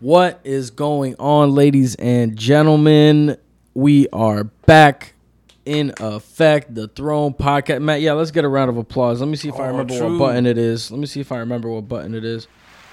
[0.00, 3.36] What is going on, ladies and gentlemen?
[3.74, 5.14] We are back
[5.64, 6.74] in effect.
[6.74, 7.82] The Throne Podcast.
[7.82, 9.20] Matt, yeah, let's get a round of applause.
[9.20, 10.12] Let me see if I Oh, remember true.
[10.18, 10.90] what button it is.
[10.92, 12.46] Let me see if I remember what button it is.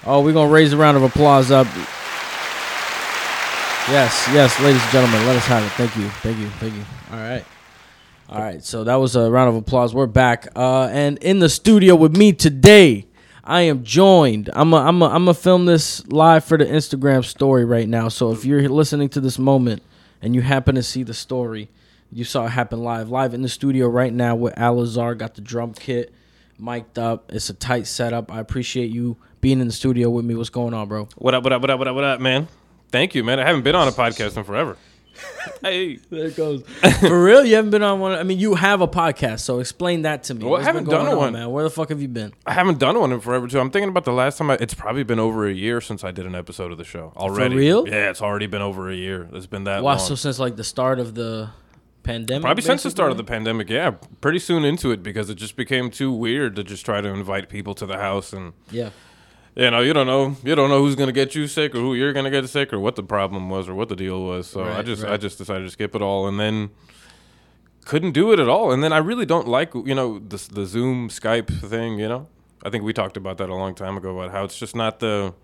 [0.04, 1.66] Oh, we're going to raise a round of applause up.
[3.88, 5.70] Yes, yes, ladies and gentlemen, let us have it.
[5.72, 6.84] Thank you, thank you, thank you.
[7.12, 7.44] All right.
[8.28, 9.94] All right, so that was a round of applause.
[9.94, 10.48] We're back.
[10.56, 13.06] Uh, and in the studio with me today,
[13.46, 14.50] I am joined.
[14.52, 18.08] I'm a, I'm a, I'm gonna film this live for the Instagram story right now.
[18.08, 19.84] So if you're listening to this moment
[20.20, 21.68] and you happen to see the story,
[22.10, 25.16] you saw it happen live, live in the studio right now with Alazar.
[25.16, 26.12] Got the drum kit
[26.58, 27.30] mic'd up.
[27.32, 28.32] It's a tight setup.
[28.32, 30.34] I appreciate you being in the studio with me.
[30.34, 31.08] What's going on, bro?
[31.14, 32.48] What up, what up, what up, what up, what up, man?
[32.90, 33.38] Thank you, man.
[33.38, 34.76] I haven't been on a podcast in forever.
[35.62, 35.96] hey.
[36.10, 36.62] There it goes.
[37.00, 38.12] For real, you haven't been on one.
[38.12, 40.44] I mean, you have a podcast, so explain that to me.
[40.44, 41.32] Well, I haven't done on, one.
[41.32, 41.50] man.
[41.50, 42.32] Where the fuck have you been?
[42.46, 43.58] I haven't done one in forever, too.
[43.60, 44.54] I'm thinking about the last time I.
[44.60, 47.54] It's probably been over a year since I did an episode of the show already.
[47.54, 47.88] For real?
[47.88, 49.28] Yeah, it's already been over a year.
[49.32, 49.98] It's been that Wow, long.
[50.06, 51.50] so since like the start of the
[52.02, 53.92] pandemic, Probably since the start of the pandemic, yeah.
[54.20, 57.48] Pretty soon into it because it just became too weird to just try to invite
[57.48, 58.90] people to the house and Yeah,
[59.56, 61.94] you know, you don't know you don't know who's gonna get you sick or who
[61.94, 64.46] you're gonna get sick or what the problem was or what the deal was.
[64.46, 66.70] So I Right, just I just decided to skip it all and then
[67.84, 68.72] couldn't do it at all.
[68.72, 71.98] And then I really don't like you know the the Zoom Skype thing.
[71.98, 72.28] You know,
[72.62, 75.00] I think we talked about that a long time ago about how it's just not
[75.00, 75.34] the.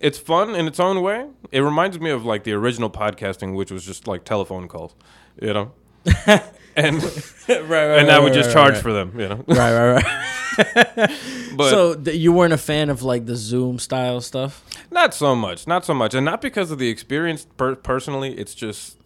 [0.00, 1.28] It's fun in its own way.
[1.52, 4.94] It reminds me of like the original podcasting, which was just like telephone calls,
[5.40, 5.72] you know.
[6.76, 7.02] and
[7.48, 7.98] right, right.
[7.98, 9.44] and now we just charge for them, you know.
[9.46, 11.10] Right, right, right.
[11.56, 14.64] But so th- you weren't a fan of like the Zoom style stuff.
[14.90, 18.34] Not so much, not so much, and not because of the experience per- personally.
[18.34, 18.96] It's just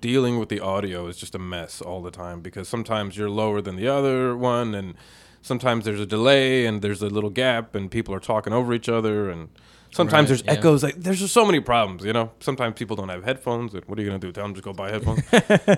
[0.00, 3.60] dealing with the audio is just a mess all the time because sometimes you're lower
[3.60, 4.94] than the other one, and
[5.42, 8.88] sometimes there's a delay and there's a little gap, and people are talking over each
[8.88, 9.48] other, and
[9.92, 10.52] sometimes Right, there's yeah.
[10.52, 10.82] echoes.
[10.82, 12.30] Like there's just so many problems, you know.
[12.40, 14.32] Sometimes people don't have headphones, and what are you gonna do?
[14.32, 15.22] Tell them just go buy headphones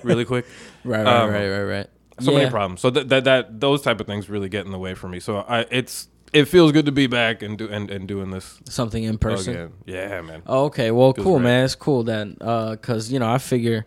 [0.04, 0.46] really quick.
[0.84, 1.86] Right, right, Um, right, right, right.
[2.20, 2.38] So yeah.
[2.38, 2.80] many problems.
[2.80, 5.20] So that that that those type of things really get in the way for me.
[5.20, 8.60] So I it's it feels good to be back and do and, and doing this
[8.68, 9.54] Something in person.
[9.54, 9.72] again.
[9.86, 10.42] Yeah, man.
[10.46, 10.90] Oh, okay.
[10.90, 11.42] Well, Feels cool, right.
[11.44, 11.64] man.
[11.64, 13.86] It's cool then, uh, cause you know I figure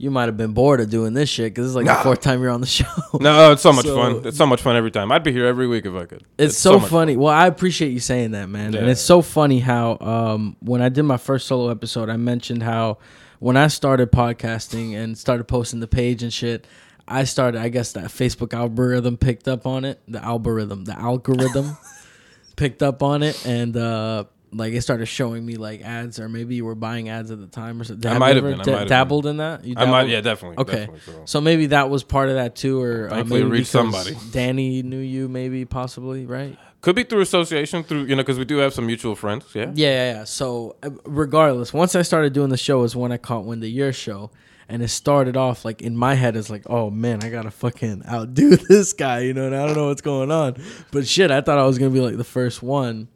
[0.00, 2.40] you might have been bored of doing this shit, cause it's like the fourth time
[2.40, 2.86] you're on the show.
[3.20, 4.26] No, it's so much So- fun.
[4.26, 5.12] It's so much fun every time.
[5.12, 6.24] I'd be here every week if I could.
[6.38, 7.16] It's, so, much funny.
[7.18, 8.74] Well, I appreciate you saying that, man.
[8.74, 12.62] And it's so funny how um, when I did my first solo episode, I mentioned
[12.62, 12.96] how
[13.40, 16.66] when I started podcasting and started posting the page and shit,
[17.06, 17.60] I started.
[17.60, 20.00] I guess that Facebook algorithm picked up on it.
[20.08, 21.76] The algorithm, the algorithm
[22.56, 26.56] picked up on it, and uh, like it started showing me like ads, or maybe
[26.56, 28.10] you were buying ads at the time or something.
[28.10, 29.64] I might have been, I might dabbled in that.
[29.64, 30.58] You I might, yeah, definitely.
[30.58, 30.86] Okay.
[30.86, 31.22] definitely, so.
[31.24, 34.16] So maybe that was part of that too, or uh, maybe reached somebody.
[34.32, 36.58] Danny knew you, maybe possibly, right?
[36.80, 39.44] Could be through association, through you know, because we do have some mutual friends.
[39.54, 39.70] Yeah.
[39.74, 40.24] Yeah, yeah, yeah.
[40.24, 43.70] So uh, regardless, once I started doing the show is when I caught when the
[43.70, 44.30] Year show.
[44.72, 48.04] And it started off like in my head, it's like, oh man, I gotta fucking
[48.08, 50.62] outdo this guy, you know, and I don't know what's going on.
[50.92, 53.08] But shit, I thought I was gonna be like the first one.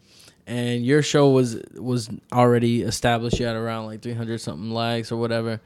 [0.46, 3.38] And your show was was already established.
[3.40, 5.60] You had around like three hundred something likes or whatever.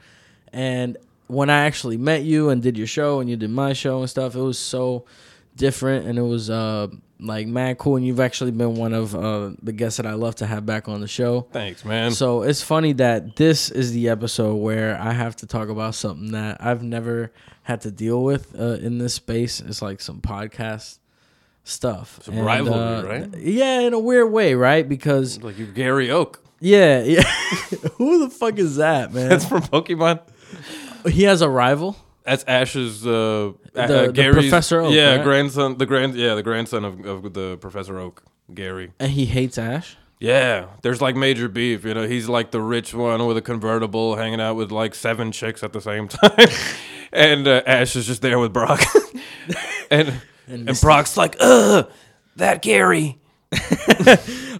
[0.53, 0.97] And
[1.27, 4.09] when I actually met you and did your show and you did my show and
[4.09, 5.05] stuff, it was so
[5.55, 6.87] different and it was uh
[7.19, 10.35] like mad cool and you've actually been one of uh the guests that I love
[10.35, 11.41] to have back on the show.
[11.51, 12.11] Thanks, man.
[12.11, 16.31] So it's funny that this is the episode where I have to talk about something
[16.31, 19.59] that I've never had to deal with uh, in this space.
[19.59, 20.98] It's like some podcast
[21.69, 22.19] stuff.
[22.23, 23.37] Some rivalry, right?
[23.37, 24.87] Yeah, in a weird way, right?
[24.87, 26.43] Because like you, Gary Oak.
[26.59, 27.21] yeah, yeah.
[27.97, 29.29] Who the fuck is that, man?
[29.29, 30.19] That's from Pokemon.
[31.09, 31.95] he has a rival.
[32.23, 35.23] That's Ash's uh, The- uh, the Professor Oak, Yeah, right?
[35.23, 35.77] grandson.
[35.77, 36.15] The grand.
[36.15, 38.91] Yeah, the grandson of, of the Professor Oak, Gary.
[38.99, 39.95] And he hates Ash.
[40.19, 41.85] Yeah, there's like major beef.
[41.85, 45.31] You know, he's like the rich one with a convertible, hanging out with like seven
[45.31, 46.47] chicks at the same time,
[47.13, 48.81] and uh, Ash is just there with Brock,
[49.89, 51.91] and and, Brock's like, ugh,
[52.35, 53.17] that Gary.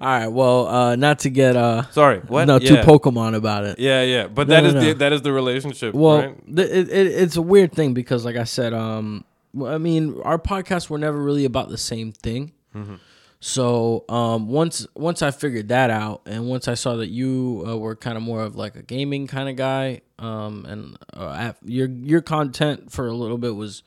[0.01, 2.45] All right, well, uh, not to get uh, Sorry, what?
[2.45, 2.69] no yeah.
[2.69, 3.77] too Pokemon about it.
[3.77, 4.81] Yeah, yeah, but No, that no, is no.
[4.81, 5.93] the that is the relationship.
[5.93, 6.55] Well, right?
[6.55, 9.25] th- it, it, it's a weird thing because, like I said, um,
[9.63, 12.53] I mean, our podcasts were never really about the same thing.
[12.75, 12.95] Mm-hmm.
[13.41, 17.77] So um, once once I figured that out, and once I saw that you uh,
[17.77, 21.87] were kind of more of like a gaming kind of guy, um, and uh, your
[21.87, 23.83] your content for a little bit was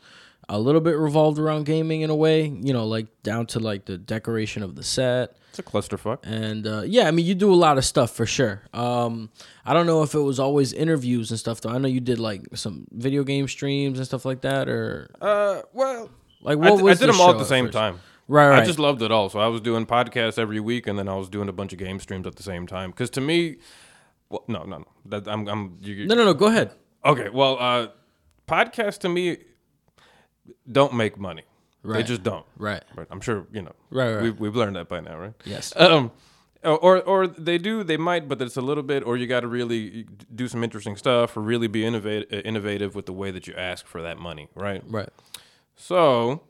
[0.49, 3.85] a little bit revolved around gaming in a way, you know, like down to like
[3.87, 5.37] the decoration of the set.
[5.51, 6.19] it's a clusterfuck.
[6.25, 8.63] And uh, yeah, I mean, you do a lot of stuff for sure.
[8.75, 9.31] Um,
[9.65, 11.71] I don't know if it was always interviews and stuff though.
[11.71, 15.63] I know you did like some video game streams and stuff like that, or Uh,
[15.73, 16.11] well,
[16.43, 17.75] like I, what was I did the them all at the same first?
[17.75, 18.01] time.
[18.29, 18.63] Right, right.
[18.63, 19.29] I just loved it all.
[19.29, 21.79] So I was doing podcasts every week, and then I was doing a bunch of
[21.79, 22.91] game streams at the same time.
[22.91, 23.57] Because to me,
[24.31, 24.85] Well, no, no, no.
[25.07, 25.77] That, I'm, I'm.
[25.83, 26.33] You, No, no, no.
[26.35, 26.71] Go ahead.
[27.05, 27.89] Okay, well, uh,
[28.49, 29.39] podcasts to me
[30.71, 31.43] don't make money.
[31.83, 31.99] Right.
[31.99, 32.47] They just don't.
[32.57, 32.83] Right.
[32.95, 33.07] Right.
[33.11, 33.73] I'm sure you know.
[33.91, 34.23] Right, right.
[34.23, 35.35] We've, we've learned that by now, right?
[35.45, 35.73] Yes.
[35.77, 36.13] Um,
[36.65, 39.05] or or they do, they might, but it's a little bit.
[39.05, 43.07] Or you got to really do some interesting stuff, or really be innovative, innovative with
[43.07, 44.83] the way that you ask for that money, right?
[44.87, 45.09] Right.
[45.75, 46.43] So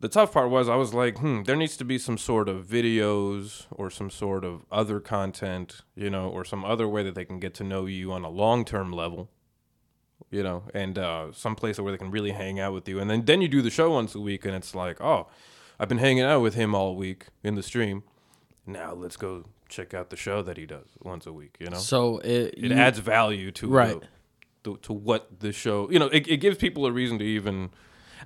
[0.00, 2.66] the tough part was I was like, hmm, there needs to be some sort of
[2.66, 7.24] videos or some sort of other content, you know, or some other way that they
[7.24, 9.30] can get to know you on a long term level.
[10.30, 13.10] You know, and uh, some place where they can really hang out with you, and
[13.10, 15.26] then then you do the show once a week, and it's like, oh,
[15.78, 18.02] I've been hanging out with him all week in the stream.
[18.66, 21.56] Now let's go check out the show that he does once a week.
[21.58, 24.00] You know, So it, it you- adds value to Right.
[24.00, 24.06] the,
[24.64, 27.70] to, to what the show you know it, it gives people a reason to even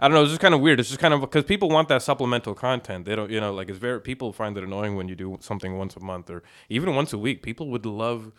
[0.01, 1.87] i don't know it's just kind of weird it's just kind of because people want
[1.89, 5.07] that supplemental content they don't you know like it's very people find it annoying when
[5.07, 8.33] you do something once a month or even once a week people would love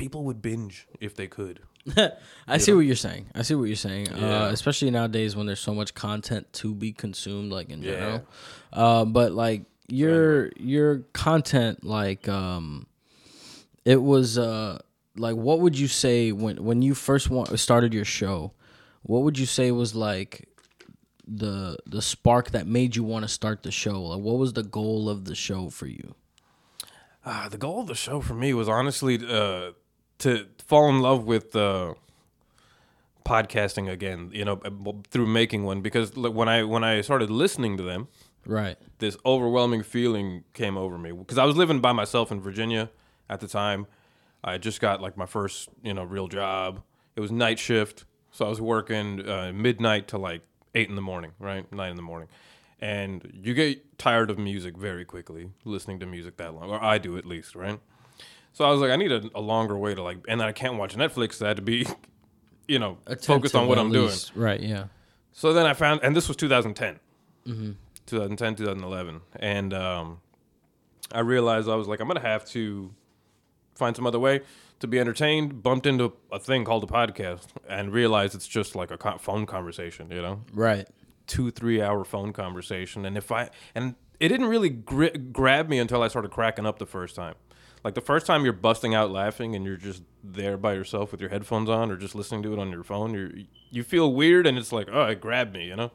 [0.00, 1.60] people would binge if they could
[2.46, 3.30] I see what you're saying.
[3.34, 4.08] I see what you're saying.
[4.14, 4.44] Yeah.
[4.44, 7.90] Uh, especially nowadays when there's so much content to be consumed, like in Yeah.
[7.92, 8.26] general.
[8.70, 12.86] Uh, but like your your content, like um,
[13.86, 14.78] it was uh,
[15.16, 18.52] like what would you say when when you first wa- started your show?
[19.02, 20.46] What would you say was like
[21.26, 24.02] the the spark that made you want to start the show?
[24.02, 26.14] Like what was the goal of the show for you?
[27.24, 29.72] uh, the goal of the show for me was honestly uh,
[30.20, 31.94] to fall in love with uh,
[33.24, 34.60] podcasting again you know
[35.10, 38.08] through making one because when i when i started listening to them
[38.46, 38.78] Right.
[38.98, 42.88] this overwhelming feeling came over me because I was living by myself in Virginia
[43.28, 43.86] at the time.
[44.42, 46.80] I just got like my first, you know, real job.
[47.16, 50.40] It was night shift, so I was working uh, midnight to like
[50.74, 52.28] eight in the morning, right, nine in the morning,
[52.80, 56.96] and you get tired of music very quickly, listening to music that long, or I
[56.96, 57.78] do at least, right.
[58.52, 60.52] So I was like, I need a, a longer way to like, and then I
[60.52, 61.34] can't watch Netflix.
[61.34, 61.86] So I had to be,
[62.68, 64.10] you know, focused on what I'm doing.
[64.34, 64.60] Right.
[64.60, 64.84] Yeah.
[65.32, 66.98] So then I found, and this was 2010,
[68.06, 70.20] 2010, 2011, and um,
[71.12, 72.92] I realized I was like, I'm gonna have to
[73.74, 74.40] find some other way
[74.80, 75.62] to be entertained.
[75.62, 79.46] Bumped into a thing called a podcast, and realized it's just like a co- phone
[79.46, 80.88] conversation, you know, Right.
[81.26, 83.04] two three hour phone conversation.
[83.06, 86.78] And if I and it didn't really gri- grab me until I started cracking up
[86.78, 87.34] the first time.
[87.82, 91.20] Like the first time you're busting out laughing and you're just there by yourself with
[91.20, 94.46] your headphones on or just listening to it on your phone, you you feel weird
[94.46, 95.90] and it's like, oh, it grabbed me, you know.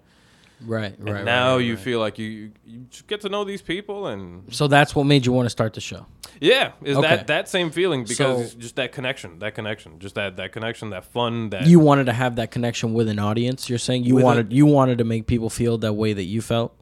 [0.65, 0.97] Right.
[0.97, 1.23] And Right.
[1.25, 1.83] now right, right, you right.
[1.83, 5.25] feel like you you just get to know these people and So that's what made
[5.25, 6.05] you want to start the show.
[6.41, 7.07] yeah, is Okay.
[7.07, 10.89] that that same feeling because So- just that connection, that connection, just that that connection,
[10.91, 13.69] that fun, that You wanted to have that connection with an audience.
[13.69, 16.23] You're saying you With a- wanted you wanted to make people feel that way that
[16.23, 16.73] you felt.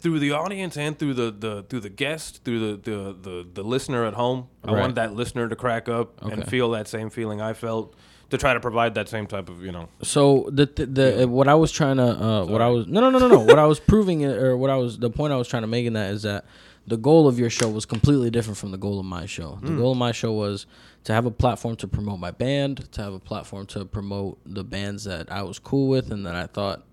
[0.00, 3.62] Through the audience and through the, the through the guest, through the the the, the
[3.62, 4.48] listener at home.
[4.64, 4.80] I Right.
[4.80, 7.94] want that listener to crack up and feel that same feeling I felt
[8.30, 9.88] to try to provide that same type of you know.
[10.02, 13.10] So the the, the what I was trying to uh, what I was no no
[13.10, 15.36] no no no what I was proving it, or what I was the point I
[15.36, 16.44] was trying to make in that is that
[16.86, 19.58] the goal of your show was completely different from the goal of my show.
[19.62, 20.64] The goal of my show was
[21.04, 24.64] to have a platform to promote my band, to have a platform to promote the
[24.64, 26.84] bands that I was cool with and that I thought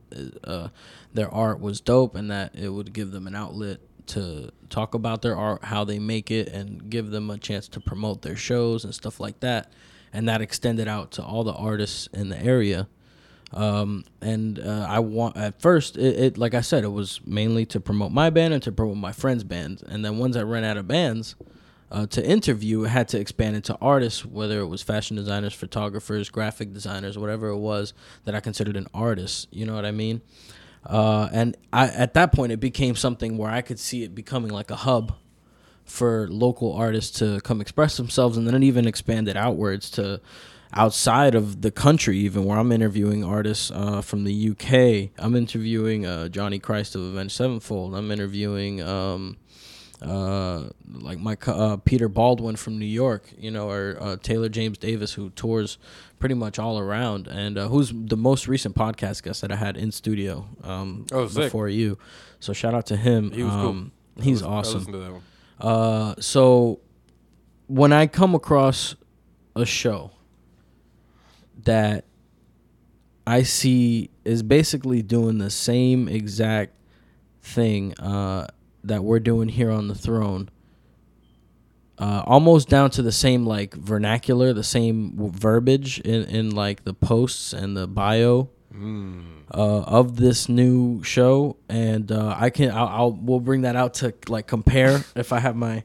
[0.44, 0.70] uh,
[1.14, 5.22] their art was dope, and that it would give them an outlet to talk about
[5.22, 8.84] their art, how they make it, and give them a chance to promote their shows
[8.84, 9.72] and stuff like that.
[10.14, 12.88] And that extended out to all the artists in the area.
[13.54, 17.66] Um, and uh, I want at first it, it like I said it was mainly
[17.68, 19.84] to promote my band and to promote my friends' bands.
[19.84, 21.36] And then once I ran out of bands
[21.92, 26.74] uh, to interview, had to expand into artists, whether it was fashion designers, photographers, graphic
[26.74, 27.94] designers, whatever it was
[28.26, 29.48] that I considered an artist.
[29.52, 30.22] You know what I mean?
[30.86, 34.52] Uh, and I at that point it became something where I could see it becoming
[34.52, 35.16] like a hub
[35.86, 40.20] for local artists to come express themselves and then it even expanded outwards to
[40.74, 44.74] outside of the country even where i'm interviewing artists uh, from the uk
[45.24, 49.38] i'm interviewing uh, johnny christ of avenged sevenfold i'm interviewing um,
[50.02, 54.78] uh, like my uh, peter baldwin from new york you know or uh, taylor james
[54.78, 55.78] davis who tours
[56.20, 57.28] pretty much all around.
[57.28, 61.28] And uh, who's the most recent podcast guest that i had in studio um, Oh,
[61.28, 61.98] before you.
[62.40, 63.32] So shout out to him.
[63.32, 63.68] He was cool.
[63.70, 64.78] um, he's I awesome.
[64.80, 65.22] listened to that one.
[65.60, 66.80] uh, so
[67.68, 68.96] when I come across
[69.56, 70.12] a show
[71.64, 72.06] that
[73.28, 76.74] I see is basically doing the same exact
[77.42, 78.48] thing uh,
[78.88, 80.50] that we're doing here on the throne,
[81.98, 86.94] uh, almost down to the same like vernacular, the same verbiage in, in like the
[86.94, 88.50] posts and the bio
[89.54, 93.96] uh, of this new show, and uh, I can I'll, I'll we'll bring that out
[93.96, 95.84] to like compare if I have my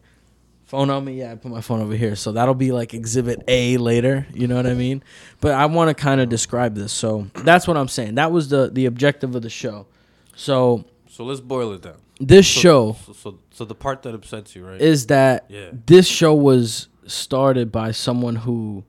[0.70, 1.32] Phone on me, yeah.
[1.32, 4.28] I put my phone over here, so that'll be like Exhibit A later.
[4.32, 5.02] You know what I mean?
[5.40, 8.14] But I want to kind of describe this, so that's what I'm saying.
[8.14, 9.88] That was the the objective of the show.
[10.36, 11.96] So So let's boil it down.
[12.20, 14.80] This So- show So, so, so the part that upsets you, right?
[14.80, 15.70] is that Yeah.
[15.86, 18.84] this show was started by someone who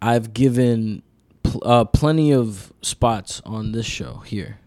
[0.00, 1.02] I've given
[1.42, 4.58] pl- uh, plenty of spots on this show here,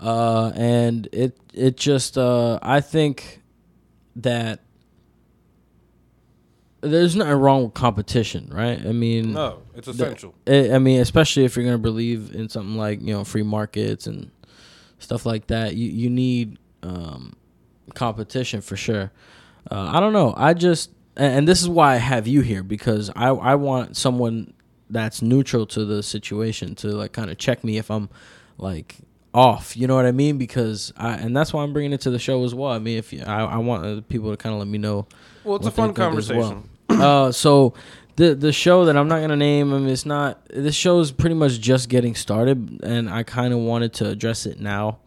[0.00, 3.40] uh, and it it just uh, I think
[4.16, 4.60] that
[6.80, 8.84] there's nothing wrong with competition, right?
[8.84, 10.34] I mean, No, it's essential.
[10.46, 14.06] I I mean, especially if you're gonna believe in something like you know free markets
[14.06, 14.30] and
[14.98, 17.34] stuff like that, you you need um,
[17.94, 19.10] competition for sure.
[19.70, 20.34] Uh, I don't know.
[20.36, 23.96] I just and, and this is why I have you here because I I want
[23.96, 24.52] someone
[24.90, 28.08] that's neutral to the situation to like kind of check me if I'm
[28.58, 28.96] like
[29.32, 29.76] off.
[29.76, 30.38] You know what I mean?
[30.38, 32.70] Because I and that's why I'm bringing it to the show as well.
[32.70, 35.06] I mean, if you, I I want uh, people to kind of let me know
[35.42, 36.08] Well, it's a fun as well.
[36.08, 36.68] conversation.
[36.90, 37.74] uh, so
[38.16, 40.44] the the show that I'm not gonna name, I mean, it's not.
[40.48, 44.46] This show is pretty much just getting started, and I kind of wanted to address
[44.46, 44.98] it now,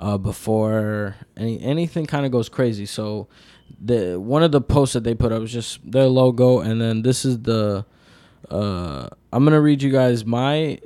[0.00, 2.86] uh, before any anything kind of goes crazy.
[2.86, 3.28] So,
[3.80, 7.02] the one of the posts that they put up was just their logo, and then
[7.02, 7.84] this is the.
[8.50, 10.80] Uh, I'm gonna read you guys my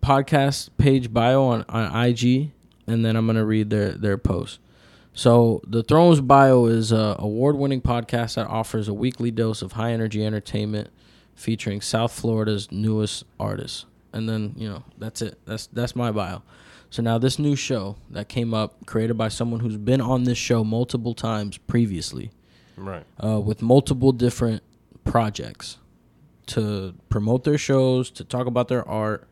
[0.00, 2.50] podcast page bio on, on IG,
[2.86, 4.58] and then I'm gonna read their their post.
[5.12, 10.24] So the Thrones Bio is a award-winning podcast that offers a weekly dose of high-energy
[10.24, 10.88] entertainment,
[11.34, 13.86] featuring South Florida's newest artists.
[14.12, 15.38] And then you know that's it.
[15.44, 16.42] That's that's my bio.
[16.90, 20.38] So now this new show that came up, created by someone who's been on this
[20.38, 22.32] show multiple times previously,
[22.76, 23.04] Right.
[23.22, 24.62] uh, with multiple different
[25.04, 25.78] projects
[26.46, 29.28] to promote their shows, to talk about their art,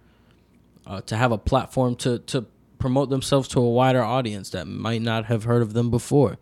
[0.86, 2.46] uh, to have a platform to to
[2.78, 6.38] promote themselves to a wider audience that might not have heard of them before.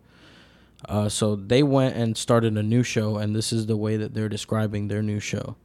[0.87, 4.13] Uh, so they went and started a new show, and this is the way that
[4.13, 5.55] they're describing their new show.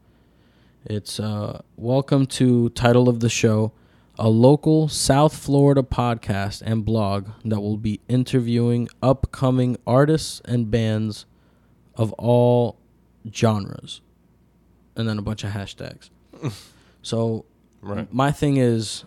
[0.87, 3.73] It's uh, welcome to title of the show,
[4.19, 11.25] a local South Florida podcast and blog that will be interviewing upcoming artists and bands
[11.97, 12.77] of all
[13.33, 14.01] genres,
[14.97, 16.11] and then a bunch of hashtags.
[17.03, 17.45] so
[17.81, 18.13] Right.
[18.13, 19.05] my thing is,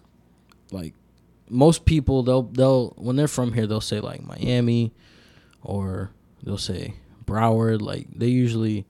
[0.72, 0.94] like,
[1.50, 4.92] most people they'll they'll when they're from here they'll say like Miami,
[5.62, 6.10] or
[6.44, 6.96] they'll say
[7.26, 7.82] Broward.
[7.82, 8.86] Like they usually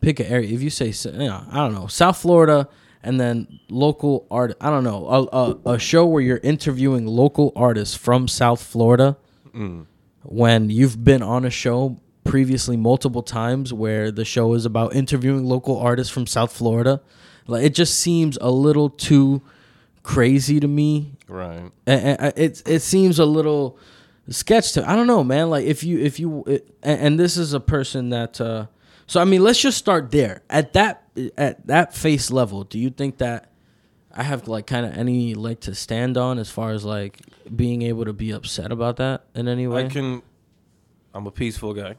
[0.00, 0.52] pick an area.
[0.52, 2.68] If you say you know, I don't know South Florida,
[3.02, 4.56] and then local art.
[4.60, 9.16] I don't know a, a a show where you're interviewing local artists from South Florida.
[9.54, 9.86] Mm.
[10.22, 15.44] When you've been on a show previously multiple times where the show is about interviewing
[15.46, 17.00] local artists from South Florida,
[17.46, 19.40] like it just seems a little too
[20.02, 21.70] crazy to me Right.
[21.86, 23.78] and, it it seems a little
[24.28, 27.36] sketch to I don't know man like if you if you it, and, and this
[27.36, 28.66] is a person that uh
[29.10, 31.02] so I mean let's just start there at that
[31.36, 33.50] at that face level do you think that
[34.12, 37.18] I have like kind of any leg to stand on as far as like
[37.54, 40.22] being able to be upset about that in any way I can.
[41.12, 41.96] I'm a peaceful guy.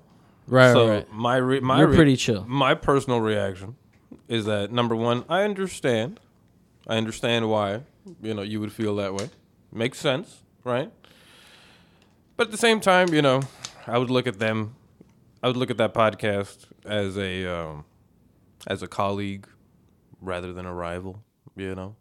[0.48, 3.76] right so right, my re- my you're re- pretty chill My personal reaction
[4.30, 6.20] is that number one, I understand.
[6.88, 7.82] I understand why
[8.24, 9.30] you know you would feel that way.
[9.74, 10.90] Makes sense, right?
[12.38, 13.42] But at the same time, you know,
[13.86, 14.76] I would look at them.
[15.44, 17.86] I would look at that podcast as a um,
[18.68, 19.48] as a colleague
[20.22, 21.24] rather than a rival.
[21.56, 21.96] You know,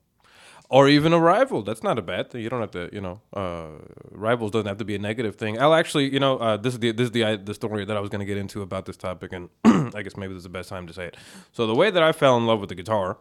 [0.71, 1.63] or even a rival.
[1.63, 2.43] That's not a bad thing.
[2.43, 5.61] You don't have to, you know, uh, rivals doesn't have to be a negative thing.
[5.61, 8.01] I'll actually, you know, uh, this is the this is the the story that I
[8.01, 9.49] was going to get into about this topic, and
[9.95, 11.17] I guess maybe this is the best time to say it.
[11.53, 13.19] So the way that I fell in love with the guitar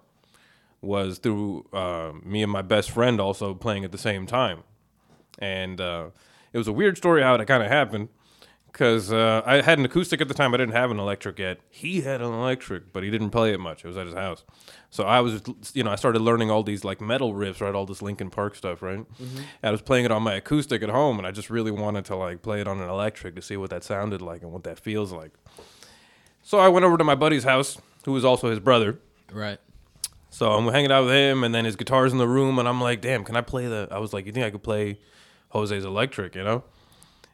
[0.81, 4.63] was through uh, me and my best friend also playing at the same time,
[5.39, 6.09] and uh,
[6.53, 8.09] it was a weird story how it kind of happened.
[8.71, 11.59] Because uh, I had an acoustic at the time, I didn't have an electric yet.
[11.69, 13.83] He had an electric, but he didn't play it much.
[13.83, 14.43] It was at his house,
[14.89, 15.41] so I was,
[15.73, 17.73] you know, I started learning all these like metal riffs, right?
[17.75, 19.05] All this Linkin Park stuff, right?
[19.19, 22.05] And I was playing it on my acoustic at home, and I just really wanted
[22.05, 24.63] to like play it on an electric to see what that sounded like and what
[24.63, 25.31] that feels like.
[26.43, 28.99] So I went over to my buddy's house, who was also his brother.
[29.31, 29.59] right
[30.29, 32.79] So I'm hanging out with him, and then his guitar's in the room, and I'm
[32.79, 34.99] like, "Damn, can I play the?" I was like, "You think I could play
[35.49, 36.63] Jose's electric?" You know,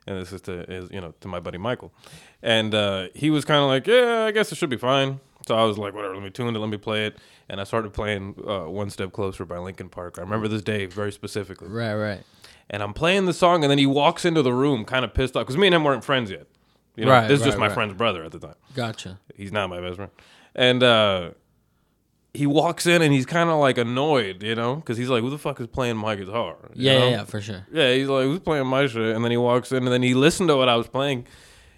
[0.08, 1.94] and this is to is you know to my buddy Michael,
[2.42, 5.56] and uh, he was kind of like, "Yeah, I guess it should be fine." So
[5.56, 7.18] I was like, "Whatever, let me tune it, let me play it,"
[7.50, 10.16] and I started playing uh, "One Step Closer" by Linkin Park.
[10.18, 12.24] I remember this day very specifically, right right
[12.70, 15.36] and I'm playing the song, and then he walks into the room, kind of pissed
[15.36, 16.48] off, because me and him weren't friends yet.
[16.96, 17.74] You know, Right, this is just my right.
[17.76, 20.12] friend's brother at the time gotcha he's not my best friend.
[20.56, 21.32] And uh,
[22.36, 25.30] he walks in and he's kind of like annoyed, you know, because he's like, "Who
[25.30, 27.06] the fuck is playing my guitar?" You yeah know?
[27.06, 29.72] yeah yeah for sure Yeah, he's like, "Who's playing my shit?" And then he walks
[29.72, 31.26] in and then he listened to what I was playing,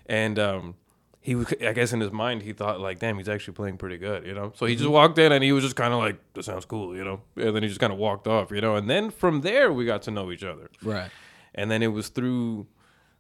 [0.08, 0.76] and um,
[1.28, 3.98] he was, I guess in his mind he thought like, damn, he's actually playing pretty
[3.98, 4.54] good, you know.
[4.56, 6.96] So he just walked in and he was just kind of like, that sounds cool,
[6.96, 7.20] you know.
[7.36, 8.78] And then he just kind of walked off, you know.
[8.78, 10.70] And then from there we got to know each other.
[10.82, 11.12] Right.
[11.54, 12.68] And then it was through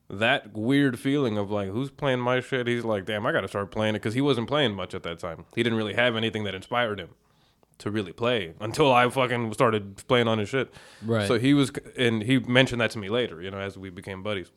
[0.09, 2.65] that weird feeling of like, who's playing my shit?
[2.65, 5.03] He's like, damn, I got to start playing it because he wasn't playing much at
[5.03, 5.43] that time.
[5.53, 7.09] He didn't really have anything that inspired him
[7.79, 10.73] to really play until I fucking started playing on his shit.
[11.05, 11.27] Right.
[11.27, 14.23] So he was, and he mentioned that to me later, you know, as we became
[14.23, 14.51] buddies.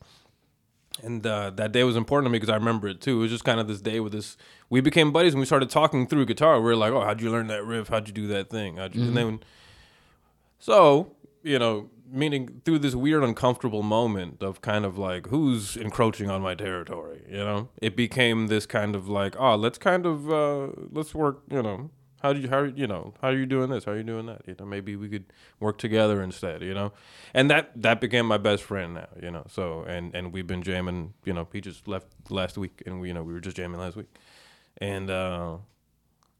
[1.02, 3.18] And uh, that day was important to me because I remember it too.
[3.18, 4.36] It was just kind of this day with this.
[4.68, 6.56] We became buddies and we started talking through guitar.
[6.56, 7.88] We were like, "Oh, how'd you learn that riff?
[7.88, 9.04] How'd you do that thing?" How'd you?
[9.04, 9.40] And then,
[10.58, 16.28] so you know, meaning through this weird, uncomfortable moment of kind of like who's encroaching
[16.28, 17.22] on my territory.
[17.30, 21.42] You know, it became this kind of like, oh, let's kind of uh, let's work.
[21.50, 21.90] You know,
[22.22, 23.84] how do you how you know how are you doing this?
[23.84, 24.42] How are you doing that?
[24.46, 25.24] You know, maybe we could
[25.58, 26.62] work together instead.
[26.62, 26.92] You know,
[27.34, 29.08] and that that became my best friend now.
[29.22, 31.14] You know, so and and we've been jamming.
[31.24, 33.80] You know, he just left last week, and we you know we were just jamming
[33.80, 34.08] last week,
[34.78, 35.10] and.
[35.10, 35.56] uh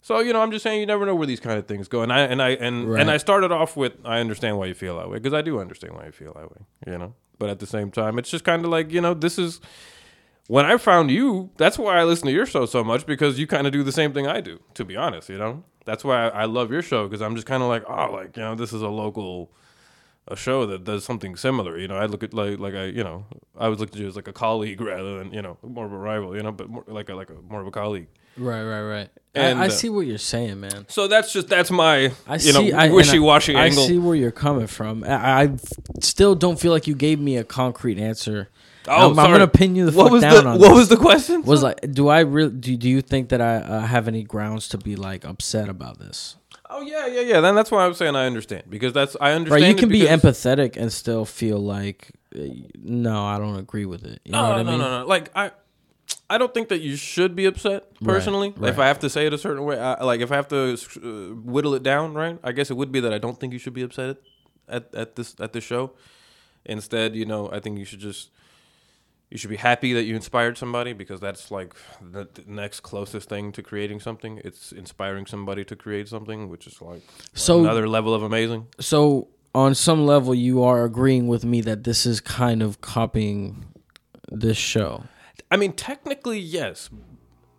[0.03, 2.01] so you know, I'm just saying you never know where these kind of things go,
[2.01, 3.01] and I and I and Right.
[3.03, 5.61] and I started off with I understand why you feel that way because I do
[5.61, 7.13] understand why you feel that way, you know.
[7.39, 9.61] But at the same time, it's just kind of like you know, this is
[10.49, 11.51] when I found you.
[11.59, 13.93] That's why I listen to your show so much because you kind of do the
[13.93, 14.61] same thing I do.
[14.73, 17.47] To be honest, you know, that's why I, I love your show because I'm just
[17.47, 19.51] kind of like oh, like you know, this is a local
[20.29, 21.79] a show that does something similar.
[21.79, 23.27] You know, I look at like like I you know
[23.59, 25.93] I was looking at you as like a colleague rather than you know more of
[25.93, 26.37] a rival.
[26.37, 28.09] You know, but more like a like a more of a colleague.
[28.37, 28.63] Right.
[28.63, 28.83] Right.
[28.83, 29.09] Right.
[29.35, 30.87] And, I, I uh, see what you're saying, man.
[30.89, 32.73] So that's just that's my I you know see.
[32.73, 33.85] I, wishy-washy I, angle.
[33.85, 35.05] I see where you're coming from.
[35.05, 35.57] I, I
[36.01, 38.49] still don't feel like you gave me a concrete answer.
[38.89, 40.77] Oh, I'm, I'm gonna pin you the what fuck was down the on what this.
[40.79, 41.43] was the question?
[41.43, 42.51] was like, do I really?
[42.51, 45.99] Do, do you think that I uh, have any grounds to be like upset about
[45.99, 46.37] this?
[46.73, 47.41] oh yeah, yeah, yeah.
[47.41, 49.63] Then that's why I'm saying I understand because that's I understand.
[49.63, 52.41] Right, you can be because- empathetic and still feel like, uh,
[52.83, 54.21] no, I don't agree with it.
[54.25, 54.81] You know No, what I no, mean?
[54.81, 55.07] no, no.
[55.07, 55.51] Like I,
[56.31, 58.55] I don't think that you should be upset personally.
[58.57, 58.71] right.
[58.71, 60.73] If I have to say it a certain way, I, like if I have to
[60.75, 62.39] uh, whittle it down, right?
[62.43, 64.17] I guess it would be that I don't think you should be upset at,
[64.69, 65.93] at, at this at this show.
[66.65, 68.31] Instead, you know, I think you should just
[69.30, 73.28] you should be happy that you inspired somebody because that's like the, the next closest
[73.28, 74.40] thing to creating something.
[74.45, 77.02] It's inspiring somebody to create something, which is like
[77.34, 78.66] So- another level of amazing.
[78.80, 83.66] So, on some level, you are agreeing with me that this is kind of copying
[84.30, 85.04] this show.
[85.50, 86.88] I mean, technically, yes,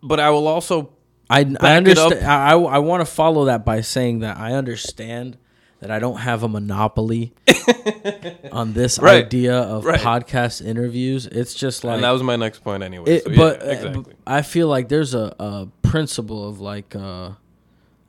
[0.02, 0.94] but I will also
[1.30, 2.26] I, I understand.
[2.26, 5.38] I, I, I want to follow that by saying that I understand
[5.82, 7.34] that I don't have a monopoly
[8.52, 9.26] on this Right.
[9.26, 10.00] idea of Right.
[10.00, 11.26] podcast interviews.
[11.28, 13.12] It's just like and that was my next point anyway.
[13.12, 14.14] it, so yeah, but uh, exactly.
[14.26, 17.32] I feel like there's a, a principle of like uh,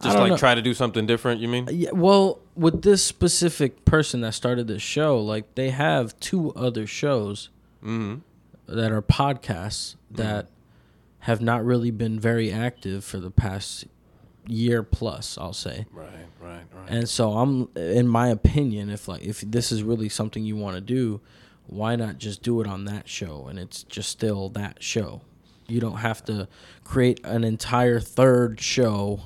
[0.02, 0.36] Just like know.
[0.36, 1.40] try to do something different.
[1.40, 1.68] You mean?
[1.70, 6.86] Yeah, well, with this specific person that started this show, like they have two other
[6.86, 7.48] shows
[7.82, 8.20] Mm-hmm.
[8.76, 10.46] that are podcasts that
[11.20, 13.86] have not really been very active for the past
[14.46, 15.86] year plus, I'll say.
[15.92, 16.08] Right,
[16.40, 16.88] right, right.
[16.88, 20.76] And so I'm in my opinion, if like if this is really something you want
[20.76, 21.20] to do,
[21.66, 25.22] why not just do it on that show and it's just still that show.
[25.68, 26.48] You don't have to
[26.84, 29.20] create an entire third show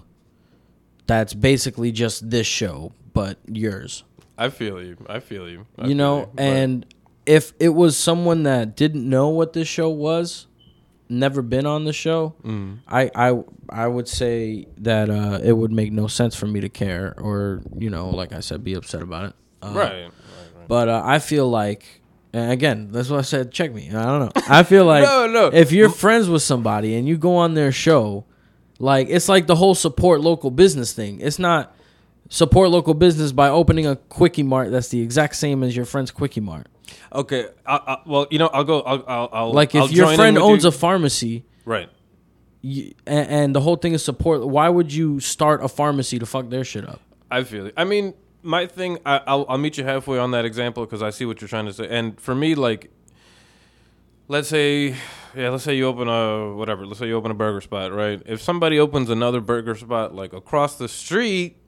[1.07, 4.05] that's basically just this show but yours.
[4.39, 4.97] I feel you.
[5.09, 5.67] I feel you.
[5.79, 6.87] I you know, but- and
[7.25, 10.47] if it was someone that didn't know what this show was,
[11.09, 12.79] never been on the show, Mm.
[12.89, 16.69] I, I I would say that uh, it would make no sense for me to
[16.69, 19.33] care or you know, like I said, be upset about it.
[19.63, 20.69] Uh, right, right, right.
[20.69, 21.85] But uh, I feel like,
[22.33, 23.53] and again, that's what I said.
[23.53, 23.89] Check me.
[23.91, 24.33] I don't know.
[24.49, 25.47] I feel like No, no.
[25.53, 28.25] if you're friends with somebody and you go on their show,
[28.79, 31.21] like it's like the whole support local business thing.
[31.21, 31.75] It's not
[32.29, 36.11] support local business by opening a quickie mart that's the exact same as your friend's
[36.11, 36.67] quickie mart.
[37.13, 37.47] Okay.
[37.67, 38.81] I, I, well, you know, I'll go.
[38.83, 39.05] I'll.
[39.07, 40.69] I'll, I'll Like if I'll your friend owns you.
[40.69, 41.45] a pharmacy.
[41.65, 41.89] right.
[42.63, 44.45] You, and, and the whole thing is support.
[44.47, 47.01] Why would you start a pharmacy to fuck their shit up?
[47.31, 47.75] I feel it.
[47.77, 48.99] I mean, my thing.
[49.07, 51.67] I, I'll I'll meet you halfway on that example because I see what you're trying
[51.67, 51.87] to say.
[51.89, 52.91] And for me, like,
[54.29, 54.97] let's say,
[55.37, 56.87] yeah, let's say you open a whatever.
[56.87, 58.21] Let's say you open a burger spot, right?
[58.27, 61.59] If somebody opens another burger spot like across the street,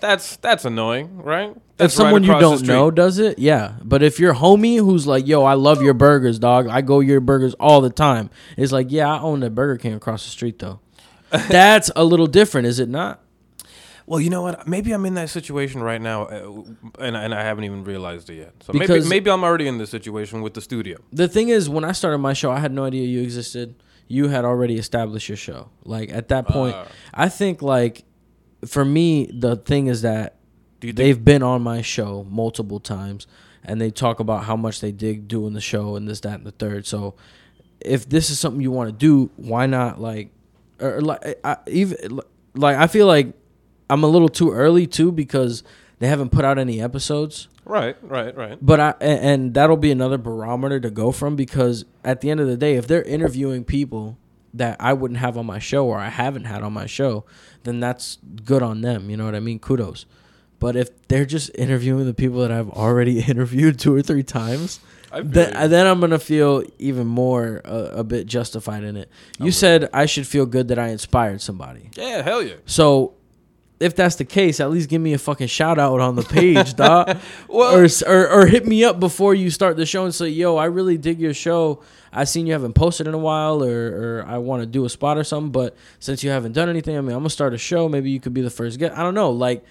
[0.00, 1.50] that's that's annoying, right?
[1.50, 3.74] If That's right someone you don't know does it, yeah.
[3.82, 6.68] But if your homie who's like, "Yo, I love your burgers, dog.
[6.68, 9.94] I go your burgers all the time," it's like, "Yeah, I own the Burger King
[9.94, 10.80] across the street, though."
[11.30, 13.20] That's a little different, is it not?
[14.06, 14.66] Well, you know what?
[14.66, 16.62] Maybe I'm in that situation right now, uh,
[16.98, 18.54] and and I haven't even realized it yet.
[18.60, 20.98] So maybe maybe I'm already in this situation with the studio.
[21.12, 23.76] The thing is, when I started my show, I had no idea you existed.
[24.08, 25.68] You had already established your show.
[25.84, 26.86] Like at that point, Uh.
[27.14, 28.02] I think like
[28.66, 30.36] for me, the thing is that
[30.80, 33.26] they've been on my show multiple times,
[33.64, 36.46] and they talk about how much they dig doing the show and this, that, and
[36.46, 36.86] the third.
[36.86, 37.14] So
[37.80, 40.30] if this is something you want to do, why not like,
[40.80, 42.20] or like I, even
[42.54, 43.32] like I feel like
[43.88, 45.62] I'm a little too early too because
[45.98, 47.48] they haven't put out any episodes.
[47.64, 48.58] Right, right, right.
[48.60, 52.46] But I and that'll be another barometer to go from because at the end of
[52.46, 54.18] the day, if they're interviewing people
[54.54, 57.24] that I wouldn't have on my show or I haven't had on my show,
[57.62, 59.08] then that's good on them.
[59.10, 59.58] You know what I mean?
[59.58, 60.06] Kudos.
[60.58, 64.80] But if they're just interviewing the people that I've already interviewed two or three times,
[65.12, 69.08] then, then I'm gonna feel even more uh, a bit justified in it.
[69.40, 71.90] You said I should feel good that I inspired somebody.
[71.96, 72.54] Yeah, hell yeah.
[72.66, 73.14] So
[73.80, 76.74] if that's the case, at least give me a fucking shout out on the page,
[76.74, 77.16] dog.
[77.48, 80.56] Well- or, or or hit me up before you start the show and say, "Yo,
[80.56, 81.82] I really dig your show.
[82.12, 84.88] I seen you haven't posted in a while, or or I want to do a
[84.88, 85.52] spot or something.
[85.52, 87.88] But since you haven't done anything, I mean, I'm gonna start a show.
[87.88, 88.96] Maybe you could be the first guest.
[88.96, 89.30] I don't know.
[89.30, 89.64] Like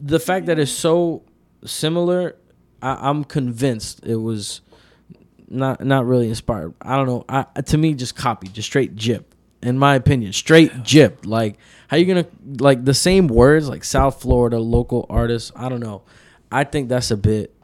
[0.00, 1.22] the fact that it's so
[1.64, 2.36] similar,
[2.82, 4.60] I, I'm convinced it was
[5.48, 6.74] not not really inspired.
[6.80, 7.24] I don't know.
[7.28, 9.34] I to me just copied, just straight jip.
[9.62, 11.24] In my opinion, straight jip.
[11.24, 12.26] Like how you gonna
[12.58, 15.52] like the same words like South Florida local artists.
[15.54, 16.02] I don't know.
[16.50, 17.54] I think that's a bit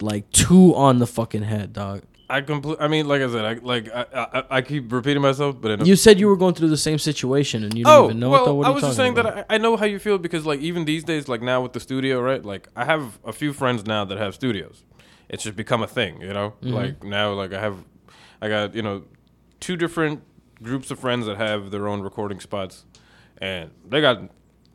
[0.00, 2.02] like too on the fucking head, dog.
[2.32, 2.78] I complete.
[2.80, 5.84] I mean, like I said, I like I, I, I keep repeating myself, but a,
[5.84, 8.30] You said you were going through the same situation and you didn't oh even know
[8.30, 8.46] well, it.
[8.46, 8.54] Though.
[8.54, 9.34] What I was just saying about?
[9.34, 11.74] that I, I know how you feel because like even these days, like now with
[11.74, 12.42] the studio, right?
[12.42, 14.82] Like I have a few friends now that have studios.
[15.28, 16.54] It's just become a thing, you know.
[16.62, 16.72] Mm-hmm.
[16.72, 17.84] Like now, like I have,
[18.40, 19.04] I got you know,
[19.60, 20.22] two different
[20.62, 22.86] groups of friends that have their own recording spots,
[23.42, 24.22] and they got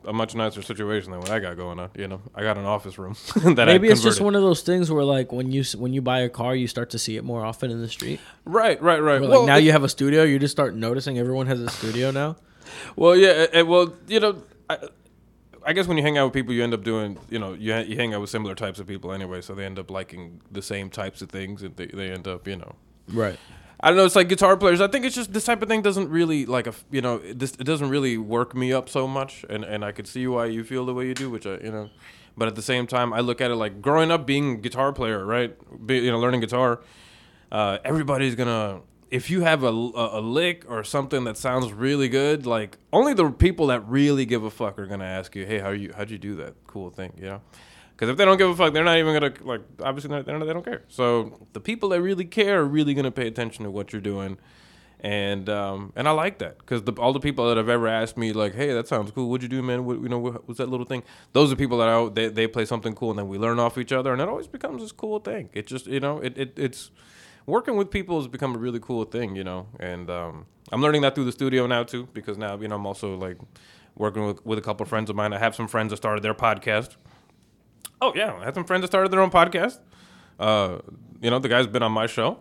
[0.08, 1.90] a much nicer situation than what I got going on.
[1.96, 3.14] You know, I got an office room
[3.54, 6.20] that Maybe it's just one of those things where like when you when you buy
[6.20, 8.18] a car, you start to see it more often in the street.
[8.44, 9.20] right, right, right.
[9.20, 11.60] Where, like Well, now it- you have a studio, you just start noticing everyone has
[11.60, 12.36] a studio now.
[12.96, 14.76] Well, yeah, uh, well, you know, I,
[15.64, 17.72] I guess when you hang out with people, you end up doing, you know, you,
[17.72, 20.40] ha- you hang out with similar types of people anyway, so they end up liking
[20.52, 22.74] the same types of things, and they, they end up, you know.
[23.10, 23.38] Right.
[23.80, 24.04] I don't know.
[24.04, 24.80] It's like guitar players.
[24.80, 27.52] I think it's just this type of thing doesn't really like a you know, this
[27.52, 30.64] it doesn't really work me up so much, and and I could see why you
[30.64, 31.90] feel the way you do, which I, you know,
[32.36, 34.92] but at the same time, I look at it like growing up being a guitar
[34.92, 35.56] player, right?
[35.86, 36.80] Be, you know, learning guitar.
[37.52, 42.08] Uh, everybody's gonna if you have a, a, a lick or something that sounds really
[42.08, 45.58] good, like only the people that really give a fuck are gonna ask you, hey,
[45.58, 47.40] how you how'd you do that cool thing, you know?
[47.98, 49.62] Because if they don't give a fuck, they're not even gonna like.
[49.82, 50.84] Obviously, they're not, they don't care.
[50.86, 54.38] So the people that really care are really gonna pay attention to what you're doing,
[55.00, 58.32] and um, and I like that because all the people that have ever asked me
[58.32, 59.28] like, hey, that sounds cool.
[59.28, 59.84] What'd you do, man?
[59.84, 60.20] What you know?
[60.20, 61.02] What, what's that little thing?
[61.32, 63.76] Those are people that I, they they play something cool, and then we learn off
[63.76, 65.50] each other, and it always becomes this cool thing.
[65.52, 66.92] It just you know it, it it's
[67.46, 71.02] working with people has become a really cool thing, you know, and um, I'm learning
[71.02, 73.38] that through the studio now too because now you know I'm also like
[73.96, 75.32] working with with a couple of friends of mine.
[75.32, 76.94] I have some friends that started their podcast.
[78.00, 79.78] Oh yeah, I had some friends that started their own podcast.
[80.38, 80.78] Uh,
[81.20, 82.38] you know, the guy's been on my show,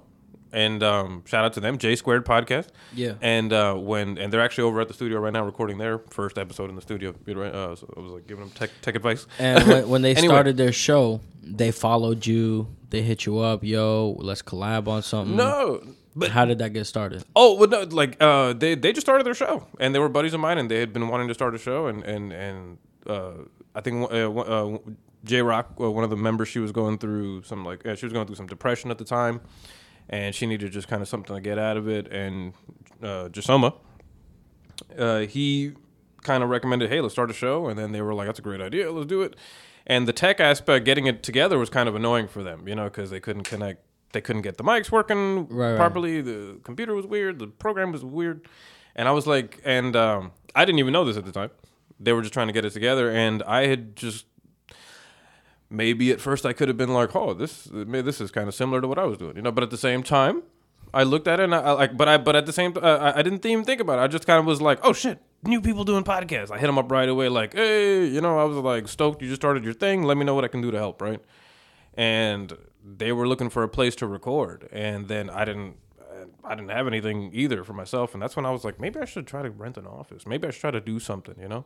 [0.51, 2.67] and um, shout out to them, J Squared Podcast.
[2.93, 3.13] Yeah.
[3.21, 6.37] And uh, when and they're actually over at the studio right now recording their first
[6.37, 7.11] episode in the studio.
[7.11, 9.25] Uh, so I was like giving them tech tech advice.
[9.39, 10.27] And when, when they Anyway.
[10.33, 12.67] started their show, they followed you.
[12.89, 15.35] They hit you up, yo, let's collab on something.
[15.35, 15.81] no,
[16.15, 17.23] but How did that get started?
[17.35, 20.33] Oh, well, no, like uh, they they just started their show, and they were buddies
[20.33, 23.31] of mine, and they had been wanting to start a show, and and and uh,
[23.75, 24.77] I think uh, uh,
[25.23, 28.05] J Rock, uh, one of the members, she was going through some like uh, she
[28.05, 29.41] was going through some depression at the time,
[30.09, 32.53] and she needed just kind of something to get out of it, and
[33.01, 33.73] uh, Jasoma,
[34.97, 35.73] uh, he
[36.23, 38.41] kind of recommended, hey, let's start a show, and then they were like, that's a
[38.41, 39.35] great idea, let's do it.
[39.85, 42.85] And the tech aspect, getting it together, was kind of annoying for them, you know,
[42.85, 45.77] because they couldn't connect, they couldn't get the mics working Right, right.
[45.77, 46.21] properly.
[46.21, 48.47] The computer was weird, the program was weird,
[48.95, 51.51] and I was like, and um, I didn't even know this at the time.
[51.99, 54.25] They were just trying to get it together, and I had just
[55.69, 58.81] maybe at first I could have been like, oh, this this is kind of similar
[58.81, 59.51] to what I was doing, you know.
[59.51, 60.43] But at the same time,
[60.93, 62.81] I looked at it and I, I like, but I but at the same, uh,
[62.81, 64.01] I, I didn't even think about it.
[64.03, 66.51] I just kind of was like, oh shit, new people doing podcasts.
[66.51, 69.27] I hit them up right away, like, hey, you know, I was like stoked you
[69.27, 70.03] just started your thing.
[70.03, 71.21] Let me know what I can do to help, right?
[71.95, 75.77] And they were looking for a place to record, and then I didn't.
[76.43, 79.05] I didn't have anything either for myself, and that's when I was like, maybe I
[79.05, 80.25] should try to rent an office.
[80.25, 81.65] Maybe I should try to do something, you know.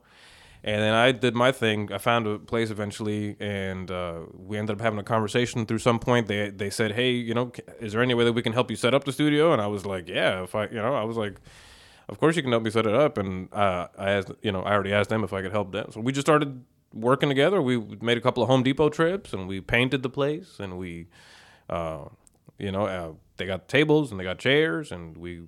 [0.64, 1.92] And then I did my thing.
[1.92, 5.66] I found a place eventually, and uh, we ended up having a conversation.
[5.66, 8.44] Through some point, they they said, "Hey, you know, is there any way that we
[8.44, 10.76] can help you set up the studio?" And I was like, "Yeah, if I, you
[10.76, 11.40] know, I was like,
[12.10, 14.62] of course you can help me set it up." And uh, I asked, you know,
[14.62, 15.88] I already asked them if I could help them.
[15.92, 17.60] So we just started working together.
[17.60, 21.08] We made a couple of Home Depot trips, and we painted the place, and we,
[21.72, 22.06] uh,
[22.60, 25.42] you know, uh, they got tables and they got chairs, and we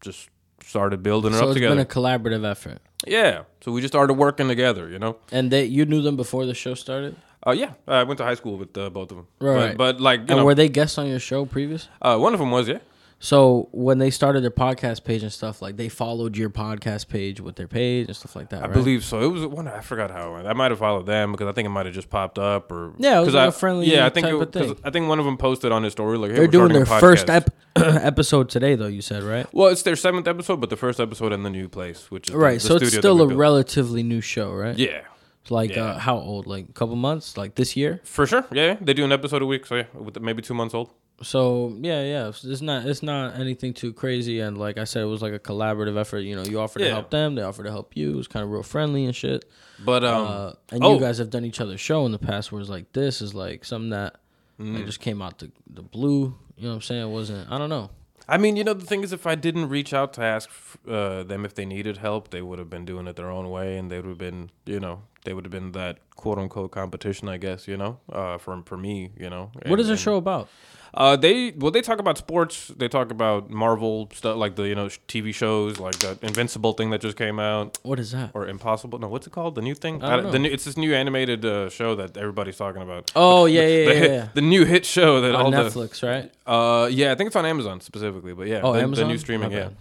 [0.00, 0.28] just
[0.64, 1.74] started building it So up it's together.
[1.74, 2.78] been a collaborative effort.
[3.06, 5.16] Yeah, so we just started working together, you know.
[5.30, 7.16] And they you knew them before the show started?
[7.46, 9.26] Uh, yeah, I went to high school with uh, both of them.
[9.40, 9.76] Right.
[9.76, 11.88] But, but like you and know, were they guests on your show previous?
[12.00, 12.78] uh, one of them was yeah.
[13.24, 17.40] So when they started their podcast page and stuff, like they followed your podcast page
[17.40, 18.64] with their page and stuff like that.
[18.64, 18.72] I right?
[18.74, 19.20] believe so.
[19.22, 19.68] It was one.
[19.68, 20.48] I forgot how it went.
[20.48, 22.94] I might have followed them because I think it might have just popped up or
[22.98, 24.76] Yeah, it was like I- a friendly Yeah, I think it, thing.
[24.82, 27.30] I think one of them posted on his story like hey, they're doing their first
[27.30, 28.88] ep- episode today, though.
[28.88, 31.68] You said right, Well, it's their seventh episode, but the first episode in the new
[31.68, 32.54] place, which is right.
[32.54, 33.38] the so it's still a built.
[33.38, 34.76] relatively new show, right?
[34.76, 35.02] Yeah,
[35.48, 35.84] Like Yeah.
[35.84, 36.48] uh, how old?
[36.48, 37.36] Like a couple months?
[37.36, 38.00] Like this year?
[38.02, 38.44] for sure.
[38.50, 38.76] Yeah, yeah.
[38.80, 40.90] they do an episode a week, so yeah, with maybe two months old.
[41.22, 42.28] So yeah, yeah.
[42.28, 44.40] It's not it's not anything too crazy.
[44.40, 46.20] And like I said, it was like a collaborative effort.
[46.20, 48.12] You know, you offered to help them, they offered to help you.
[48.12, 49.44] It was kind of real friendly and shit.
[49.84, 50.94] But um, uh, and oh.
[50.94, 53.34] you guys have done each other's show in the past, where it's like this is
[53.34, 54.16] like something that
[54.60, 54.76] Mm.
[54.76, 56.34] like, just came out the the blue.
[56.56, 57.02] You know what I'm saying?
[57.02, 57.50] It wasn't.
[57.50, 57.90] I don't know.
[58.28, 60.48] I mean, you know, the thing is, if I didn't reach out to ask
[60.86, 63.76] uh, them if they needed help, they would have been doing it their own way,
[63.78, 67.28] and they would have been, you know, they would have been that quote unquote competition,
[67.28, 69.50] I guess, you know, uh, for for me, you know.
[69.54, 70.48] what And- is the show about?
[70.94, 72.68] Uh, they well, they talk about sports.
[72.76, 76.74] They talk about Marvel stuff, like the you know sh- TV shows, like the Invincible
[76.74, 78.30] thing that just came out, What is that?
[78.34, 78.98] or Impossible.
[78.98, 79.54] No, what's it called?
[79.54, 80.02] The new thing.
[80.04, 80.42] I don't The know.
[80.44, 83.10] new, it's this new animated uh, show that everybody's talking about.
[83.16, 84.28] Oh yeah, yeah, the, yeah, hit, yeah.
[84.34, 86.30] the new hit show that all On the Netflix, right?
[86.46, 89.48] uh yeah, I think it's on Amazon specifically, but yeah, Oh, the, the new streaming,
[89.50, 89.62] My yeah.
[89.68, 89.76] bad.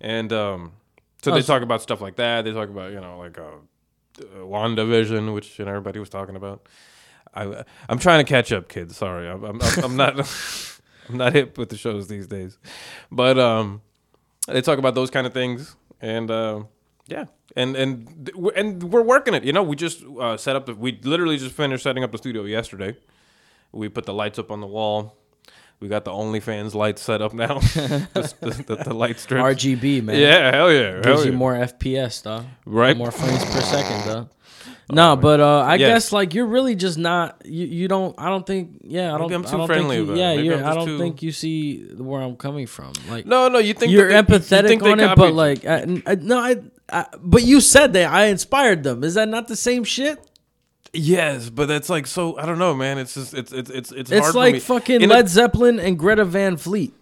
[0.00, 0.72] And um,
[1.22, 2.46] so Oh, they so- talk about stuff like that.
[2.46, 3.42] They talk about you know like uh,
[4.22, 6.66] uh WandaVision, which you know, everybody was talking about.
[7.36, 8.96] I I'm trying to catch up, kids.
[8.96, 10.18] Sorry, I'm I'm, I'm not
[11.08, 12.58] I'm not hip with the shows these days,
[13.12, 13.80] but um,
[14.48, 16.64] they talk about those kind of things, and uh,
[17.06, 19.44] yeah, and and we're- and we're working it.
[19.44, 20.66] You know, we just uh, set up.
[20.66, 22.96] The, we literally just finished setting up the studio yesterday.
[23.72, 25.16] We put the lights up on the wall.
[25.78, 27.58] We got the OnlyFans lights set up now.
[27.58, 29.62] the, the, the, the light strips.
[29.62, 30.18] RGB man.
[30.18, 31.32] Yeah, hell yeah, hell Gives yeah.
[31.32, 32.46] you more FPS, though.
[32.64, 32.96] Right.
[32.96, 34.28] More frames per second, though.
[34.92, 35.88] No, but uh, I Yes.
[35.88, 37.42] guess like you're really just not.
[37.44, 38.14] You, you don't.
[38.18, 38.82] I don't think.
[38.84, 39.22] Yeah, I don't.
[39.22, 40.16] Maybe I'm I too don't friendly think you.
[40.16, 42.92] Yeah, you're, I don't too- think you see where I'm coming from.
[43.08, 46.02] Like No, no, you think you're they- you empathetic think on it, but like, I,
[46.06, 46.56] I, no, I,
[46.88, 47.06] I.
[47.20, 49.02] But you said that I inspired them.
[49.02, 50.20] Is that not the same shit?
[50.92, 52.38] yes, but that's like so.
[52.38, 52.98] I don't know, man.
[52.98, 54.60] It's just it's it's it's it's, It's hard for like me.
[54.60, 56.94] fucking In a- Led Zeppelin and Greta Van Fleet.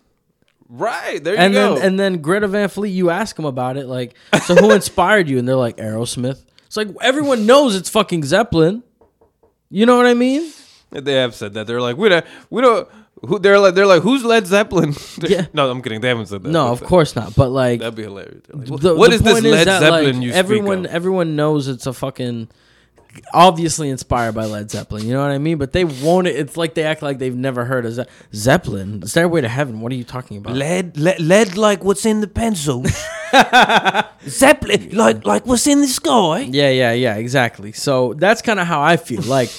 [0.71, 1.35] right there.
[1.35, 1.75] You and go.
[1.75, 4.15] then and then Greta Van Fleet, you ask them about it, like,
[4.47, 5.39] so who inspired you?
[5.39, 6.43] And they're like Aerosmith.
[6.75, 8.83] It's like everyone knows it's fucking Zeppelin.
[9.71, 10.53] You know what I mean?
[10.91, 11.69] They have said that.
[11.69, 12.89] They're like, we don't, we don't.
[13.25, 14.93] Who they're like, they're like, who's Led Zeppelin?
[15.23, 15.47] Yeah.
[15.53, 16.01] No, I'm kidding.
[16.01, 16.49] They havenence said that.
[16.49, 17.37] No, of course not.
[17.37, 18.43] But like, That'd be hilarious.
[18.53, 20.97] Like, the, what the is this Led that, Zeppelin like, you everyone speak of?
[20.97, 22.49] everyone knows it's a fucking
[23.33, 25.07] obviously inspired by Led Zeppelin.
[25.07, 25.59] You know what I mean?
[25.59, 26.27] But they won't.
[26.27, 29.07] It's like they act like they've never heard of Ze- Zeppelin.
[29.07, 29.81] Stairway to Heaven.
[29.81, 30.55] What are you talking about?
[30.57, 32.85] Lead, lead, lead, like what's in the pencil.
[34.29, 36.41] Zeppelin, like like what's in the sky.
[36.41, 37.73] Yeah, yeah, yeah, exactly.
[37.73, 39.23] So that's kind of how I feel.
[39.23, 39.51] Like,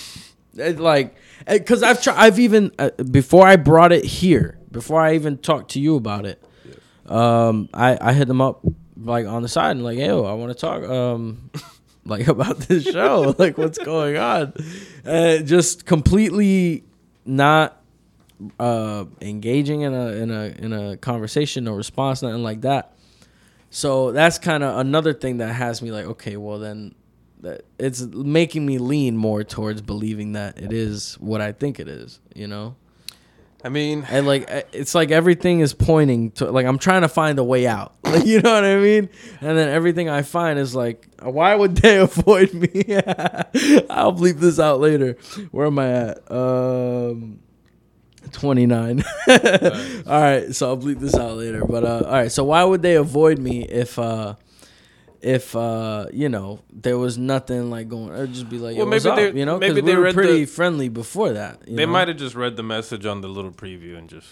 [0.56, 1.16] it- like,
[1.48, 2.18] because I've tried.
[2.18, 6.26] I've even uh, before I brought it here, before I even talked to you about
[6.26, 6.42] it,
[7.08, 8.66] um, I I hit them up
[8.98, 11.50] like on the side and like, yo, I want to talk, um,
[12.06, 14.54] like about this show, like what's going on,
[15.04, 16.84] and just completely
[17.26, 17.82] not
[18.60, 22.96] uh engaging in a in a in a conversation no response nothing like that.
[23.70, 26.96] So that's kind of another thing that has me like, okay, well then,
[27.42, 31.90] that it's making me lean more towards believing that it is what I think it
[31.90, 32.22] is.
[32.34, 32.76] You know,
[33.64, 37.40] I mean, and like it's like everything is pointing to like I'm trying to find
[37.40, 37.94] a way out.
[38.16, 39.10] Like you know what I mean?
[39.42, 42.70] And then everything I find is like, why would they avoid me?
[43.90, 45.18] I'll bleep this out later.
[45.52, 46.32] Where am I at?
[46.32, 47.40] Um.
[48.32, 49.42] 29 all
[50.08, 52.96] right so i'll bleep this out later but uh all right so why would they
[52.96, 54.34] avoid me if uh
[55.26, 59.10] if uh you know there was nothing like going or just be like Well, maybe
[59.10, 59.16] up?
[59.16, 62.08] they- you know maybe we they were pretty the- friendly before that you they might
[62.08, 64.28] have just read the message on the little preview and just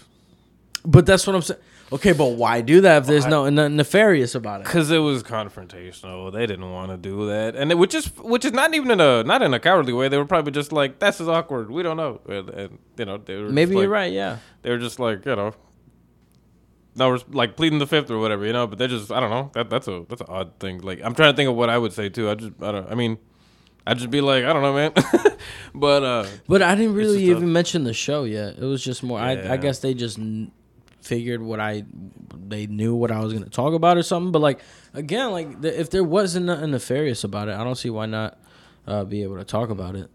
[0.85, 1.59] but that's what i'm saying
[1.91, 5.23] okay but why do that if there's no nothing nefarious about it because it was
[5.23, 6.31] confrontational.
[6.31, 8.99] They didn't want to do that, and it, which is which is not even in
[9.01, 10.07] a not in a cowardly way.
[10.09, 11.69] They were probably just like, "That's is awkward.
[11.69, 14.71] We don't know," and, and you know, they were maybe like- you're right yeah They
[14.71, 15.53] were just like, you know,
[16.95, 18.67] no, like pleading the fifth or whatever, you know.
[18.67, 19.49] But they're just, I don't know.
[19.53, 20.79] That that's a that's an odd thing.
[20.81, 22.29] Like, I'm trying to think of what I would say too.
[22.29, 22.91] I just, I don't.
[22.91, 23.17] I mean,
[23.87, 24.91] I'd just be like, I don't know, man.
[25.75, 28.83] but uh, but i didn't really just a- even mention the show yet it was
[28.83, 30.51] just more I, I guess they just n-
[31.01, 31.83] figured what i
[32.33, 34.61] they knew what i was going to talk about or something but like
[34.93, 38.39] again like the, if there wasn't nothing nefarious about it i don't see why not
[38.87, 40.09] uh, be able to talk about it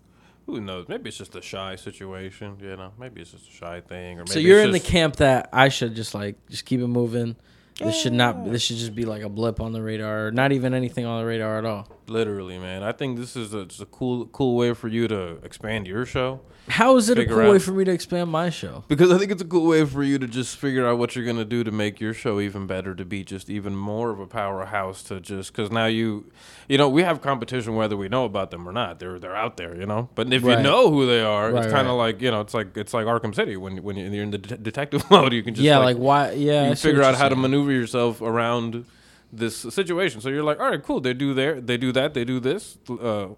[0.49, 0.89] who knows?
[0.89, 2.93] Maybe it's just a shy situation, you know.
[2.99, 5.69] Maybe it's just a shy thing, or maybe so you're in the camp that I
[5.69, 7.37] should just like just keep it moving.
[7.79, 8.51] This should not.
[8.51, 11.21] This should just be like a blip on the radar, or not even anything on
[11.21, 11.87] the radar at all.
[12.09, 12.83] Literally, man.
[12.83, 16.07] I think this is a, it's a cool cool way for you to expand your
[16.07, 16.41] show.
[16.69, 18.85] How is it a cool way for me to expand my show?
[18.89, 21.25] Because I think it's a cool way for you to just figure out what you're
[21.25, 24.27] gonna do to make your show even better, to be just even more of a
[24.27, 25.03] powerhouse.
[25.05, 26.31] To just because now you,
[26.69, 28.99] you know, we have competition whether we know about them or not.
[28.99, 30.11] They're they're out there, you know.
[30.15, 30.59] But if Right.
[30.59, 32.13] you know who they are, Right, it's kind of right.
[32.15, 34.59] like you know, it's like it's like Arkham City when when you're in the de-
[34.59, 36.33] detective mode, you can just yeah, like, why?
[36.33, 38.85] Yeah, you figure out how to maneuver yourself around
[39.33, 40.21] this situation.
[40.21, 41.01] So you're like, all right, cool.
[41.01, 42.79] They do there, they do that, they do this.
[42.89, 43.29] Uh,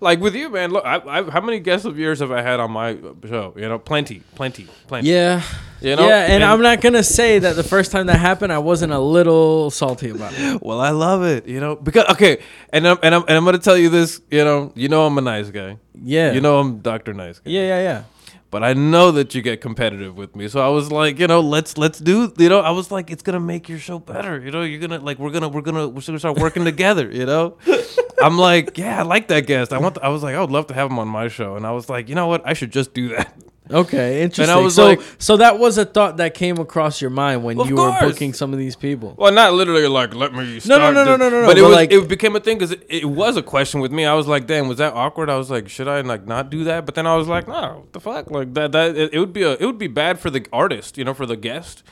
[0.00, 0.70] like with you, man.
[0.70, 3.52] Look, I, I, how many guests of yours have I had on my show?
[3.56, 5.08] You know, plenty, plenty, plenty.
[5.08, 5.42] Yeah,
[5.80, 6.06] You know?
[6.06, 8.92] yeah, and, And- I'm not gonna say that the first time that happened, I wasn't
[8.92, 10.62] a little salty about it.
[10.68, 11.48] Well, I love it.
[11.48, 12.38] You know, because okay,
[12.72, 14.20] and I'm and I'm and I'm gonna tell you this.
[14.30, 15.78] You know, you know I'm a nice guy.
[16.00, 17.50] Yeah, You know I'm Doctor Nice Guy.
[17.50, 18.02] yeah, yeah, yeah.
[18.50, 21.40] But I know that you get competitive with me, so I was like, you know,
[21.40, 22.32] let's let's do.
[22.38, 24.40] You know, I was like, it's gonna make your show better.
[24.40, 27.10] You know, you're gonna like we're gonna we're gonna we're gonna start working together.
[27.12, 27.58] You know,
[28.22, 29.72] I'm like, yeah, I like that guest.
[29.72, 29.96] I want.
[29.96, 31.72] To, I was like, I would love to have him on my show, and I
[31.72, 33.34] was like, you know what, I should just do that.
[33.70, 34.64] Okay, interesting.
[34.64, 37.76] was so, like- so that was a thought that came across your mind when you
[37.76, 38.00] course.
[38.02, 39.14] were booking some of these people.
[39.18, 40.60] Well, not literally like let me.
[40.60, 42.56] Start no, no, no, no, no, no, But it was like- it became a thing
[42.58, 44.04] because it, it was a question with me.
[44.06, 45.28] I was like, damn, was that awkward?
[45.30, 46.86] I was like, should I like not do that?
[46.86, 49.32] But then I was like, no, what the fuck, like that that it, it would
[49.32, 51.82] be a it would be bad for the artist, you know, for the guest,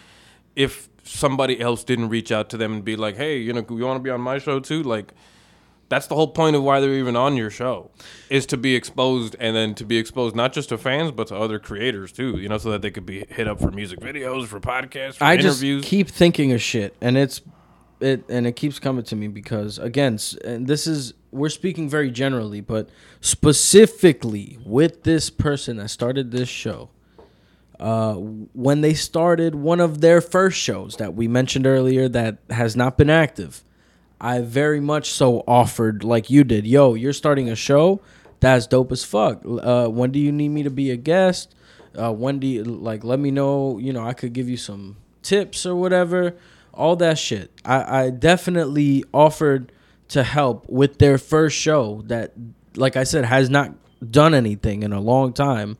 [0.54, 3.84] if somebody else didn't reach out to them and be like, hey, you know, you
[3.84, 5.12] want to be on my show too, like.
[5.88, 7.90] That's the whole point of why they're even on your show,
[8.28, 11.36] is to be exposed and then to be exposed not just to fans but to
[11.36, 12.38] other creators too.
[12.38, 15.24] You know, so that they could be hit up for music videos, for podcasts, for
[15.24, 17.40] I just keep thinking of shit, and it's
[18.00, 22.10] it, and it keeps coming to me because again, and this is we're speaking very
[22.10, 22.88] generally, but
[23.20, 26.90] specifically with this person that started this show.
[27.78, 32.74] Uh, when they started one of their first shows that we mentioned earlier that has
[32.74, 33.62] not been active,
[34.20, 36.66] I very much so offered like you did.
[36.66, 38.00] Yo, you're starting a show.
[38.40, 39.42] That's dope as fuck.
[39.44, 41.54] Uh, when do you need me to be a guest?
[41.94, 43.04] Uh, when do you like?
[43.04, 43.78] Let me know.
[43.78, 46.34] You know, I could give you some tips or whatever.
[46.72, 47.50] All that shit.
[47.64, 49.72] I, I definitely offered
[50.08, 52.32] to help with their first show that,
[52.74, 53.74] like I said, has not
[54.08, 55.78] done anything in a long time.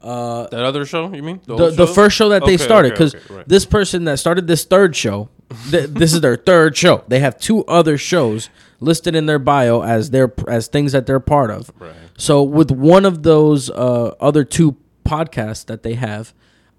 [0.00, 1.40] That other show, you mean?
[1.46, 1.92] the, the show?
[1.92, 3.48] first show that they Okay, started okay, because okay, right.
[3.48, 5.28] this person that started this third show
[5.70, 8.48] th- this is their third show they have two other shows
[8.80, 11.92] listed in their bio as their as things that they're part of Right.
[12.18, 16.34] so with one of those uh, other two podcasts that they have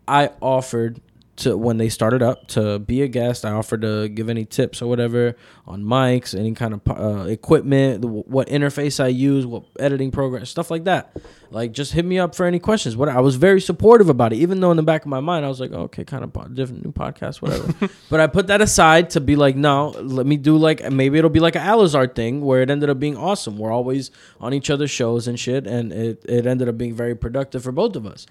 [0.07, 0.99] i offered
[1.37, 3.45] to when they started up to be a guest.
[3.45, 8.01] I offered to give any tips or whatever on mics any kind of uh, equipment
[8.01, 11.15] the, what interface i use what editing program stuff like that.
[11.49, 12.97] Like just hit me up for any questions.
[12.97, 14.37] What i was very supportive about it.
[14.37, 16.47] Even though in the back of my mind i was like okay kind of po-
[16.47, 17.73] different new podcast whatever.
[18.09, 21.29] But i put that aside to be like no let me do like maybe it'll
[21.29, 23.57] be like an Alisar thing where it ended up being awesome.
[23.57, 27.15] We're always on each other's shows and shit and it, it ended up being very
[27.15, 28.25] productive for both of us.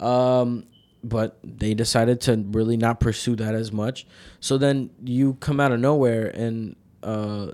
[0.00, 0.64] Um,
[1.02, 4.06] but they decided to really not pursue that as much.
[4.40, 7.52] So then you come out of nowhere and uh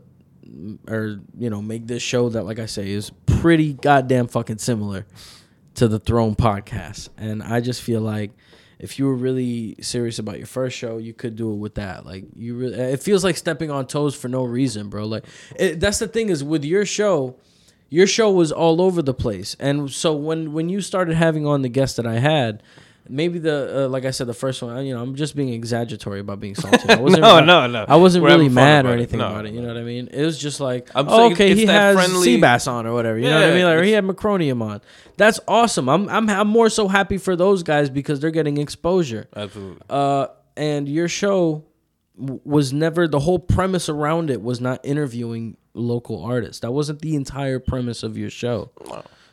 [0.88, 5.06] or you know make this show that like I say is pretty goddamn fucking similar
[5.74, 7.08] to the Throne podcast.
[7.16, 8.32] And I just feel like
[8.78, 12.04] if you were really serious about your first show, you could do it with that.
[12.04, 15.06] Like you really it feels like stepping on toes for no reason, bro.
[15.06, 15.24] Like
[15.56, 17.36] it, that's the thing is with your show,
[17.88, 19.56] your show was all over the place.
[19.58, 22.62] And so when when you started having on the guests that I had,
[23.08, 26.20] maybe the uh, like I said the first one, you know, I'm just being exaggeratory
[26.20, 26.88] about being salty.
[26.88, 27.84] I wasn't No, really- no, no.
[27.88, 29.52] I wasn't We're really mad or anything No, about it.
[29.54, 30.08] You know what I mean?
[30.12, 33.18] It was just like, I'm oh, okay, he has friendly- sea bass on or whatever.
[33.18, 33.64] You know what I mean?
[33.64, 34.80] Like, or he had Macronium on.
[35.16, 35.88] That's awesome.
[35.88, 39.28] I'm I'm I'm more so happy for those guys because they're getting exposure.
[39.34, 39.80] Absolutely.
[39.88, 41.64] Uh, and your show
[42.16, 46.60] was never the whole premise around it was not interviewing local artists.
[46.60, 48.70] That wasn't the entire premise of your show.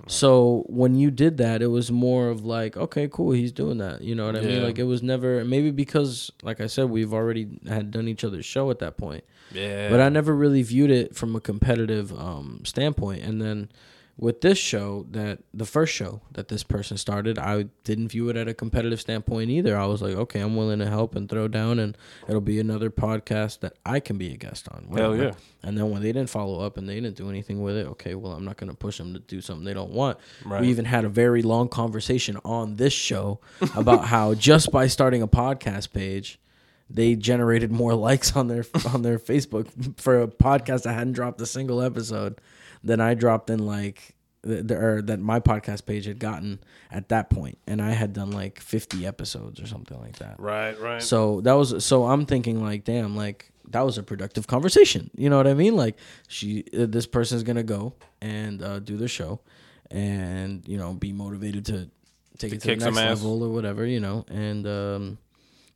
[0.07, 4.01] So when you did that, it was more of like, okay, cool, he's doing that.
[4.01, 4.61] You know what I mean?
[4.61, 8.45] Like it was never maybe because, like I said, we've already had done each other's
[8.45, 9.23] show at that point.
[9.53, 9.89] Yeah.
[9.89, 13.23] But I never really viewed it from a competitive um, standpoint.
[13.23, 13.69] And then
[14.15, 18.37] with this show, that the first show that this person started, I didn't view it
[18.37, 19.75] at a competitive standpoint either.
[19.75, 21.97] I was like, okay, I'm willing to help and throw down, and
[22.27, 24.87] it'll be another podcast that I can be a guest on.
[24.95, 25.31] Hell yeah.
[25.63, 28.13] And then when they didn't follow up and they didn't do anything with it, okay,
[28.13, 30.19] well, I'm not going to push them to do something they don't want.
[30.45, 30.61] Right.
[30.61, 33.39] We even had a very long conversation on this show
[33.75, 36.39] about how just by starting a podcast page,
[36.87, 41.41] they generated more likes on their on their Facebook for a podcast that hadn't dropped
[41.41, 42.39] a single episode
[42.83, 44.15] than I dropped in like
[44.45, 46.59] th- th- or that my podcast page had gotten
[46.91, 50.39] at that point, and I had done like 50 episodes or something like that.
[50.39, 51.01] Right, right.
[51.01, 55.09] So that was so I'm thinking like, damn, like that was a productive conversation.
[55.15, 55.75] You know what I mean?
[55.75, 59.39] Like she, uh, this person's gonna go and uh, do the show,
[59.89, 61.89] and you know be motivated to
[62.37, 63.85] take To it to the next level or whatever.
[63.85, 65.17] You know, and um,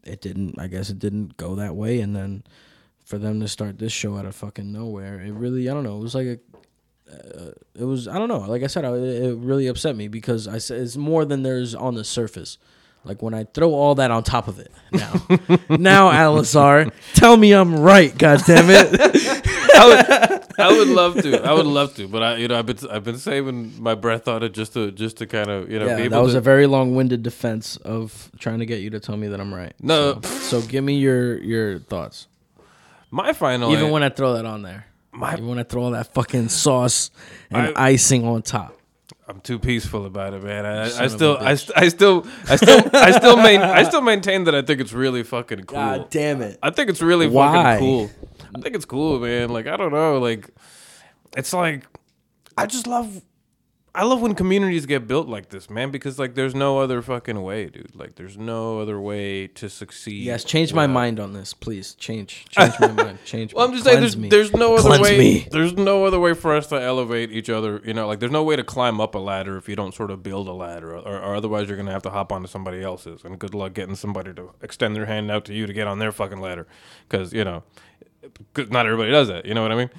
[0.03, 0.59] it didn't.
[0.59, 2.43] I guess it didn't go that way, and then
[3.05, 5.97] for them to start this show out of fucking nowhere, it really I don't know.
[5.97, 6.39] It was like a
[7.11, 8.39] uh, it was I don't know.
[8.39, 11.73] Like I said, I, it really upset me because I said it's more than there's
[11.75, 12.57] on the surface.
[13.03, 14.69] Like when I throw all that on top of it.
[14.91, 15.13] Now,
[15.69, 18.15] now, Alisar, tell me I'm right.
[18.17, 18.99] God damn it!
[19.77, 21.41] I would, I would love to.
[21.41, 24.27] I would love to, but I, you know, I've been, I've been saving my breath
[24.27, 26.39] on it just to, just to kind of, you know, be yeah, that was to,
[26.39, 29.73] a very long-winded defense of trying to get you to tell me that I'm right.
[29.79, 30.19] No.
[30.23, 32.27] so, so give me your your thoughts.
[33.11, 33.71] my final.
[33.71, 34.87] Even an- when I throw that on there,
[35.17, 37.09] My- even when I throw all that fucking sauce
[37.51, 38.73] and I- icing on top.
[39.29, 40.65] I'm too peaceful about it, man.
[40.65, 41.55] I, I still, I, I
[41.89, 45.63] still, I still, I still, main, I still maintain that I think it's really fucking
[45.65, 45.75] cool.
[45.77, 46.57] God damn it!
[46.63, 47.51] I think it's really Why?
[47.51, 48.11] fucking cool.
[48.55, 49.49] I think it's cool, man.
[49.49, 50.49] Like I don't know, like
[51.35, 51.85] it's like
[52.57, 53.21] I just love
[53.97, 57.41] I love when communities get built like this, man, because like there's no other fucking
[57.41, 57.95] way, dude.
[57.95, 60.23] Like there's no other way to succeed.
[60.23, 61.95] Yes, change my mind on this, please.
[61.95, 63.17] Change, change my mind.
[63.25, 63.55] Change.
[63.55, 63.65] Well.
[63.65, 65.17] I'm just saying, there's, there's no other Cleanse way.
[65.17, 65.47] me.
[65.51, 67.81] There's no other way for us to elevate each other.
[67.83, 70.11] You know, like there's no way to climb up a ladder if you don't sort
[70.11, 73.23] of build a ladder, or, or otherwise you're gonna have to hop onto somebody else's.
[73.23, 75.97] And good luck getting somebody to extend their hand out to you to get on
[75.97, 76.67] their fucking ladder,
[77.09, 77.63] because you know,
[78.53, 79.47] 'cause not everybody does that.
[79.47, 79.89] You know what I mean?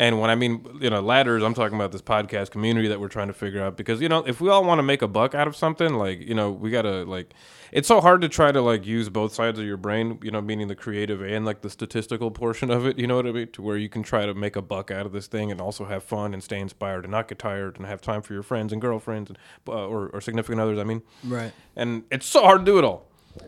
[0.00, 3.08] And when I mean, you know, ladders, I'm talking about this podcast community that we're
[3.08, 3.76] trying to figure out.
[3.76, 6.20] Because you know, if we all want to make a buck out of something, like
[6.20, 7.34] you know, we gotta like.
[7.72, 10.40] It's so hard to try to like use both sides of your brain, you know,
[10.40, 12.96] meaning the creative and like the statistical portion of it.
[12.98, 13.48] You know what I mean?
[13.48, 15.84] To where you can try to make a buck out of this thing and also
[15.86, 18.72] have fun and stay inspired and not get tired and have time for your friends
[18.72, 20.78] and girlfriends and uh, or, or significant others.
[20.78, 21.52] I mean, Right.
[21.76, 23.06] and it's so hard to do it all.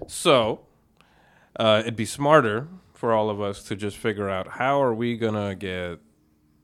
[0.09, 0.63] So
[1.57, 5.17] uh, it'd be smarter for all of us to just figure out how are we
[5.17, 6.01] gonna get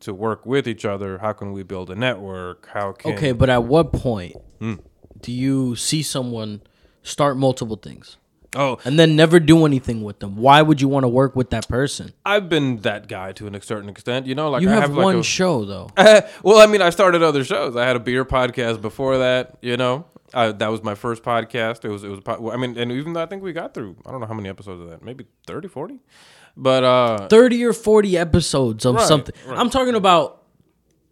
[0.07, 1.19] to work with each other?
[1.19, 2.69] How can we build a network?
[2.73, 4.75] How can Okay, but at what point Hmm.
[5.21, 6.63] do you see someone
[7.03, 8.17] start multiple things
[8.57, 10.37] oh and then never do anything with them?
[10.37, 12.13] Why would you want to work with that person?
[12.25, 14.27] I've been that guy to a certain extent.
[14.27, 15.91] You know, like You I have, have, like one a, show though.
[16.43, 17.77] well, I mean, I started other shows.
[17.77, 19.59] I had a beer podcast before that.
[19.61, 21.85] You know, uh, that was my first podcast.
[21.85, 22.21] It was it was.
[22.27, 24.49] I mean, and even though I think we got through, I don't know how many
[24.49, 26.01] episodes of that, maybe 30, 40?
[26.57, 29.35] But uh, 30 or 40 episodes of Right, something.
[29.47, 29.59] right.
[29.59, 30.43] I'm talking about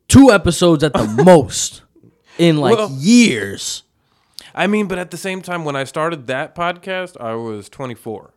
[0.09, 1.83] two episodes at the most
[2.39, 3.83] in like Well- years.
[4.55, 7.95] I mean, but at the same time, when I started that podcast, I was twenty
[7.97, 8.34] four.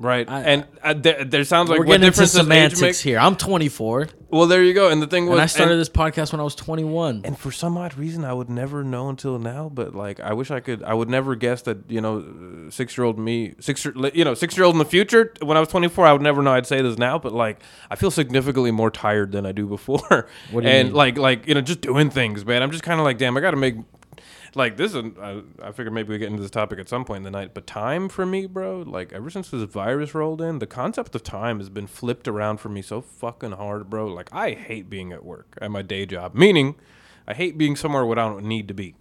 [0.00, 2.72] Right, I- and uh, there, there sounds like We're what getting into difference does age
[2.72, 3.18] semantics here.
[3.18, 4.88] I'm 24 Well, there you go.
[4.88, 7.20] And the thing was, and I started and, this podcast when I was 21.
[7.26, 9.68] and for some odd reason, I would never know until now.
[9.68, 10.82] But like, I wish I could.
[10.82, 14.32] I would never guess that you know, six year old me, six year, you know,
[14.32, 15.34] six year old in the future.
[15.42, 17.18] When I was twenty four, I would never know I'd say this now.
[17.18, 20.28] But like, I feel significantly more tired than I do before.
[20.50, 20.96] What do you and mean?
[20.96, 22.62] like, like you know, just doing things, man.
[22.62, 23.74] I'm just kind of like, damn, I got to make.
[24.54, 27.18] Like this, is, I, I figured maybe we get into this topic at some point
[27.18, 27.54] in the night.
[27.54, 31.22] But time for me, bro, like ever since this virus rolled in, the concept of
[31.22, 34.06] time has been flipped around for me so fucking hard, bro.
[34.08, 36.74] Like I hate being at work at my day job, meaning
[37.28, 38.94] I hate being somewhere where I don't need to be.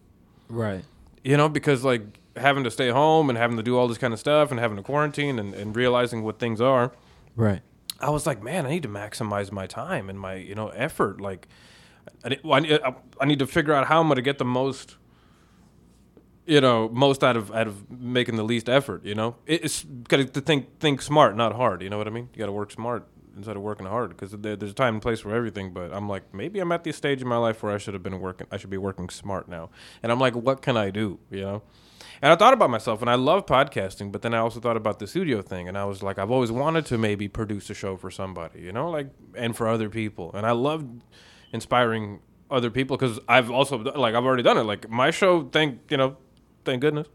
[0.49, 0.83] right.
[1.23, 2.01] You know, because like
[2.37, 4.77] having to stay home and having to do all this kind of stuff and having
[4.77, 6.93] to quarantine and, and realizing what things are,
[7.35, 7.61] Right.
[7.99, 11.19] I was like, man, I need to maximize my time and my you know effort.
[11.19, 11.47] Like,
[12.23, 12.39] I, need-
[12.83, 14.95] I, I need to figure out how I'm going to get the most,
[16.49, 17.75] you know, most out of out of
[18.17, 19.05] making the least effort.
[19.05, 21.81] You know, It- it's got to think think smart, not hard.
[21.83, 22.29] You know what I mean?
[22.33, 25.01] You got to work smart instead of working hard because there, there's a time and
[25.01, 25.71] place for everything.
[25.71, 28.03] But I'm like, maybe I'm at the stage in my life where I should have
[28.03, 28.47] been working.
[28.51, 29.69] I should be working smart now.
[30.03, 31.19] And I'm like, what can I do?
[31.31, 31.61] You know.
[32.21, 34.99] And I thought about myself, and I love podcasting, but then I also thought about
[34.99, 37.95] the studio thing, and I was like, I've always wanted to maybe produce a show
[37.95, 40.31] for somebody, you know, like, and for other people.
[40.33, 40.83] And I love
[41.53, 42.19] inspiring
[42.51, 44.63] other people because I've also, like, I've already done it.
[44.63, 46.17] Like, my show, thank, you know,
[46.65, 47.07] thank goodness.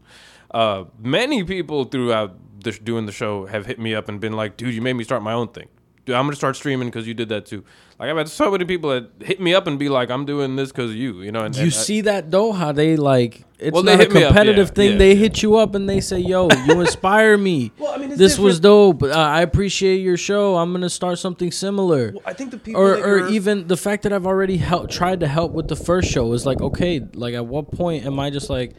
[0.51, 2.37] Uh, many people throughout
[2.83, 5.21] doing the show have hit me up and been like, dude, you made me start
[5.21, 5.67] my own thing.
[6.05, 7.63] Dude, I'm gonna start streaming because you did that too.
[7.97, 10.55] Like I've had so many people that hit me up and be like, "I'm doing
[10.55, 11.43] this because of you," you know.
[11.45, 12.51] And, You and I- see that though?
[12.51, 14.91] How they like it's Well, they not a hit up, competitive yeah, thing.
[14.91, 15.19] yeah, they yeah.
[15.19, 17.71] hit you up and they say, "Yo, you inspire me.
[17.79, 19.01] Well, I mean, it's this was dope.
[19.01, 20.57] Uh, I appreciate your show.
[20.57, 24.03] I'm gonna start something similar." I think the people or that or even the fact
[24.03, 27.33] that I've already helped tried to help with the first show is like, okay, like
[27.33, 28.73] at what point am I just like,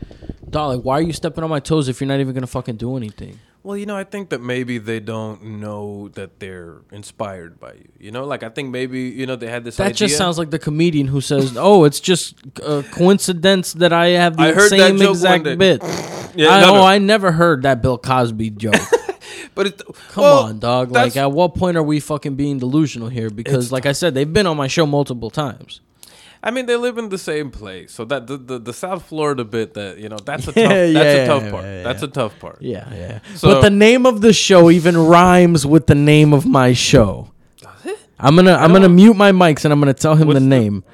[0.48, 2.76] dog, like why are you stepping on my toes if you're not even gonna fucking
[2.76, 3.40] do anything?
[3.66, 7.88] Well, you know, I think that maybe they don't know that they're inspired by you.
[7.98, 9.78] You know, like I think maybe you know they had this.
[9.78, 10.06] That idea.
[10.06, 14.36] just sounds like the comedian who says, "Oh, it's just a coincidence that I have
[14.36, 15.82] the I heard same exact bit."
[16.36, 16.82] Yeah, I, no, oh, no.
[16.82, 18.74] I never heard that Bill Cosby joke.
[19.54, 20.90] But it, Come well, on, dog.
[20.90, 23.30] Like, at what point are we fucking being delusional here?
[23.30, 25.80] Because, like I said, they've been on my show multiple times.
[26.46, 29.44] I mean, they live in the same place, so that the, the, the South Florida
[29.44, 31.64] bit that you know that's a Yeah, tough that's yeah, a tough yeah, part.
[31.64, 32.62] yeah, That's a tough part.
[32.62, 33.20] Yeah, yeah.
[33.36, 37.32] So- but the name of the show even rhymes with the name of my show.
[38.18, 40.84] I'm gonna I'm gonna mute my mics and I'm gonna tell him the the- name.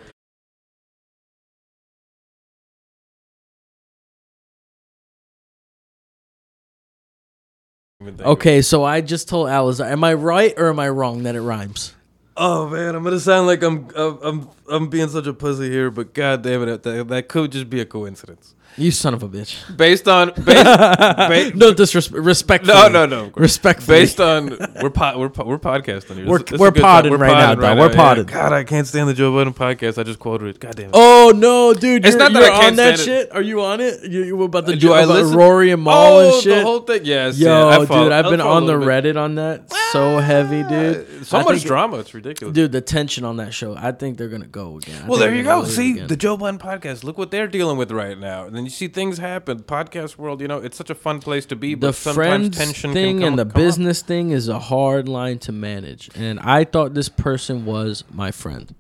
[8.05, 11.37] Think- Okay, so I just told Alice, am I right or am I wrong that
[11.37, 11.95] it rhymes?
[12.37, 15.91] Oh man, I'm gonna sound like I'm I'm I'm, I'm being such a pussy here,
[15.91, 18.55] but god damn it, that, that could just be a coincidence.
[18.79, 19.77] You son of a bitch.
[19.77, 22.65] Based on based, ba- no disrespect.
[22.65, 23.31] No, no, no.
[23.37, 23.87] Respect.
[23.87, 26.27] Based on we're pod, we're po- we're podcasting here.
[26.27, 27.79] We're- This- this is we're podding right now, dog.
[27.79, 28.25] We're podding.
[28.25, 29.99] God, I can't stand the Joe Budden podcast.
[29.99, 30.59] I just quoted it.
[30.59, 30.93] God damn it.
[30.95, 32.07] Oh no, dude!
[32.07, 33.31] It's you're, not that I can't on that shit.
[33.33, 34.11] Are you on it?
[34.11, 35.37] You, you about the uh, Do jo- I about listen?
[35.37, 36.57] Rory and Mal oh, and shit?
[36.57, 37.03] the whole thing.
[37.05, 37.39] Yes.
[37.39, 38.89] Yo, yeah, I follow- dude, I've been on the bit.
[38.89, 41.27] Reddit on that so heavy, dude.
[41.27, 41.99] So I much think- drama.
[41.99, 42.55] It's ridiculous.
[42.55, 42.73] dude.
[42.73, 43.75] The tension on that show.
[43.77, 45.03] I think they're gonna go again.
[45.05, 45.69] I Well, think there you gonna go.
[45.69, 46.07] See again.
[46.09, 47.05] the Joe Budden podcast.
[47.05, 48.47] Look what they're dealing with right now.
[48.47, 49.61] And then you see things happen.
[49.61, 51.75] Podcast world, you know, it's such a fun place to be.
[51.75, 53.55] But the sometimes friends tension thing can come, and the come up.
[53.57, 56.11] business thing is a hard line to manage.
[56.15, 58.75] And I thought this person was my friend,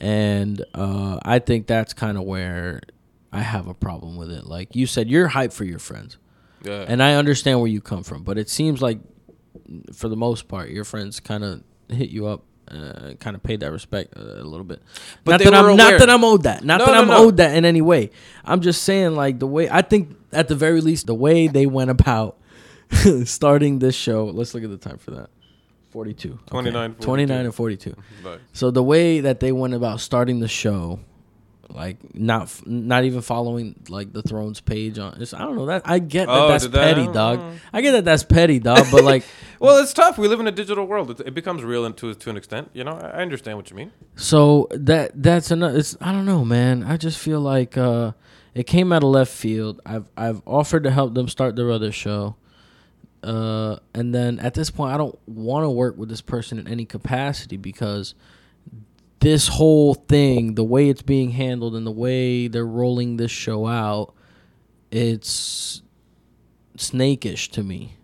[0.00, 2.80] and uh, I think that's kind of where
[3.32, 4.46] I have a problem with it.
[4.46, 6.18] Like you said, you're hype for your friends,
[6.64, 6.84] Yeah.
[6.88, 8.98] and I understand where you come from, but it seems like,
[9.92, 12.44] for the most part, your friends kind of hit you up.
[12.70, 14.80] Uh, kind of paid that respect uh, a little bit,
[15.24, 17.08] But not that I'm were not that I'm owed that, not No, that no, I'm
[17.08, 17.16] no.
[17.16, 18.10] owed that in any way.
[18.44, 21.66] I'm just saying, like the way I think, at the very least, the way they
[21.66, 22.38] went about
[23.24, 24.26] starting this show.
[24.26, 25.30] Let's look at the time for that.
[25.90, 26.32] 42.
[26.32, 26.38] Okay.
[26.48, 27.96] 29, 29 and 42.
[28.22, 31.00] But So the way that they went about starting the show,
[31.74, 35.20] like not not even following like the Thrones page on.
[35.20, 37.40] It's, I don't know that I get that Oh, that's that- petty, dog.
[37.72, 38.86] I get that that's petty, dog.
[38.90, 39.24] But like,
[39.60, 40.18] well, it's tough.
[40.18, 41.10] We live in a digital world.
[41.10, 42.70] It, it becomes real and to to an extent.
[42.72, 43.92] You know, I, I understand what you mean.
[44.16, 45.78] so that that's another.
[45.78, 46.82] It's I don't know, man.
[46.82, 48.12] I just feel like uh,
[48.54, 49.80] it came out of left field.
[49.86, 52.36] I've I've offered to help them start their other show.
[53.22, 56.66] Uh, and then at this point, I don't want to work with this person in
[56.66, 58.14] any capacity because
[59.20, 63.66] this whole thing, the way it's being handled and the way they're rolling this show
[63.66, 64.14] out,
[64.90, 65.82] it's
[66.76, 67.96] snakish to me.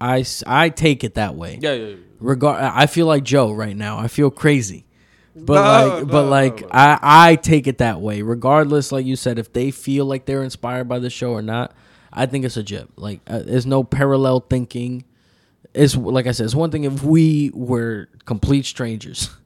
[0.00, 1.58] I, I take it that way.
[1.60, 1.86] Yeah, yeah.
[1.88, 1.96] yeah.
[2.20, 3.98] Regard, I feel like Joe right now.
[3.98, 4.86] I feel crazy,
[5.34, 6.68] but No, like, but no, like, no.
[6.70, 8.22] I I take it that way.
[8.22, 11.74] Regardless, like you said, if they feel like they're inspired by the show or not,
[12.10, 12.90] I think it's a jip.
[12.96, 15.04] Like, uh, there's no parallel thinking.
[15.74, 19.28] It's like I said, it's one thing if we were complete strangers,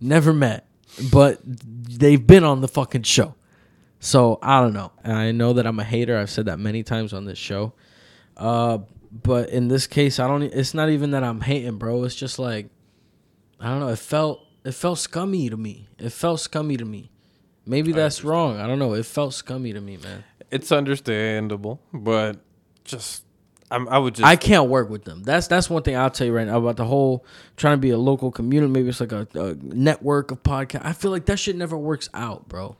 [0.00, 0.66] never met,
[1.12, 3.34] but they've been on the fucking show.
[4.00, 4.92] So I don't know.
[5.04, 6.16] And I know that I'm a hater.
[6.18, 7.74] I've said that many times on this show.
[8.36, 8.78] Uh,
[9.12, 10.42] but in this case, I don't.
[10.42, 12.04] e- It's not even that I'm hating, bro.
[12.04, 12.70] It's just like
[13.60, 13.88] I don't know.
[13.88, 15.88] It felt it felt scummy to me.
[15.98, 17.10] It felt scummy to me.
[17.66, 18.58] Maybe that's wrong.
[18.58, 18.94] I don't know.
[18.94, 20.24] It felt scummy to me, man.
[20.50, 22.38] It's understandable, but
[22.84, 23.24] just
[23.70, 25.22] I'm, I would just I can't work with them.
[25.22, 27.24] That's that's one thing I'll tell you right now about the whole
[27.56, 28.72] trying to be a local community.
[28.72, 30.84] Maybe it's like a, a network of podcast.
[30.84, 32.76] I feel like that shit never works out, bro.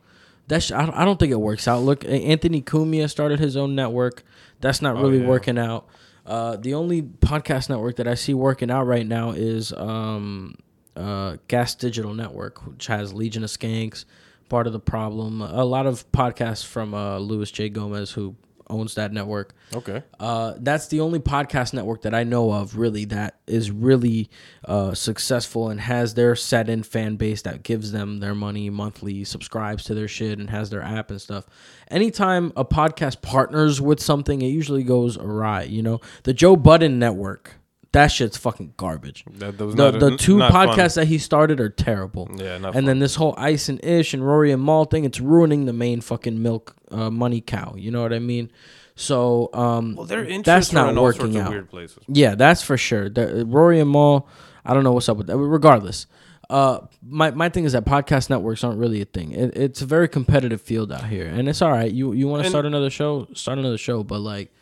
[0.48, 1.82] That sh- I, don't, I don't think it works out.
[1.82, 4.24] Look, Anthony Cumia started his own network.
[4.60, 5.28] That's not really yeah.
[5.28, 5.86] working out.
[6.26, 10.56] Uh, the only podcast network that I see working out right now is um,
[10.96, 14.04] uh, Gas Digital Network, which has Legion of Skanks,
[14.48, 15.40] part of the problem.
[15.40, 17.68] A lot of podcasts from uh, Luis J.
[17.68, 18.34] Gomez, who
[18.70, 19.54] owns that network.
[19.74, 20.02] okay.
[20.18, 24.30] Uh, that's the only podcast network that I know of really that is really
[24.64, 29.24] uh, successful and has their set in fan base that gives them their money monthly,
[29.24, 31.46] subscribes to their shit, and has their app and stuff.
[31.90, 35.62] Anytime a podcast partners with something, it usually goes awry.
[35.62, 37.56] You know, the Joe Budden network,
[37.92, 39.24] that shit's fucking garbage.
[39.32, 40.68] That, that was The, not the two not fun.
[40.68, 42.30] podcasts that he started are terrible.
[42.36, 45.20] Yeah, not And then this whole Ice and Ish and Rory and Mal thing, it's
[45.20, 47.74] ruining the main fucking milk uh, money cow.
[47.76, 48.50] You know what I mean?
[48.94, 51.50] So um, Well, that's not working out.
[51.50, 51.98] weird places.
[52.06, 53.08] Yeah, that's for sure.
[53.08, 54.28] The, Rory and Mal,
[54.64, 55.36] I don't know what's up with that.
[55.38, 56.06] Regardless,
[56.50, 59.32] uh, my my thing is that podcast networks aren't really a thing.
[59.32, 61.90] It, it's a very competitive field out here, and it's all right.
[61.90, 64.52] You you want to start another show, start another show, but like.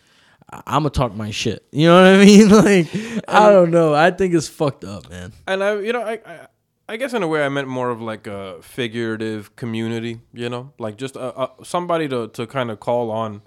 [0.50, 1.66] I'm gonna talk my shit.
[1.72, 2.48] You know what I mean?
[2.58, 3.94] Like, I don't know.
[3.94, 5.32] I think it's fucked up, man.
[5.46, 6.46] And I, you know, I, I,
[6.88, 10.20] I guess in a way I meant more of like a figurative community.
[10.32, 13.42] You know, like just a, a, somebody to to kind of call on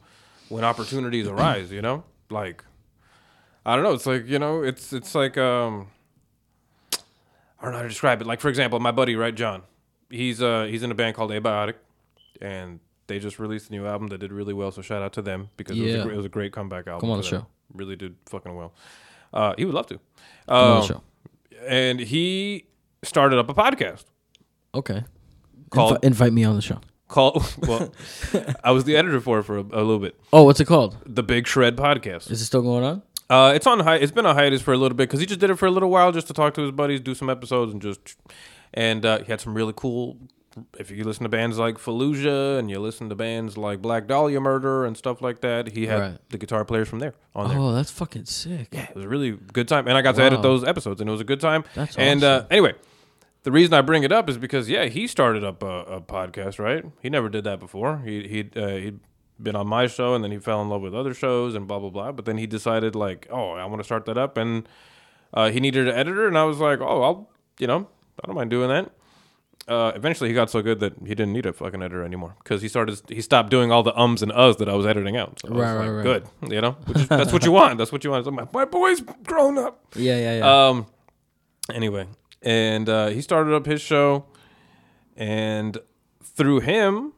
[0.50, 1.72] when opportunities arise.
[1.72, 2.64] You know, like
[3.66, 3.94] I don't know.
[3.94, 5.88] It's like you know, it's it's like um,
[6.94, 8.28] I don't know how to describe it.
[8.28, 9.64] Like for example, my buddy, right, John,
[10.10, 11.76] he's uh he's in a band called Abiotic,
[12.40, 12.80] and
[13.12, 14.72] they just released a new album that did really well.
[14.72, 16.00] So shout out to them because it, was Yeah.
[16.00, 17.02] a, gr- it was a great comeback album.
[17.02, 17.42] Come on for the them.
[17.42, 17.48] show.
[17.74, 18.74] Really did fucking well.
[19.34, 20.00] Uh, he would love to.
[20.48, 21.02] Come on Um, the show.
[21.68, 22.66] and he
[23.04, 24.06] started up a podcast
[24.74, 25.04] Okay.
[25.70, 26.80] called Invi- invite me on the show.
[27.08, 27.44] called.
[27.68, 27.94] Well,
[28.64, 30.20] I was the editor for it for a, a little bit.
[30.32, 30.98] Oh, what's it called?
[31.06, 32.32] The Big Shred Podcast.
[32.32, 33.02] Is it still going on?
[33.30, 35.40] Uh, it's on hi- It's been on hiatus for a little bit because he just
[35.40, 37.72] did it for a little while just to talk to his buddies, do some episodes,
[37.74, 38.18] and just
[38.74, 40.18] and uh, he had some really cool.
[40.78, 44.40] If you listen to bands like Fallujah and you listen to bands like Black Dahlia
[44.42, 46.18] Murder and stuff like that, he had Right.
[46.30, 47.58] the guitar players from there on there.
[47.58, 48.68] Oh, that's fucking sick.
[48.72, 51.10] Yeah, it was a really good time, and I got to edit those episodes, and
[51.10, 51.64] it was a good time.
[51.74, 52.74] That's and uh, anyway,
[53.44, 56.60] the reason I bring it up is because yeah, he started up a, a podcast,
[56.60, 56.84] right?
[57.02, 58.00] He never did that before.
[58.06, 59.00] He he uh, he'd
[59.42, 61.80] been on my show, and then he fell in love with other shows, and blah
[61.80, 62.12] blah blah.
[62.12, 64.68] But then he decided like, oh, I want to start that up, and
[65.34, 67.88] uh, he needed an editor, and I was like, oh, I'll you know,
[68.22, 68.92] I don't mind doing that.
[69.68, 72.62] Uh, eventually, he got so good that he didn't need a fucking editor anymore because
[72.62, 73.00] he started.
[73.08, 75.40] He stopped doing all the ums and uhs that I was editing out.
[75.40, 76.04] So I was Right, right, like, right.
[76.42, 77.78] Good, you know, is- that's what you want.
[77.78, 78.26] That's what you want.
[78.26, 79.80] So my, my boy's grown up.
[79.96, 80.68] Yeah, yeah, yeah.
[80.68, 80.88] Um.
[81.72, 82.08] Anyway,
[82.42, 84.26] and uh, he started up his show,
[85.16, 85.78] and
[86.24, 87.14] through him,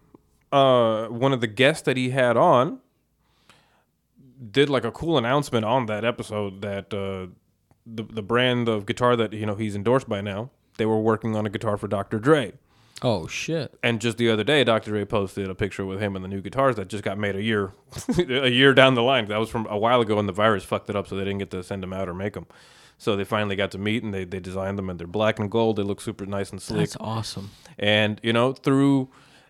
[0.51, 2.79] uh, one of the guests that he had on
[4.51, 7.27] did like a cool announcement on that episode that uh,
[7.85, 11.35] the the brand of guitar that you know he's endorsed by now they were working
[11.35, 12.19] on a guitar for Dr.
[12.19, 12.53] Dre.
[13.01, 13.77] oh shit.
[13.83, 14.91] And just the other day, Dr.
[14.91, 17.41] Dre posted a picture with him and the new guitars that just got made a
[17.41, 17.73] year,
[18.17, 19.27] a year down the line.
[19.27, 21.39] That was from a while ago, and the virus fucked it up, so they didn't
[21.39, 22.45] get to send them out or make them.
[22.97, 25.51] So they finally got to meet, and they, they designed them, and they're black and
[25.51, 25.75] gold.
[25.75, 26.79] They look super nice and slick.
[26.91, 27.51] That's awesome.
[27.77, 29.09] and you know through,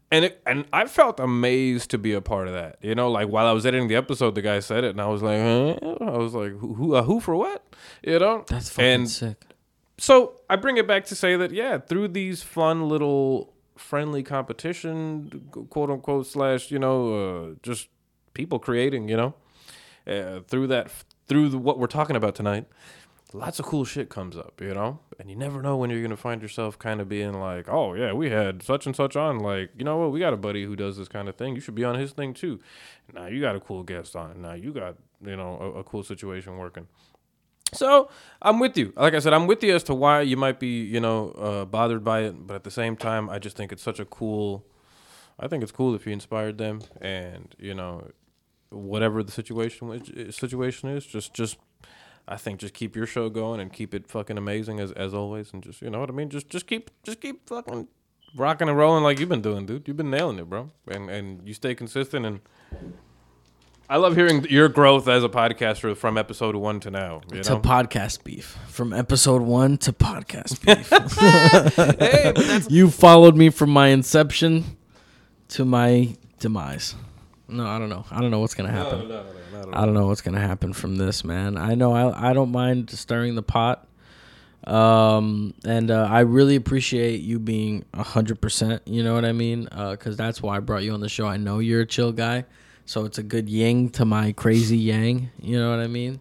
[0.09, 2.77] and it, and I felt amazed to be a part of that.
[2.81, 5.05] You know, like while I was editing the episode, the guy said it, and I
[5.07, 5.75] was like, huh?
[6.01, 7.63] I was like, who who, uh, who for what?
[8.01, 9.45] You know, That's fucking and sick.
[9.97, 15.49] So I bring it back to say that yeah, through these fun little friendly competition,
[15.69, 17.89] quote unquote slash, you know, uh, just
[18.33, 19.33] people creating, you know,
[20.07, 20.91] uh, through that,
[21.27, 22.65] through the, what we're talking about tonight,
[23.33, 26.17] lots of cool shit comes up, you know, and you never know when you're gonna
[26.17, 29.71] find yourself kind of being like, oh yeah, we had such and such on, like,
[29.77, 31.75] you know what, we got a buddy who does this kind of thing, you should
[31.75, 32.59] be on his thing too.
[33.13, 34.41] Now you got a cool guest on.
[34.41, 36.87] Now you got you know a, a cool situation working.
[37.73, 38.09] So
[38.41, 38.93] I'm with you.
[38.95, 41.65] Like I said, I'm with you as to why you might be, you know, uh,
[41.65, 42.47] bothered by it.
[42.47, 44.65] But at the same time, I just think it's such a cool.
[45.39, 48.09] I think it's cool if you inspired them, and you know,
[48.69, 51.57] whatever the situation was- situation is, just just.
[52.25, 55.51] I think just keep your show going and keep it fucking amazing as as always,
[55.51, 56.29] and just you know what I mean.
[56.29, 57.89] Just just keep just keep fucking
[58.37, 59.87] rocking and rolling like you've been doing, dude.
[59.89, 62.39] You've been nailing it, bro, and and you stay consistent and.
[63.89, 67.21] I love hearing your growth as a podcaster from episode one to now.
[67.31, 67.59] You To know?
[67.59, 68.57] podcast beef.
[68.67, 70.89] From episode one to podcast beef.
[71.99, 74.77] hey, you followed me from my inception
[75.49, 76.95] to my demise.
[77.47, 78.05] No, I don't know.
[78.09, 79.07] I don't know what's gonna happen.
[79.09, 81.57] no, no, no, not at I don't know what's gonna happen from this, man.
[81.57, 83.85] I know I I don't mind stirring the pot,
[84.65, 88.81] um, and uh, I really appreciate you being hundred percent.
[88.85, 89.65] You know what I mean?
[89.65, 91.27] Because that's why I brought you on the show.
[91.27, 92.45] I know you're a chill guy,
[92.85, 95.29] so it's a good yang to my crazy yang.
[95.41, 96.19] You know what I mean?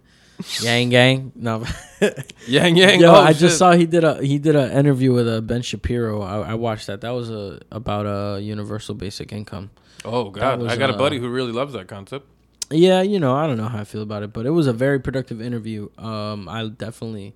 [0.61, 1.33] yang gang.
[1.35, 1.65] No,
[2.47, 3.01] Yang Yang.
[3.01, 3.41] Yo, oh, I shit.
[3.41, 6.23] just saw he did a he did an interview with uh, Ben Shapiro.
[6.23, 7.01] I, I watched that.
[7.03, 9.71] That was a about a universal basic income.
[10.05, 12.27] Oh God, was, I got a buddy who really loves that concept.
[12.71, 14.73] Yeah, you know, I don't know how I feel about it, but it was a
[14.73, 15.89] very productive interview.
[15.99, 17.35] Um, I definitely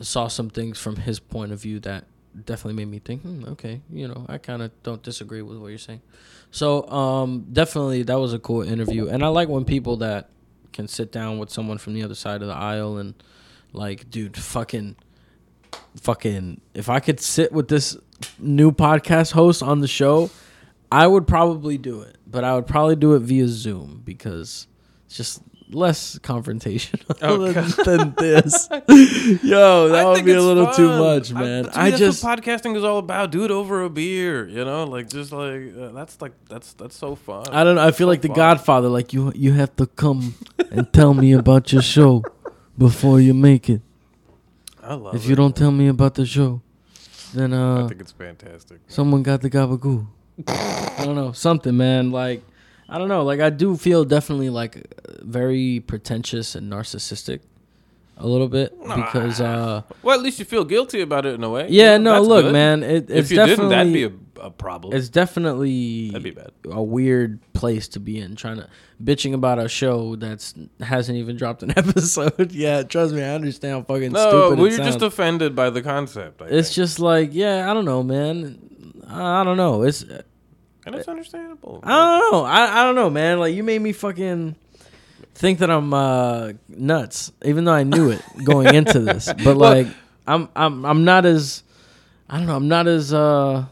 [0.00, 2.04] saw some things from his point of view that
[2.44, 5.68] definitely made me think, hmm, okay, you know, I kind of don't disagree with what
[5.68, 6.02] you're saying.
[6.54, 10.30] So, um, definitely that was a cool interview, and I like when people that
[10.72, 13.14] can sit down with someone from the other side of the aisle and
[13.72, 14.94] like, dude, fucking,
[16.00, 17.96] fucking, if I could sit with this
[18.38, 20.30] new podcast host on the show,
[20.92, 24.68] I would probably do it, but I would probably do it via Zoom because
[25.06, 25.42] it's just
[25.74, 28.68] less confrontation Oh, than, than this.
[29.42, 30.98] Yo, that I would be a little too fun.
[31.00, 31.66] much, I- man.
[31.74, 33.30] I, that's just what podcasting is all about.
[33.30, 36.96] Do it over a beer, you know, like just like uh, that's like that's that's
[36.96, 37.46] so fun.
[37.50, 37.82] I don't know.
[37.82, 38.28] I feel So like the.
[38.28, 38.88] Godfather.
[38.88, 40.34] Like you, you have to come
[40.70, 42.22] and tell me about your show
[42.78, 43.80] before you make it.
[44.82, 45.28] I love If it.
[45.28, 46.60] you don't tell me about the show,
[47.32, 48.80] then I uh, think it's fantastic.
[48.88, 50.06] someone got the gabagoo.
[50.46, 52.10] I don't know something, man.
[52.10, 52.42] Like
[52.88, 53.22] I don't know.
[53.24, 54.76] Like I do feel definitely like
[55.24, 57.40] very pretentious and narcissistic.
[58.16, 61.50] a little bit because uh Well, at least you feel guilty about it in a
[61.50, 61.66] way.
[61.68, 62.52] yeah You know, no look good.
[62.52, 64.94] man it, it's If you didn't, definitely that'd be a, a problem.
[64.96, 66.52] it's definitely That'd be bad.
[66.70, 68.68] a weird place to be in trying to
[69.02, 73.72] bitching about a show that's hasn't even dropped an episode yet trust me i understand
[73.74, 76.40] how fucking no, stupid we're it just offended by the concept.
[76.40, 76.74] I it's think.
[76.76, 78.58] just like yeah i don't know man
[79.08, 80.02] i I don't know it's
[80.86, 81.80] and it's understandable.
[81.82, 82.44] I don't know.
[82.44, 83.38] I, I don't know, man.
[83.40, 84.54] Like you made me fucking
[85.34, 89.32] think that I'm uh, nuts, even though I knew it going into this.
[89.44, 89.86] But like
[90.26, 91.62] I'm I'm I'm not as
[92.28, 92.56] I don't know.
[92.56, 93.66] I'm not as uh.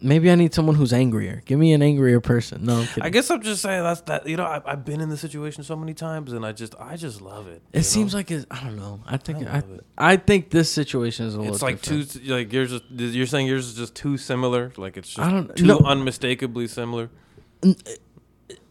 [0.00, 1.42] Maybe I need someone who's angrier.
[1.44, 2.64] Give me an angrier person.
[2.64, 2.86] No.
[3.00, 4.28] I guess I'm just saying that's that.
[4.28, 6.94] You know, I, I've been in this situation so many times, and I just, I
[6.94, 7.62] just love it.
[7.72, 8.18] it seems know?
[8.20, 9.00] like it's, I don't know.
[9.04, 9.56] I think I
[9.98, 10.12] I.
[10.12, 11.52] I think this situation is a little.
[11.52, 12.12] it's like different.
[12.12, 12.70] too, like yours.
[12.70, 12.82] Is,
[13.16, 14.72] you're saying yours is just too similar.
[14.76, 15.80] Like it's just I don't- too no.
[15.80, 17.10] unmistakably similar.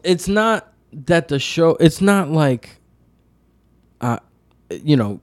[0.02, 1.76] It's not that the show.
[1.80, 2.80] It's not like,
[4.00, 4.18] uh,
[4.70, 5.20] you know.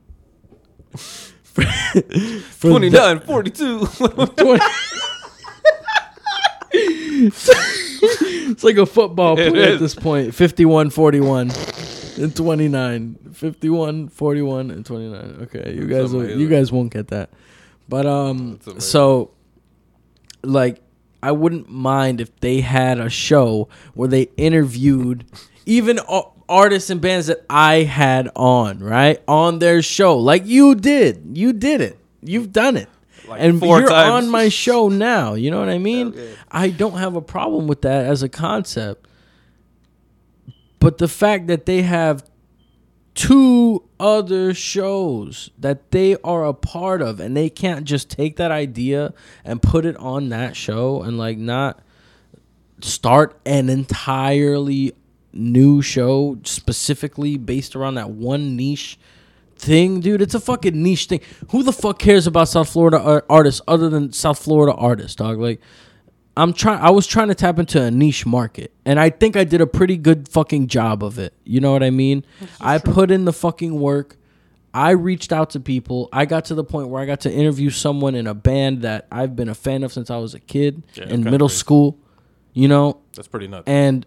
[0.96, 3.86] for the- 29, 42.
[4.36, 4.60] 20
[7.28, 9.80] it's like a football play at is.
[9.80, 11.50] this point 51 41
[12.18, 17.30] and 29 51 41 and 29 okay you guys will, you guys won't get that
[17.88, 19.30] but um so
[20.42, 20.82] like
[21.22, 25.24] i wouldn't mind if they had a show where they interviewed
[25.66, 25.98] even
[26.48, 31.52] artists and bands that i had on right on their show like you did you
[31.52, 32.88] did it you've done it
[33.28, 34.24] Like and you're times.
[34.26, 35.34] on my show now.
[35.34, 36.08] You know what I mean?
[36.08, 36.34] Okay.
[36.50, 39.06] I don't have a problem with that as a concept.
[40.78, 42.24] But the fact that they have
[43.14, 48.52] two other shows that they are a part of and they can't just take that
[48.52, 49.12] idea
[49.44, 51.80] and put it on that show and like not
[52.80, 54.92] start an entirely
[55.36, 58.98] new show specifically based around that one niche
[59.56, 60.20] thing, dude.
[60.22, 61.20] It's a fucking niche thing.
[61.50, 65.38] Who the fuck cares about South Florida ar- artists other than South Florida artists, dog?
[65.38, 65.60] Like,
[66.36, 66.80] I'm trying.
[66.80, 69.66] I was trying to tap into a niche market, and I think I did a
[69.66, 71.32] pretty good fucking job of it.
[71.44, 72.24] You know what I mean?
[72.60, 74.16] I put in the fucking work.
[74.74, 76.10] I reached out to people.
[76.12, 79.06] I got to the point where I got to interview someone in a band that
[79.10, 81.58] I've been a fan of since I was a kid Yeah, in middle crazy.
[81.60, 81.98] school.
[82.52, 83.64] You know, That's pretty nuts.
[83.66, 84.04] and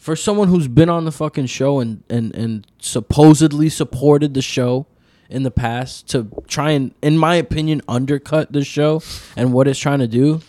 [0.00, 4.86] for someone who's been on the fucking show and, and, and supposedly supported the show
[5.28, 9.02] in the past to try and, in my opinion, undercut the show
[9.36, 10.40] and what it's trying to do,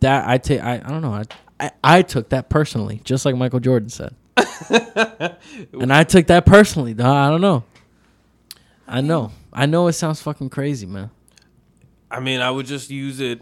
[0.00, 1.24] that I take, I, I don't know, I,
[1.58, 4.14] I, I took that personally, just like Michael Jordan said.
[4.36, 6.92] and I took that personally.
[6.92, 7.64] I don't know.
[8.86, 9.32] I know.
[9.50, 11.10] I know it sounds fucking crazy, man.
[12.10, 13.40] I mean, I would just use it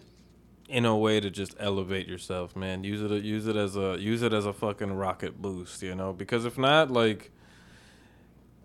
[0.70, 2.84] in a way to just elevate yourself, man.
[2.84, 6.12] Use it, use it as a, use it as a fucking rocket boost, you know.
[6.12, 7.32] Because if not, like,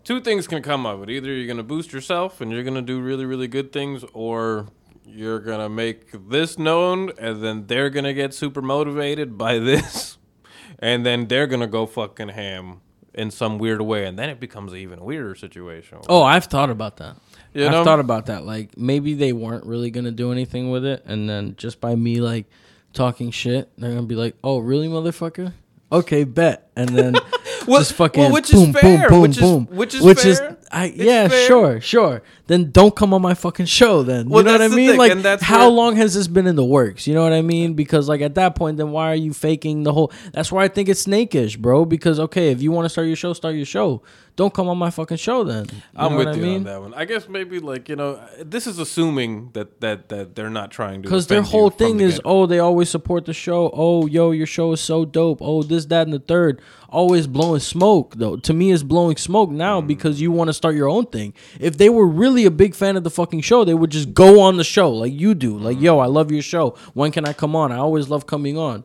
[0.04, 1.10] two things can come of it.
[1.10, 4.68] Either you're gonna boost yourself and you're gonna do really, really good things, or
[5.04, 10.16] you're gonna make this known, and then they're gonna get super motivated by this,
[10.78, 12.80] and then they're gonna go fucking ham
[13.14, 15.98] in some weird way, and then it becomes an even weirder situation.
[16.08, 17.16] Oh, I've thought about that.
[17.56, 18.44] You I've thought about that.
[18.44, 22.20] Like maybe they weren't really gonna do anything with it, and then just by me
[22.20, 22.46] like
[22.92, 25.52] talking shit, they're gonna be like, "Oh, really, motherfucker?
[25.92, 27.14] Okay, bet." And then
[27.66, 30.38] Well- just fucking well, which is boom, fair, boom, boom, which is- boom, which is
[30.38, 30.56] fair.
[30.70, 31.46] I It's yeah, fair.
[31.46, 32.22] sure, sure.
[32.48, 34.02] Then don't come on my fucking show.
[34.02, 34.90] Then Well, you know what I mean?
[34.90, 37.06] thing, like, that's how where- long has this been in the works?
[37.06, 37.74] You know what I mean?
[37.74, 40.12] Because like at that point, then why are you faking the whole?
[40.32, 41.84] That's why I think it's snakish, bro.
[41.84, 44.02] Because okay, if you want to start your show, start your show.
[44.36, 45.64] Don't come on my fucking show then.
[45.72, 46.56] You I'm with you mean?
[46.58, 46.92] on that one.
[46.94, 51.00] I guess maybe like you know, this is assuming that that that they're not trying
[51.02, 52.30] to Because their whole thing the is, get-go.
[52.30, 53.70] oh, they always support the show.
[53.72, 55.38] Oh, yo, your show is so dope.
[55.40, 56.60] Oh, this, that, and the third.
[56.90, 58.36] Always blowing smoke, though.
[58.36, 59.86] To me, it's blowing smoke now Mm.
[59.86, 61.32] because you want to start your own thing.
[61.58, 64.40] If they were really a big fan of the fucking show, they would just go
[64.40, 65.56] on the show like you do.
[65.58, 66.76] Like, yo, I love your show.
[66.92, 67.72] When can I come on?
[67.72, 68.84] I always love coming on.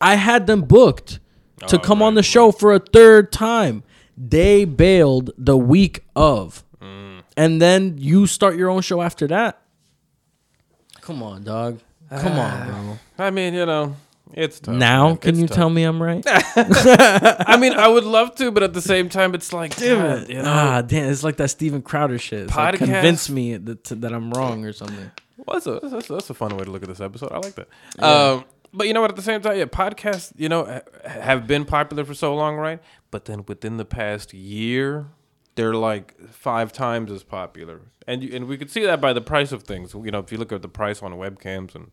[0.00, 1.20] I had them booked
[1.68, 3.84] to Oh, come on the show for a third time.
[4.22, 6.62] They bailed the week of.
[6.82, 7.22] Mm.
[7.36, 9.62] And then you start your own show after that.
[11.00, 11.80] Come on, dog.
[12.10, 12.98] Come on, bro.
[13.24, 13.96] I mean, you know,
[14.34, 14.74] it's tough.
[14.74, 15.16] Now, man.
[15.16, 15.56] can It's you tough.
[15.56, 16.22] tell me I'm right?
[16.26, 20.42] I mean, I would love to, but at the same time, it's like, damn, you
[20.42, 22.40] know, ah, damn, it's like that Steven Crowder shit.
[22.44, 25.10] It's like, Podcast- convince me that, that I'm wrong or something.
[25.38, 27.32] well, that's a that's, that's a fun way to look at this episode.
[27.32, 27.68] I like that.
[28.04, 29.10] Um, but you know what?
[29.10, 32.56] At the same time, yeah, podcasts, you know, ha- have been popular for so long,
[32.56, 32.80] right?
[33.10, 35.06] But then within the past year,
[35.56, 39.20] they're like five times as popular, and you, and we could see that by the
[39.20, 39.94] price of things.
[39.94, 41.90] You know, if you look at the price on webcams and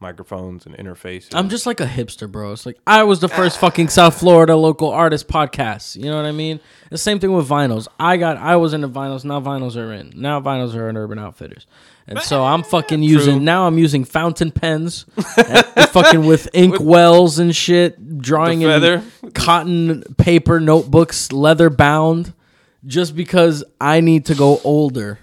[0.00, 1.34] microphones and interfaces.
[1.34, 2.52] I'm just like a hipster, bro.
[2.52, 3.60] It's like I was the first ah.
[3.60, 5.96] fucking South Florida local artist podcast.
[5.96, 6.60] You know what I mean?
[6.90, 7.88] The same thing with vinyls.
[7.98, 9.24] I got I was into vinyls.
[9.24, 10.12] Now vinyls are in.
[10.14, 11.66] Now vinyls are in Urban Outfitters.
[12.08, 17.38] And so I'm fucking using now I'm using fountain pens, and fucking with ink wells
[17.38, 19.02] and shit, drawing in
[19.34, 22.32] cotton paper notebooks, leather bound,
[22.86, 25.18] just because I need to go older.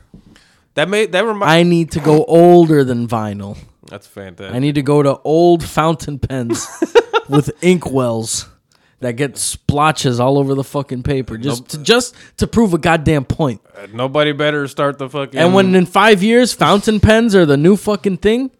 [0.75, 1.51] that made that remind.
[1.51, 3.57] I need to go older than vinyl.
[3.89, 4.55] That's fantastic.
[4.55, 6.67] I need to go to old fountain pens
[7.29, 8.47] with ink wells
[8.99, 13.25] that get splotches all over the fucking paper just to just to prove a goddamn
[13.25, 13.61] point.
[13.75, 15.39] Uh, Nobody better start the fucking.
[15.39, 18.51] And when in 5 years fountain pens are the new fucking thing,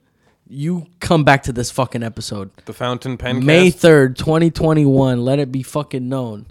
[0.47, 2.51] you come back to this fucking episode.
[2.65, 6.47] the fountain pen May 3rd, 2021, let it be fucking known.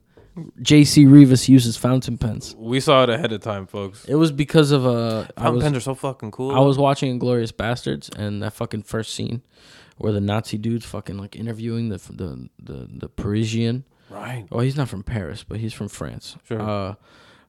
[0.60, 2.56] JC Rivas uses fountain pens.
[2.58, 4.04] we saw it ahead of time, folks.
[4.06, 6.50] It was because of uh Fountain was pens are so fucking cool.
[6.50, 9.42] I was watching Inglourious Basterds and that fucking first scene
[9.96, 13.84] where the Nazi dude's fucking like interviewing the the the, the Parisian.
[14.10, 14.46] right.
[14.50, 16.36] Oh, he's not from Paris, but he's from France.
[16.46, 16.60] Sure.
[16.60, 16.94] Uh,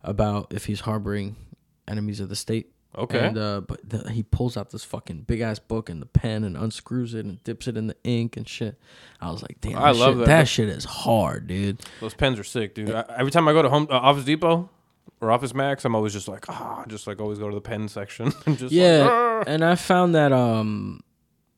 [0.03, 1.35] about if he's harboring
[1.87, 2.71] enemies of the state.
[2.97, 3.27] Okay.
[3.27, 6.45] And uh, but the, he pulls out this fucking big ass book and the pen
[6.45, 8.79] and unscrews it and dips it in the ink and shit.
[9.19, 10.25] I was like, damn, I that love shit, that.
[10.27, 11.81] That shit is hard, dude.
[11.99, 12.91] Those pens are sick, dude.
[12.91, 14.69] I, every time I go to Home uh, Office Depot
[15.19, 17.89] or Office Max, I'm always just like, ah, just like always go to the pen
[17.89, 21.01] section and just Yeah, Like, and I found that um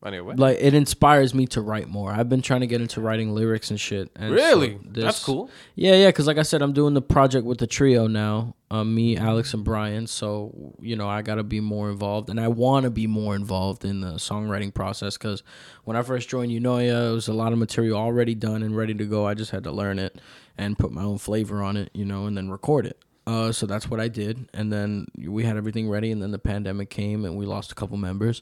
[0.06, 2.12] Anyway, like it inspires me to write more.
[2.12, 4.12] I've been trying to get into writing lyrics and shit.
[4.16, 5.50] And so really, this- that's cool.
[5.76, 8.56] Yeah, yeah, because like I said, I'm doing the project with the trio now.
[8.70, 10.06] Um, me, Alex, and Brian.
[10.06, 13.84] So you know, I gotta be more involved, and I want to be more involved
[13.86, 15.18] in the songwriting process.
[15.18, 15.42] Because
[15.84, 18.94] when I first joined Unoya, it was a lot of material already done and ready
[18.94, 19.26] to go.
[19.26, 20.22] I just had to learn it
[20.60, 23.00] and put my own flavor on it, you know, and then record it.
[23.26, 26.40] Uh, so that's what I did, and then we had everything ready, and then the
[26.40, 28.42] pandemic came, and we lost a couple members.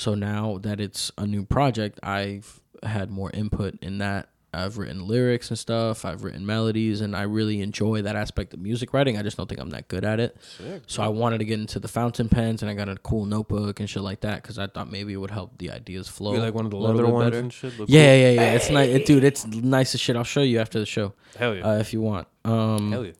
[0.00, 4.30] So now that it's a new project, I've had more input in that.
[4.52, 6.06] I've written lyrics and stuff.
[6.06, 9.18] I've written melodies, and I really enjoy that aspect of music writing.
[9.18, 10.38] I just don't think I'm that good at it.
[10.86, 13.78] So I wanted to get into the fountain pens, and I got a cool notebook
[13.78, 16.32] and shit like that because I thought maybe it would help the ideas flow.
[16.32, 17.38] Be like one of the leather ones better.
[17.38, 17.78] and shit.
[17.78, 18.54] look Yeah, yeah, yeah.
[18.54, 19.22] It's nice, it, dude.
[19.22, 20.16] It's nice as shit.
[20.16, 21.12] I'll show you after the show.
[21.38, 22.26] Hell yeah, uh, if you want.
[22.46, 23.12] Um, hell yeah.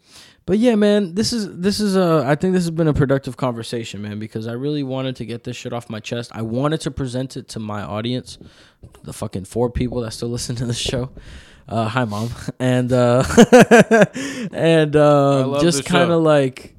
[0.46, 3.36] But yeah, man, this is this is uh I think this has been a productive
[3.36, 6.30] conversation, man, because I really wanted to get this shit off my chest.
[6.34, 8.38] I wanted to present it to my audience,
[9.04, 11.10] the fucking four people that still listen to this show.
[11.68, 13.22] Uh, hi, mom, and uh,
[14.52, 16.74] and uh, just kind of like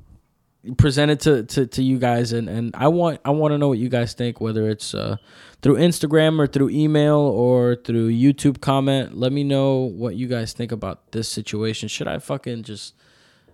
[0.77, 3.69] present it to, to, to you guys, and, and I want I want to know
[3.69, 5.15] what you guys think, whether it's uh,
[5.61, 9.15] through Instagram or through email or through YouTube comment.
[9.15, 11.87] Let me know what you guys think about this situation.
[11.87, 12.95] Should I fucking just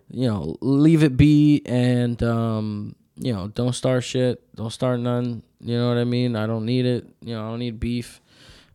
[0.09, 5.43] you know, leave it be and um, you know, don't start shit, don't start none.
[5.59, 6.35] You know what I mean?
[6.35, 7.07] I don't need it.
[7.21, 8.21] You know, I don't need beef.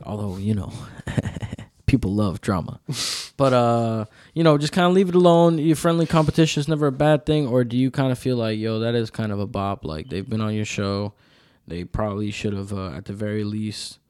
[0.05, 0.72] Although, you know,
[1.87, 2.80] people love drama.
[3.37, 4.05] but uh,
[4.35, 5.59] you know, just kind of leave it alone.
[5.59, 8.59] Your friendly competition is never a bad thing or do you kind of feel like,
[8.59, 11.14] yo, that is kind of a bop like they've been on your show.
[11.66, 14.01] They probably should have uh, at the very least,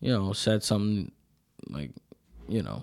[0.00, 1.12] you know, said something
[1.68, 1.92] like,
[2.48, 2.82] you know,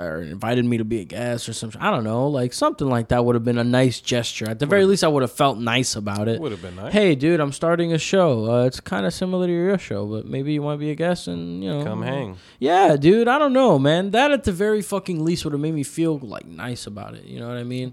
[0.00, 1.80] or invited me to be a guest or something.
[1.80, 4.48] I don't know, like something like that would have been a nice gesture.
[4.48, 6.40] At the very least, I would have felt nice about it.
[6.40, 6.92] Would have been nice.
[6.92, 8.50] Hey, dude, I'm starting a show.
[8.50, 10.94] Uh, it's kind of similar to your show, but maybe you want to be a
[10.94, 12.36] guest and you know, Come hang.
[12.58, 13.28] Yeah, dude.
[13.28, 14.10] I don't know, man.
[14.10, 17.24] That at the very fucking least would have made me feel like nice about it.
[17.24, 17.92] You know what I mean?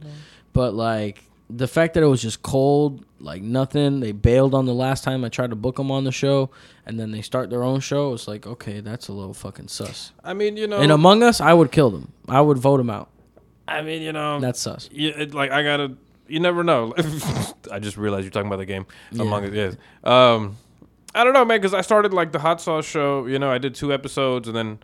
[0.54, 4.00] But like the fact that it was just cold, like nothing.
[4.00, 6.50] They bailed on the last time I tried to book them on the show,
[6.86, 8.14] and then they start their own show.
[8.14, 10.12] It's like, okay, that's a little fucking sus.
[10.24, 10.80] I mean, you know.
[10.80, 12.12] And Among Us, I would kill them.
[12.28, 13.10] I would vote them out.
[13.68, 14.40] I mean, you know.
[14.40, 14.90] That's sus.
[14.92, 15.96] Yeah, it, like I gotta.
[16.28, 16.94] You never know.
[17.72, 19.54] I just realized you're talking about the game Among Us.
[19.54, 19.78] Yes.
[20.04, 20.58] Um,
[21.16, 23.26] I don't know, man, because I started like the hot sauce show.
[23.26, 24.80] You know, I did two episodes, and then,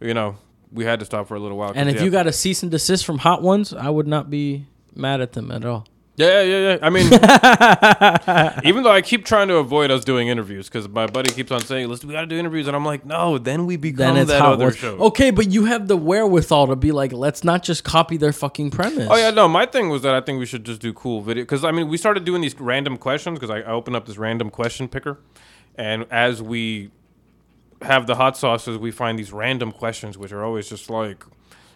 [0.00, 0.36] you know,
[0.72, 1.72] we had to stop for a little while.
[1.74, 4.30] And if the you got a cease and desist from Hot Ones, I would not
[4.30, 5.86] be mad at them at all.
[6.18, 6.78] Yeah, yeah, yeah.
[6.82, 7.06] I mean,
[8.68, 11.60] even though I keep trying to avoid us doing interviews because my buddy keeps on
[11.60, 14.26] saying, "Listen, we got to do interviews," and I'm like, "No, then we become Then
[14.26, 17.84] that other show." Okay, but you have the wherewithal to be like, let's not just
[17.84, 19.06] copy their fucking premise.
[19.08, 19.46] Oh yeah, no.
[19.46, 21.88] My thing was that I think we should just do cool video because I mean
[21.88, 25.20] we started doing these random questions because I, I opened up this random question picker,
[25.76, 26.90] and as we
[27.82, 31.24] have the hot sauces, we find these random questions which are always just like,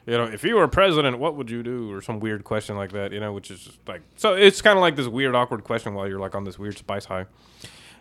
[0.07, 2.93] you know, if you were president, what would you do, or some weird question like
[2.93, 5.65] that, you know, which is just like so it's kind of like this weird awkward
[5.65, 7.27] question while you're like on this weird spice high.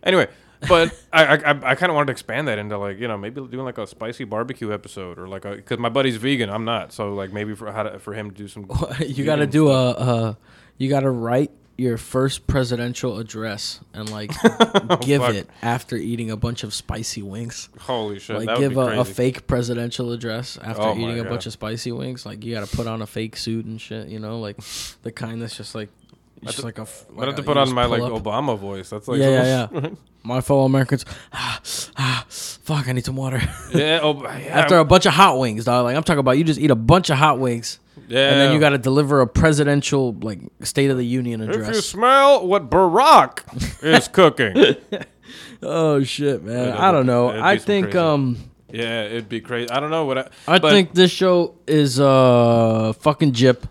[0.04, 0.28] Anyway.
[0.68, 3.41] But I I, I kind of wanted to expand that into like you know maybe
[3.47, 7.16] doing like a spicy barbecue episode or like because my buddy's vegan I'm not so
[7.16, 9.91] like maybe for how to, for him to do some you got to do a,
[9.91, 10.34] a, uh,
[10.78, 11.52] you got to write
[11.82, 14.30] your first presidential address and like
[15.02, 15.36] give Oh, fuck.
[15.36, 17.70] it after eating a bunch of spicy wings.
[17.80, 18.38] Holy shit!
[18.38, 21.54] Like that would give a, a fake presidential address after Oh eating a bunch of
[21.54, 22.26] spicy wings.
[22.26, 24.08] Like you got to put on a fake suit and shit.
[24.10, 24.58] You know, like
[25.02, 25.90] the kind that's just like
[26.44, 26.84] just like a.
[26.84, 28.12] f- I like have to put on my like up.
[28.12, 28.90] Obama voice.
[28.90, 29.90] That's like yeah, yeah, yeah.
[30.24, 31.04] My fellow Americans,
[31.34, 31.60] ah,
[31.98, 33.42] ah, fuck, I need some water.
[33.74, 34.02] yeah.
[34.04, 34.60] Oh, yeah.
[34.62, 35.84] After a bunch of hot wings, dog.
[35.86, 37.80] Like I'm talking about, you just eat a bunch of hot wings,
[38.12, 38.30] yeah.
[38.32, 41.70] and then you got to deliver a presidential like State of the Union address.
[41.70, 44.76] If you smell what Barack is cooking,
[45.64, 46.70] oh shit, man!
[46.70, 47.30] It'd- I don't know.
[47.30, 47.97] I think crazy.
[47.97, 48.38] um,
[48.72, 49.70] yeah, it'd be crazy.
[49.70, 50.30] I don't know what I.
[50.47, 53.66] I think this show is uh fucking jip.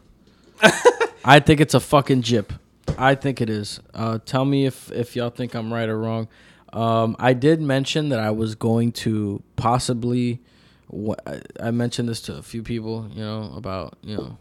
[1.25, 2.53] I think it's a fucking jip.
[2.99, 3.81] I think it is.
[3.95, 6.29] Uh, tell me if if y'all think I'm right or wrong.
[6.73, 10.41] Um, I did mention that I was going to possibly.
[10.93, 14.39] Wh- I- I mentioned this to a few people, you know, about you know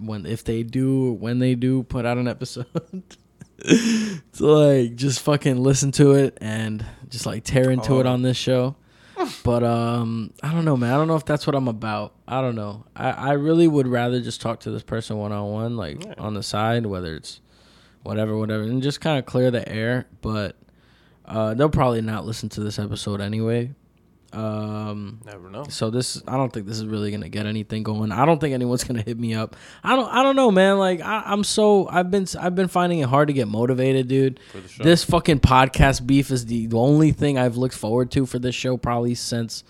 [0.00, 2.66] when if they do when they do put out an episode.
[3.62, 8.12] to like just fucking listen to it and just like tear into it Oh.
[8.12, 8.74] on this show.
[9.44, 10.92] But um, I don't know, man.
[10.92, 12.12] I don't know if that's what I'm about.
[12.26, 12.84] I don't know.
[12.96, 16.14] I, I really would rather just talk to this person one on one, like Yeah.
[16.18, 17.40] on the side, whether it's
[18.02, 20.06] whatever, whatever, and just kind of clear the air.
[20.22, 20.56] But
[21.24, 23.74] uh, they'll probably not listen to this episode anyway.
[24.32, 25.64] Um, never know.
[25.64, 28.12] so this, I don't think this is really gonna get anything going.
[28.12, 29.56] I don't think anyone's gonna hit me up.
[29.84, 30.78] I don't, I don't know, man.
[30.78, 34.40] Like I, I'm so, I've been, I've been finding it hard to get motivated, dude.
[34.50, 34.84] For the show.
[34.84, 38.54] This fucking podcast beef is the, the only thing I've looked forward to for this
[38.54, 39.64] show probably since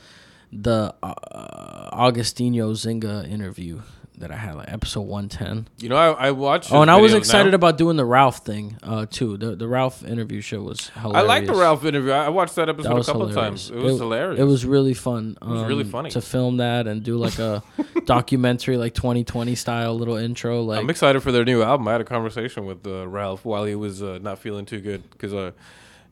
[0.53, 3.81] the uh, Augustino Zinga interview
[4.23, 5.69] that I had, like episode 110.
[5.79, 6.73] You know, I, I watched.
[6.73, 7.57] Oh, and I was excited now.
[7.57, 9.37] about doing the Ralph thing uh, too.
[9.37, 11.17] The the Ralph interview show was hilarious.
[11.17, 12.13] I like the Ralph interview.
[12.13, 13.69] I watched that episode That a couple hilarious.
[13.69, 13.71] times.
[13.71, 14.41] It was hilarious.
[14.41, 15.37] It was really fun.
[15.41, 16.11] It was really um, funny.
[16.11, 17.63] to film that and do like a
[18.07, 20.63] documentary, like 2020 style little intro.
[20.63, 21.87] Like I'm excited for their new album.
[21.89, 25.09] I had a conversation with uh, Ralph while he was uh, not feeling too good
[25.11, 25.51] because uh,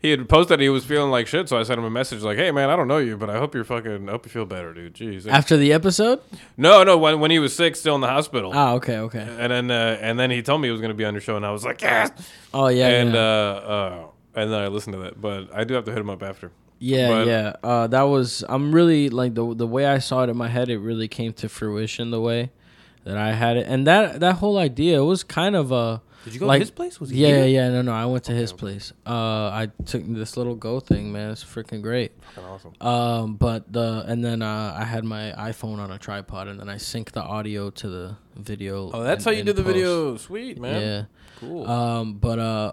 [0.01, 1.49] he had posted he was feeling like shit.
[1.49, 3.39] So I sent him a message like, "Hey man, I don't know you, but I
[3.39, 4.09] hope you're fucking.
[4.09, 4.95] I hope you feel better, dude.
[4.95, 6.21] Jeez." after the episode.
[6.57, 8.53] no, no, when when he was sick, still in the hospital.
[8.55, 9.27] Oh, okay, okay.
[9.39, 11.37] and then uh, and then he told me he was gonna be on your show,
[11.37, 12.11] and I was like, yes.
[12.55, 13.21] Oh yeah, and yeah.
[13.21, 14.07] uh, uh,
[14.41, 16.51] and then I listened to that, but I do have to hit him up after.
[16.83, 17.53] Yeah, But- yeah.
[17.63, 18.43] Uh, that was.
[18.49, 20.71] I'm really like the the way I saw it in my head.
[20.71, 22.51] It really came to fruition the way
[23.05, 26.01] that I had it, and that that whole idea was kind of a.
[26.25, 27.01] Did you go like, to his place?
[27.01, 27.47] Was he yeah, here?
[27.47, 27.69] yeah.
[27.71, 27.93] No, no.
[27.93, 28.93] I went to his place.
[29.07, 31.31] Uh, I took this little go thing, man.
[31.31, 32.13] It's freaking great.
[32.35, 32.75] Fucking awesome.
[32.81, 36.69] Um, but the and then uh, I had my iPhone on a tripod, and then
[36.69, 38.91] I sync the audio to the video.
[38.93, 39.75] Oh, that's how you did the post.
[39.75, 40.17] video.
[40.19, 40.83] Sweet man.
[40.83, 41.05] Yeah.
[41.39, 41.69] Cool.
[41.69, 42.73] Um, but uh,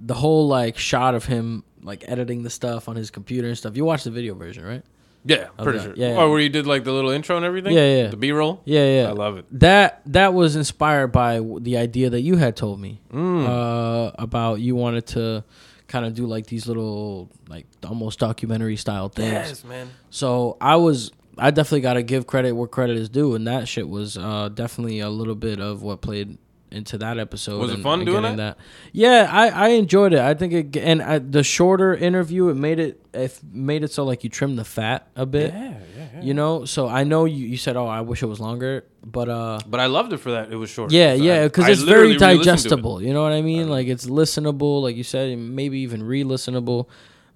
[0.00, 3.76] the whole like shot of him like editing the stuff on his computer and stuff.
[3.76, 4.82] You watched the video version, right?
[5.28, 5.84] Yeah, pretty that.
[5.84, 5.94] sure.
[5.96, 6.16] Yeah, yeah.
[6.20, 7.74] Oh, where you did like the little intro and everything.
[7.74, 8.06] Yeah, yeah.
[8.08, 8.60] The B roll.
[8.64, 9.08] Yeah, yeah.
[9.08, 9.44] I love it.
[9.52, 13.46] That that was inspired by the idea that you had told me Mm.
[13.46, 15.44] uh, about you wanted to
[15.86, 19.64] kind of do like these little like almost documentary style things.
[19.64, 19.88] man.
[20.10, 23.68] So I was I definitely got to give credit where credit is due, and that
[23.68, 26.36] shit was uh, definitely a little bit of what played
[26.70, 27.58] into that episode.
[27.60, 28.58] Was it and- fun and doing getting that?
[28.92, 30.20] Yeah, I, I enjoyed it.
[30.20, 34.04] I think it and I, the shorter interview it made it it made it so
[34.04, 35.52] like you trim the fat a bit.
[35.54, 35.62] Yeah,
[35.96, 36.20] yeah, yeah.
[36.22, 39.28] You know, so I know you, you said, "Oh, I wish it was longer," but
[39.28, 40.52] uh, But I loved it for that.
[40.52, 40.92] It was short.
[40.92, 42.36] yeah, I- yeah, because it's very re-listened it.
[42.38, 43.02] digestible.
[43.02, 43.68] You know what I mean?
[43.68, 46.86] Like it's listenable, like you said, maybe even re-listenable.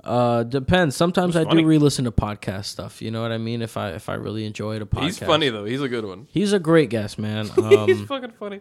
[0.04, 0.96] Uh, depends.
[0.96, 1.62] Sometimes I funny.
[1.62, 3.00] do re-listen to podcast stuff.
[3.00, 3.62] You know what I mean?
[3.62, 5.64] If I if I really enjoyed a podcast, He's funny though.
[5.64, 6.26] He's a good one.
[6.32, 7.44] He's a great guest, man.
[7.86, 8.60] He's Um, fucking funny.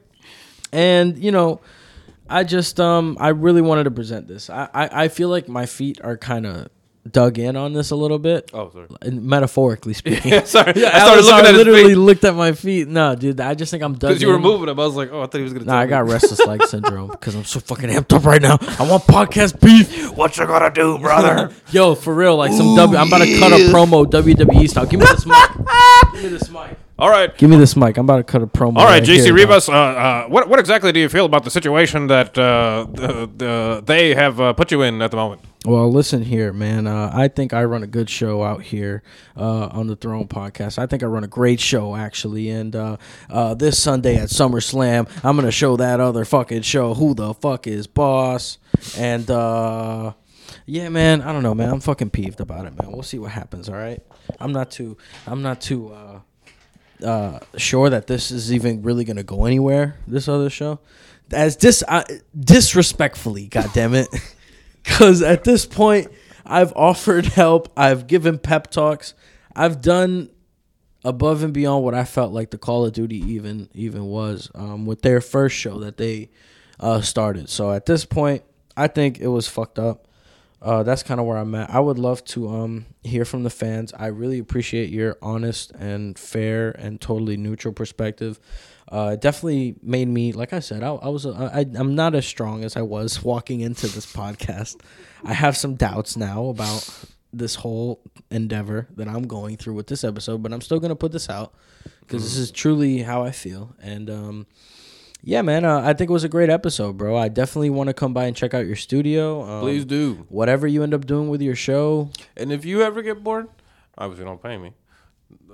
[0.72, 1.62] And you know,
[2.30, 4.50] I just um I really wanted to present this.
[4.50, 6.68] I I, I feel like my feet are kind of
[7.12, 8.88] dug in on this a little bit, Oh, sorry.
[9.12, 10.32] metaphorically speaking.
[10.34, 10.86] Yeah, sorry.
[10.86, 12.88] I Alex, started looking at literally looked at my feet.
[12.88, 15.10] No, dude, I just think I'm dug because you were moving them, I was like,
[15.12, 15.66] oh, I thought he was gonna.
[15.66, 18.60] Nah, I got restless leg syndrome because I'm so fucking amped up right now.
[18.80, 20.12] I want podcast beef.
[20.16, 21.52] What you gonna do, brother?
[21.72, 22.96] Yo, for real, like some W.
[22.98, 24.86] I'm about to cut a promo WWE style.
[24.86, 25.36] Give me this mic.
[26.14, 26.78] Give me this mic.
[27.02, 27.36] All right.
[27.36, 27.98] Give me this mic.
[27.98, 28.78] I'm about to cut a promo.
[28.78, 29.34] All right, here, JC.
[29.34, 29.68] Rivas.
[29.68, 33.84] Uh, uh, what what exactly do you feel about the situation that uh, the, the,
[33.84, 35.42] they have uh, put you in at the moment?
[35.66, 36.86] Well, listen here, man.
[36.86, 39.02] Uh, I think I run a good show out here
[39.36, 40.78] uh, on the Throne podcast.
[40.78, 42.50] I think I run a great show, actually.
[42.50, 42.98] And uh,
[43.32, 47.34] uh, this Sunday at SummerSlam, I'm going to show that other fucking show, Who the
[47.34, 48.60] Fuck is Boss?
[48.96, 50.14] And uh,
[50.68, 51.70] yeah, man, I don't know, man.
[51.70, 52.92] I'm fucking peeved about it, man.
[52.92, 54.04] We'll see what happens, all right?
[54.40, 55.96] I'm not too, I'm not too
[57.04, 60.80] uh, sure that this is even really to go anywhere, this other show.
[61.32, 62.04] As dis- uh,
[62.38, 64.08] disrespectfully, goddammit.
[64.84, 66.08] Because at this point,
[66.44, 67.72] I've offered help.
[67.78, 69.14] I've given pep talks.
[69.56, 70.32] I've done
[71.04, 74.86] above and beyond what I felt like the Call of Duty even even was um,
[74.86, 76.30] with their first show that they
[76.80, 77.50] uh, started.
[77.50, 78.44] So at this point,
[78.76, 80.08] I think it was fucked up.
[80.62, 81.72] Uh, that's kind of where I'm at.
[81.72, 83.94] I would love to um hear from the fans.
[83.98, 88.40] I really appreciate your honest and fair and totally neutral perspective.
[88.92, 92.26] Uh, it definitely made me, like I said, I, I was I, I'm not as
[92.26, 94.82] strong as I was walking into this podcast.
[95.24, 96.88] I have some doubts now about
[97.34, 101.12] this whole endeavor that I'm going through with this episode, but I'm still gonna put
[101.12, 101.54] this out
[102.02, 103.74] because this is truly how I feel.
[103.82, 104.48] And um,
[105.24, 107.16] yeah, man, uh, I think it was a great episode, bro.
[107.18, 109.44] I definitely want to come by and check out your studio.
[109.44, 110.26] Um, Please do.
[110.30, 113.48] Whatever you end up doing with your show, And if you ever get bored,
[113.98, 114.74] obviously don't pay me.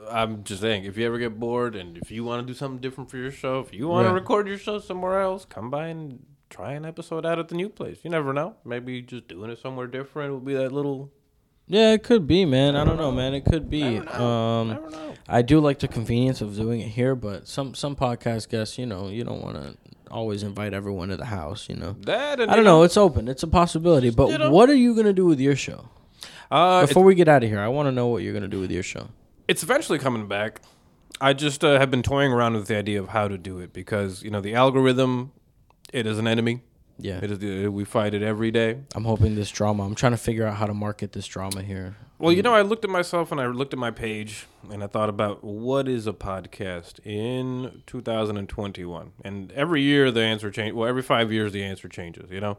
[0.10, 2.80] I'm just saying, if you ever get bored and if you want to do something
[2.80, 4.12] different for your show, if you want Right.
[4.12, 7.56] to record your show somewhere else, come by and try an episode out at the
[7.56, 7.98] new place.
[8.04, 8.56] You never know.
[8.64, 11.12] Maybe just doing it somewhere different will be that little.
[11.68, 12.76] Yeah, it could be, man.
[12.76, 13.34] I don't know, man.
[13.34, 13.98] It could be.
[14.00, 15.14] Um, know.
[15.28, 18.86] I do like the convenience of doing it here, but some some podcast guests, you
[18.86, 19.78] know, you don't want to
[20.10, 21.96] always invite everyone to the house, you know.
[22.02, 22.84] That I don't know.
[22.84, 23.28] It's open.
[23.28, 24.10] It's a possibility.
[24.10, 25.90] But what are you gonna do with your show?
[26.50, 28.62] Uh, Before we get out of here, I want to know what you're gonna do
[28.62, 29.10] with your show.
[29.50, 30.62] it's eventually coming back.
[31.20, 33.74] I just uh, have been toying around with the idea of how to do it
[33.74, 35.34] because you know the algorithm,
[35.92, 36.62] it is an enemy.
[37.00, 38.80] Yeah, It is we fight it every day.
[38.96, 39.84] I'm hoping this drama.
[39.84, 41.96] I'm trying to figure out how to market this drama here.
[42.20, 44.88] Well, you know, I looked at myself and I looked at my page and I
[44.88, 49.12] thought about what is a podcast in 2021.
[49.24, 50.74] And every year the answer change.
[50.74, 52.32] Well, every five years the answer changes.
[52.32, 52.58] You know,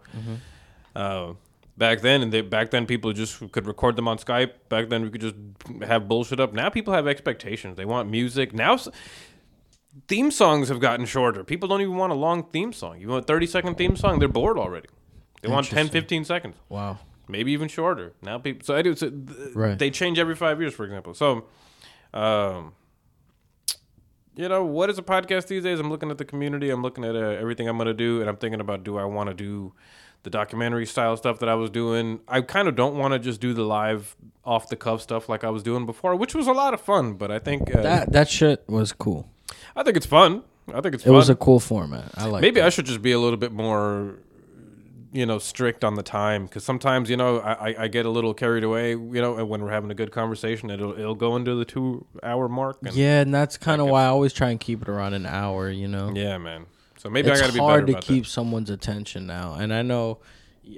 [0.94, 1.32] uh,
[1.76, 4.52] back then and they, back then people just could record them on Skype.
[4.68, 5.34] Back then we could just
[5.82, 6.52] have bullshit up.
[6.52, 7.76] Now people have expectations.
[7.76, 8.52] They want music.
[8.54, 8.78] Now
[10.06, 11.42] theme songs have gotten shorter.
[11.44, 13.00] People don't even want a long theme song.
[13.00, 14.18] You want a 30 second theme song?
[14.18, 14.88] They're bored already.
[15.42, 16.98] They want 10, 15 seconds Wow.
[17.28, 18.12] maybe even shorter.
[18.22, 18.94] Now people, so I do.
[18.96, 19.78] So th- Right.
[19.78, 21.14] They change every five years, for example.
[21.14, 21.44] So,
[22.14, 22.72] um,
[24.36, 25.80] you know, what is a podcast these days?
[25.80, 26.70] I'm looking at the community.
[26.70, 29.28] I'm looking at uh, everything I'm gonna do, and I'm thinking about do I want
[29.30, 29.72] to do
[30.22, 32.20] the documentary style stuff that I was doing.
[32.28, 35.42] I kind of don't want to just do the live off the cuff stuff like
[35.44, 37.14] I was doing before, which was a lot of fun.
[37.14, 39.28] But I think uh, That that shit was cool.
[39.76, 40.42] I think it's fun.
[40.74, 41.14] I think it's It fun.
[41.14, 42.10] was a cool format.
[42.16, 42.42] I like.
[42.42, 44.16] Maybe I should just be a little bit more,
[45.12, 48.34] you know, strict on the time because sometimes you know I, I- get a little
[48.34, 48.90] carried away.
[48.90, 52.48] You know, when we're having a good conversation, it'll it'll go into the two hour
[52.48, 52.78] mark.
[52.84, 55.24] And Yeah, and that's kind of why I always try and keep it around an
[55.26, 55.70] hour.
[55.70, 56.12] You know.
[56.14, 56.66] yeah, man.
[56.98, 59.82] So maybe it's I got to be hard to keep someone's attention now, and I
[59.82, 60.18] know.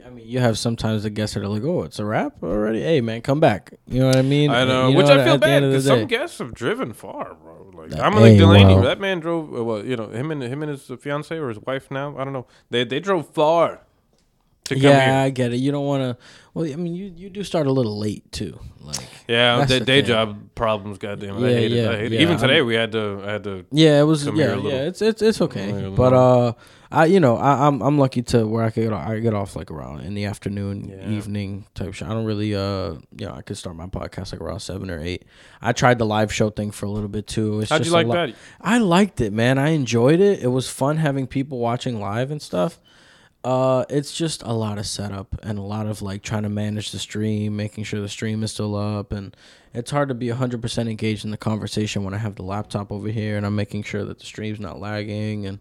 [0.07, 2.81] I mean, you have sometimes the guests that are like, "Oh, it's a wrap already."
[2.81, 3.75] Hey, man, come back.
[3.87, 4.51] You know what I mean?
[4.51, 5.19] I know, You which what?
[5.21, 7.71] I feel bad end of the because some guests have driven far, bro.
[7.75, 8.75] Like That- I'm like hey, Delaney.
[8.75, 8.83] well.
[8.85, 9.55] That man drove.
[9.55, 12.17] Uh, well, you know, him and him and his fiance or his wife now.
[12.19, 12.47] I don't know.
[12.71, 13.81] They they drove far
[14.79, 15.15] Yeah, here.
[15.27, 15.57] I get it.
[15.57, 16.25] You don't want to.
[16.55, 18.59] Well, I mean, you you do start a little late too.
[18.81, 18.97] Like,
[19.29, 20.07] Yeah, the day thing.
[20.09, 20.99] job problems.
[20.99, 21.47] Goddamn, it.
[21.47, 21.89] I Yeah, hate it.
[21.89, 22.21] I hate it.
[22.21, 23.23] Even I'm- today, we had to.
[23.25, 23.65] I had to.
[23.71, 24.25] yeah, it was.
[24.25, 24.71] Come here Yeah, a little.
[24.73, 24.87] yeah.
[24.89, 25.93] It's it's it's okay.
[25.95, 26.53] But uh,
[26.91, 29.33] I you know I, I'm I'm lucky to where I could get off, I get
[29.33, 31.09] off like around in the afternoon, Yeah.
[31.09, 32.07] evening type show.
[32.07, 35.01] I don't really uh you know I could start my podcast like around seven or
[35.01, 35.25] eight.
[35.63, 37.61] I tried the live show thing for a little bit too.
[37.61, 38.35] It's How'd just you like lot- that?
[38.61, 39.57] I liked it, man.
[39.57, 40.41] I enjoyed it.
[40.43, 42.81] It was fun having people watching live and stuff.
[43.43, 46.91] Uh, it's just a lot of setup and a lot of like trying to manage
[46.93, 49.35] the stream, making sure the stream is still up, and
[49.73, 52.93] it's hard to be hundred percent engaged in the conversation when I have the laptop
[52.93, 55.59] over here and I'm making sure that the stream's not lagging and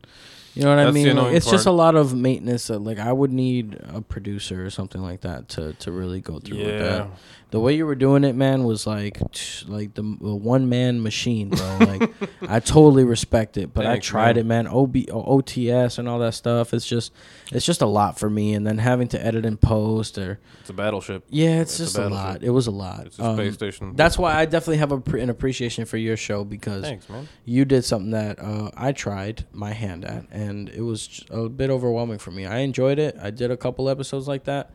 [0.56, 1.16] you know what I That's the mean.
[1.16, 2.68] Like, it's just a lot of maintenance.
[2.68, 6.40] That, like I would need a producer or something like that to to really go
[6.40, 6.80] through with Yeah.
[6.80, 7.08] that.
[7.52, 9.20] The way you were doing it, man, was like
[9.68, 11.78] like the, the one man machine, bro.
[11.80, 12.12] Like
[12.48, 14.38] I totally respect it, but Thanks, I tried man.
[14.38, 14.68] it, man.
[14.68, 14.96] OB,
[15.34, 16.74] OTS and all that stuff.
[16.74, 17.12] It's just
[17.52, 20.70] it's just a lot for me, and then having to edit and post or It's
[20.70, 21.24] a battleship.
[21.30, 22.24] yeah, it's, It's just a, battleship.
[22.26, 22.44] lot.
[22.44, 23.06] It was a lot.
[23.08, 23.94] It's a Um, space station.
[23.96, 27.28] That's why I definitely have a, pre- an appreciation for your show because Thanks, man.
[27.46, 31.70] you did something that uh, I tried my hand at, and it was a bit
[31.72, 32.46] overwhelming for me.
[32.46, 33.18] I enjoyed it.
[33.22, 34.70] I did a couple episodes like that,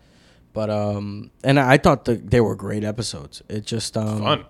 [0.55, 3.43] but um, and I thought that they were great episodes.
[3.51, 4.45] It just um, Fun.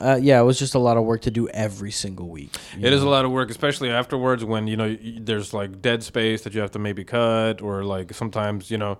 [0.00, 2.54] Uh, yeah, it was just a lot of work to do every single week.
[2.78, 6.42] It is a lot of work, especially afterwards when you know there's like dead space
[6.42, 8.98] that you have to maybe cut, or like sometimes you know,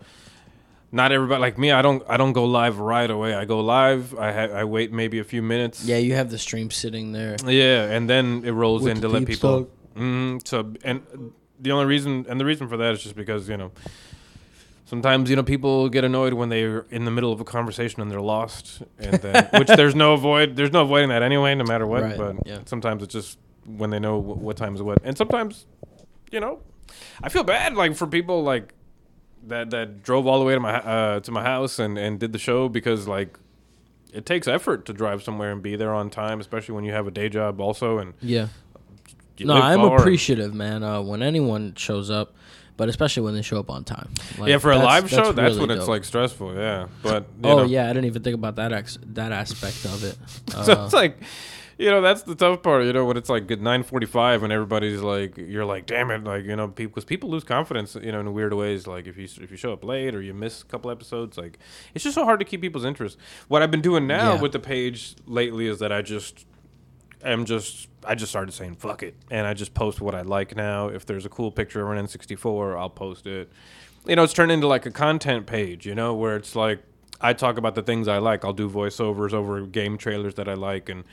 [0.92, 1.72] not everybody like me.
[1.72, 3.34] I don't I don't go live right away.
[3.34, 4.14] I go live.
[4.16, 5.84] I ha- I wait maybe a few minutes.
[5.84, 7.36] Yeah, you have the stream sitting there.
[7.44, 9.68] Yeah, and then it rolls With in to let people.
[9.96, 11.02] Mm, so and
[11.58, 13.72] the only reason and the reason for that is just because you know.
[14.86, 18.10] Sometimes you know people get annoyed when they're in the middle of a conversation and
[18.10, 21.86] they're lost, and then, which there's no avoid there's no avoiding that anyway, no matter
[21.86, 22.02] what.
[22.04, 22.60] Right, But yeah.
[22.66, 25.66] sometimes it's just when they know wh- what time is what, and sometimes,
[26.30, 26.60] you know,
[27.22, 28.74] I feel bad like for people like
[29.48, 32.32] that that drove all the way to my uh, to my house and and did
[32.32, 33.38] the show because like
[34.12, 37.08] it takes effort to drive somewhere and be there on time, especially when you have
[37.08, 38.48] a day job also and Yeah.
[39.40, 40.82] no, I'm appreciative, man.
[40.84, 42.34] Uh, when anyone shows up,
[42.76, 44.10] but especially when they show up on time.
[44.38, 46.54] Like, yeah, for a that's- live show, that's really when it's like stressful.
[46.54, 47.64] Yeah, but you Oh know.
[47.64, 50.16] yeah, I didn't even think about that ex- that aspect of it.
[50.64, 51.18] So Uh, it's like,
[51.78, 52.84] you know, that's the tough part.
[52.84, 56.24] You know, when it's like at nine forty-five and everybody's like, you're like, damn it,
[56.24, 58.86] like you know, people because people lose confidence, you know, in weird ways.
[58.86, 61.58] Like if you if you show up late or you miss a couple episodes, like
[61.94, 63.18] it's just so hard to keep people's interest.
[63.48, 64.40] What I've been doing now Yeah.
[64.40, 66.46] with the page lately is that I just
[67.22, 70.56] am just I just started saying fuck it, and I just post what I like
[70.56, 70.88] now.
[70.88, 73.50] If there's a cool picture of an N64, I'll post it.
[74.06, 75.86] You know, it's turned into like a content page.
[75.86, 76.82] You know, where it's like
[77.20, 78.44] I talk about the things I like.
[78.44, 81.04] I'll do voiceovers over game trailers that I like, and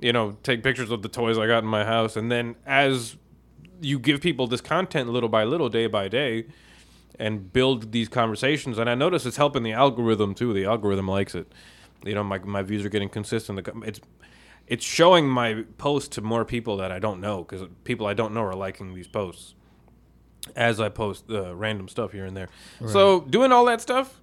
[0.00, 3.16] you know, take pictures of the toys I got in my house, and then as
[3.80, 6.46] you give people this content little by little, day by day,
[7.18, 8.78] and build these conversations.
[8.78, 10.52] And I notice it's helping the algorithm too.
[10.52, 11.50] The algorithm likes it.
[12.04, 13.66] You know, my my views are getting consistent.
[13.84, 14.00] It's
[14.66, 18.34] it's showing my post to more people that I don't know because people I don't
[18.34, 19.54] know are liking these posts
[20.54, 22.48] as I post uh, random stuff here and there.
[22.86, 24.20] So doing all that stuff,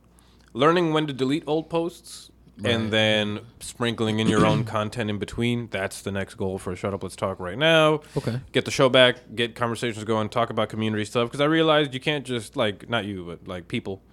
[0.53, 2.29] learning when to delete old posts.
[2.59, 2.75] Right.
[2.75, 5.69] And then sprinkling in your own content in between.
[5.71, 8.41] That's the next goal for Shut Up, Let's Talk right now okay.
[8.51, 11.29] get the show back, get conversations going, talk about community stuff.
[11.29, 14.03] Because I realized you can't just like not you, but like people.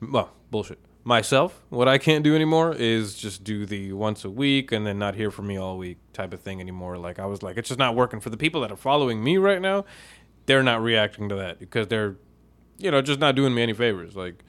[0.00, 0.78] Well, bullshit.
[1.08, 4.98] Myself, what I can't do anymore is just do the once a week and then
[4.98, 6.98] not hear from me all week type of thing anymore.
[6.98, 9.38] Like I was like, it's just not working for the people that are following me
[9.38, 9.86] right now.
[10.44, 12.16] They're not reacting to that because they're,
[12.76, 14.16] you know, just not doing me any favors.
[14.16, 14.44] Like,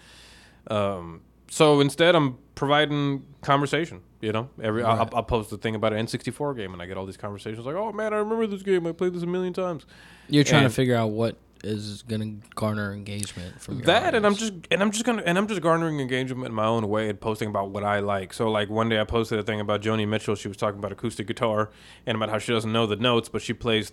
[0.69, 4.01] um, so instead, I'm providing conversation.
[4.19, 6.97] You know, every I'll, I'll post a thing about an N64 game, and I get
[6.97, 8.85] all these conversations like, "Oh man, I remember this game.
[8.85, 9.85] I played this a million times."
[10.27, 14.25] You're trying And- to figure out what is gonna garner engagement from your that, and
[14.25, 17.09] I'm just and I'm just gonna and I'm just garnering engagement in my own way
[17.09, 18.33] and posting about what I like.
[18.33, 20.35] So like one day I posted a thing about Joni Mitchell.
[20.35, 21.69] She was talking about acoustic guitar
[22.05, 23.91] and about how she doesn't know the notes, but she plays,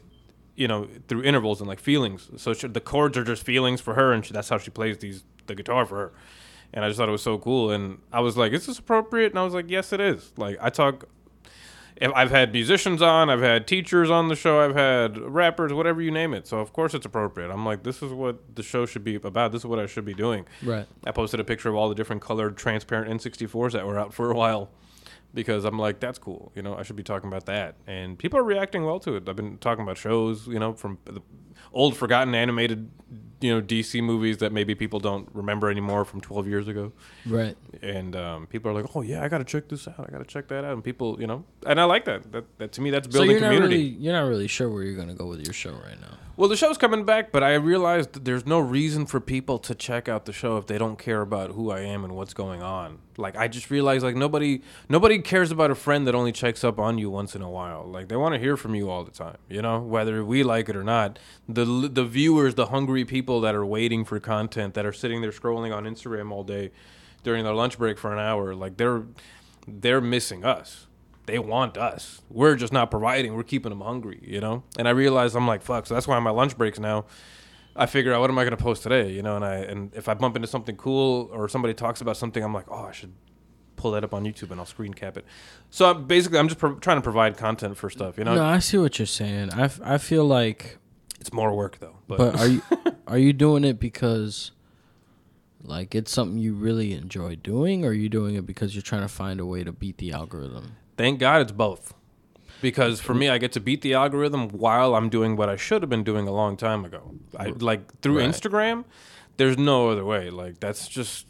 [0.54, 2.30] you know, through intervals and like feelings.
[2.36, 4.98] So she, the chords are just feelings for her, and she, that's how she plays
[4.98, 6.12] these the guitar for her.
[6.72, 9.32] And I just thought it was so cool, and I was like, "Is this appropriate?"
[9.32, 11.06] And I was like, "Yes, it is." Like I talk
[12.00, 16.10] I've had musicians on, I've had teachers on the show, I've had rappers, whatever you
[16.10, 16.46] name it.
[16.46, 17.50] So of course it's appropriate.
[17.50, 19.52] I'm like, this is what the show should be about.
[19.52, 20.46] This is what I should be doing.
[20.62, 20.86] right.
[21.04, 24.30] I posted a picture of all the different colored transparent N64s that were out for
[24.30, 24.70] a while
[25.34, 26.52] because I'm like, that's cool.
[26.54, 27.76] You know, I should be talking about that.
[27.86, 29.28] And people are reacting well to it.
[29.28, 31.22] I've been talking about shows, you know, from the
[31.72, 32.90] old forgotten animated,
[33.40, 36.92] you know, DC movies that maybe people don't remember anymore from 12 years ago
[37.26, 37.56] Right.
[37.82, 40.00] and um, people are like, "Oh yeah, I got to check this out.
[40.00, 42.32] I got to check that out." And people, you know, and I like that.
[42.32, 43.76] That, that to me, that's So building you're not community.
[43.76, 46.16] really you're not really sure where you're gonna go with your show right now.
[46.38, 49.74] Well, the show's coming back, but I realized that there's no reason for people to
[49.74, 52.62] check out the show if they don't care about who I am and what's going
[52.62, 52.98] on.
[53.16, 54.60] Like I just realized, like nobody,
[54.90, 57.84] nobody cares about a friend that only checks up on you once in a while.
[57.86, 59.38] Like they want to hear from you all the time.
[59.48, 61.18] You know, whether we like it or not.
[61.48, 65.30] The the viewers, the hungry people that are waiting for content, that are sitting there
[65.32, 66.70] scrolling on Instagram all day
[67.22, 69.02] during their lunch break for an hour, like they're
[69.66, 70.86] they're missing us.
[71.26, 72.22] They want us.
[72.30, 73.34] We're just not providing.
[73.34, 74.62] We're keeping them hungry, you know.
[74.78, 75.86] And I realized I'm like, fuck.
[75.86, 77.06] So that's why on my lunch breaks now,
[77.74, 79.34] I figure out what am I going to post today, you know.
[79.34, 82.54] And I and if I bump into something cool or somebody talks about something, I'm
[82.54, 83.12] like, oh, I should
[83.74, 85.24] pull that up on YouTube and I'll screen cap it.
[85.68, 88.36] So I'm, basically, I'm just pro- trying to provide content for stuff, you know.
[88.36, 89.50] No, I see what you're saying.
[89.52, 90.78] I, f- I feel like,
[91.20, 91.96] It's more work though.
[92.08, 92.62] But, but are you
[93.06, 94.50] are you doing it because
[95.62, 99.02] like it's something you really enjoy doing, or are you doing it because you're trying
[99.02, 100.72] to find a way to beat the algorithm?
[100.96, 101.94] Thank God it's both.
[102.62, 105.82] Because for me, I get to beat the algorithm while I'm doing what I should
[105.82, 107.14] have been doing a long time ago.
[107.38, 108.28] I like through Right.
[108.30, 108.84] Instagram.
[109.36, 110.30] There's no other way.
[110.30, 111.26] Like that's just,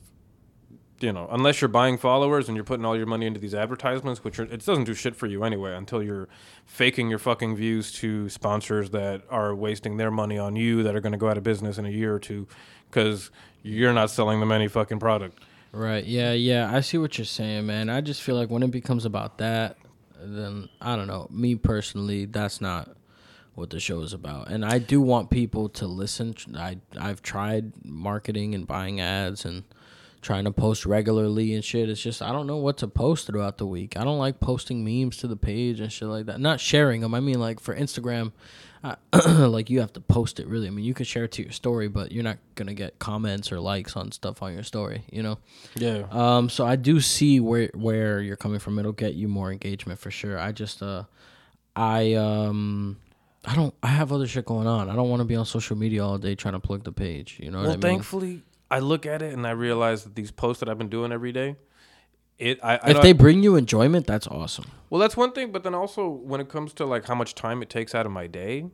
[1.01, 4.25] you know, unless you're buying followers and you're putting all your money into these advertisements,
[4.25, 6.29] which are, it doesn't do shit for you anyway until you're
[6.65, 11.01] faking your fucking views to sponsors that are wasting their money on you that are
[11.01, 12.47] going to go out of business in a year or two
[12.91, 13.31] because
[13.63, 15.39] you're not selling them any fucking product.
[15.73, 16.05] Right.
[16.05, 16.33] Yeah.
[16.33, 16.75] Yeah.
[16.75, 17.91] I see what you're saying, man.
[17.91, 19.77] I just feel like when it becomes about that,
[20.19, 21.29] then I don't know.
[21.31, 22.97] Me personally, that's not
[23.55, 24.49] what the show is about.
[24.49, 26.35] And I do want people to listen.
[26.55, 29.65] I I've tried marketing and buying ads and
[30.27, 31.89] trying to post regularly and shit.
[31.89, 33.97] It's just I don't know what to post throughout the week.
[33.97, 36.41] I don't like posting memes to the page and shit like that.
[36.41, 37.15] Not sharing them.
[37.15, 38.33] I mean, like for Instagram,
[38.83, 38.97] uh,
[39.49, 40.67] like you have to post it really.
[40.67, 43.53] I mean, you can share it to your story, but you're not gonna get comments
[43.53, 45.05] or likes on stuff on your story.
[45.13, 45.39] You know.
[45.77, 46.07] Yeah.
[46.11, 48.81] Um, so I do see where where you're coming from.
[48.81, 50.41] It'll get you more engagement for sure.
[50.41, 51.05] I just uh,
[51.77, 52.97] I um,
[53.45, 53.75] I don't.
[53.81, 54.91] I have other shit going on.
[54.91, 57.39] I don't want to be on social media all day trying to plug the page.
[57.41, 57.83] You know well, what I mean?
[57.83, 61.13] thankfully, I look at it and I realize that these posts that I've been doing
[61.13, 61.57] every day,
[62.39, 64.67] it I, I if they bring you enjoyment, that's awesome.
[64.91, 65.53] well, that's one thing.
[65.53, 68.13] But then also when it comes to like how much time it takes out of
[68.13, 68.67] my day,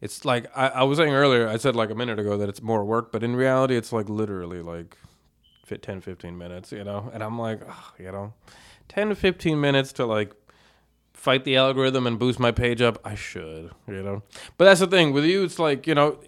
[0.00, 1.48] it's like I, I was saying earlier.
[1.48, 4.08] I said like a minute ago that it's more work, but in reality, it's like
[4.08, 4.96] literally like
[5.64, 6.72] fit 10, 15 minutes.
[6.72, 8.34] You know, and I'm like, oh, you know,
[8.88, 10.32] ten to fifteen minutes to like
[11.12, 12.98] fight the algorithm and boost my page up.
[13.04, 14.22] I should, you know.
[14.56, 15.44] But that's the thing with you.
[15.44, 16.20] It's like you know,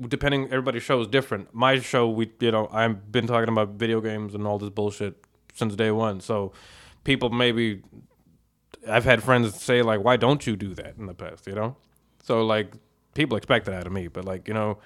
[0.00, 1.54] depending everybody's show is different.
[1.54, 5.24] My show, we you know, I've been talking about video games and all this bullshit
[5.54, 6.20] since day one.
[6.20, 6.52] So
[7.04, 7.82] people maybe
[8.88, 11.46] I've had friends say like, why don't you do that in the past?
[11.46, 11.76] You know,
[12.22, 12.72] so like
[13.14, 14.08] people expect that out of me.
[14.08, 14.78] But like you know,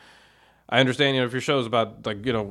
[0.69, 2.51] I understand you know if your show is about like you know.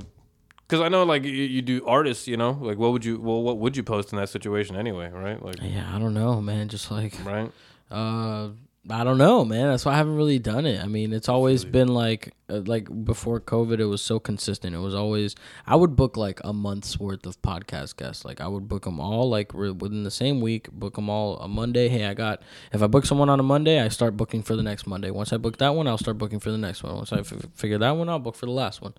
[0.68, 3.44] Because I know, like you, you do artists, you know, like what would you, well,
[3.44, 5.40] what would you post in that situation anyway, right?
[5.40, 6.70] Like, Yeah, I don't know, man.
[6.70, 7.52] Just like right?
[7.92, 8.50] Uh,
[8.88, 9.70] I don't know, man.
[9.70, 10.84] That's why I haven't really done it.
[10.84, 14.76] I mean, it's always been like, uh, like before COVID, it was so consistent.
[14.76, 15.36] It was always
[15.66, 18.24] I would book like a month's worth of podcast guests.
[18.26, 20.72] Like I would book them all like within the same week.
[20.72, 21.88] Book them all a Monday.
[21.88, 22.44] Hey, I got.
[22.72, 25.10] If I book someone on a Monday, I start booking for the next Monday.
[25.10, 26.96] Once I book that one, I'll start booking for the next one.
[26.96, 28.94] Once I f- figure that one, I'll book for the last one.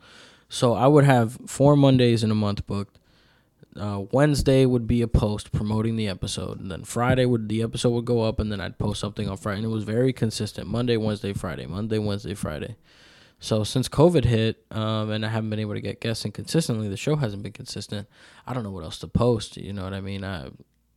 [0.49, 2.99] So I would have four Mondays in a month booked
[3.79, 7.91] uh, Wednesday would be a post promoting the episode, and then Friday would the episode
[7.91, 10.69] would go up, and then I'd post something on Friday, and it was very consistent:
[10.69, 12.77] Monday, Wednesday, Friday, Monday, Wednesday, Friday.
[13.39, 16.89] So since COVID hit, um, and I haven't been able to get guests, and consistently
[16.89, 18.09] the show hasn't been consistent.
[18.47, 19.57] I don't know what else to post.
[19.57, 20.25] You know what I mean?
[20.25, 20.49] I,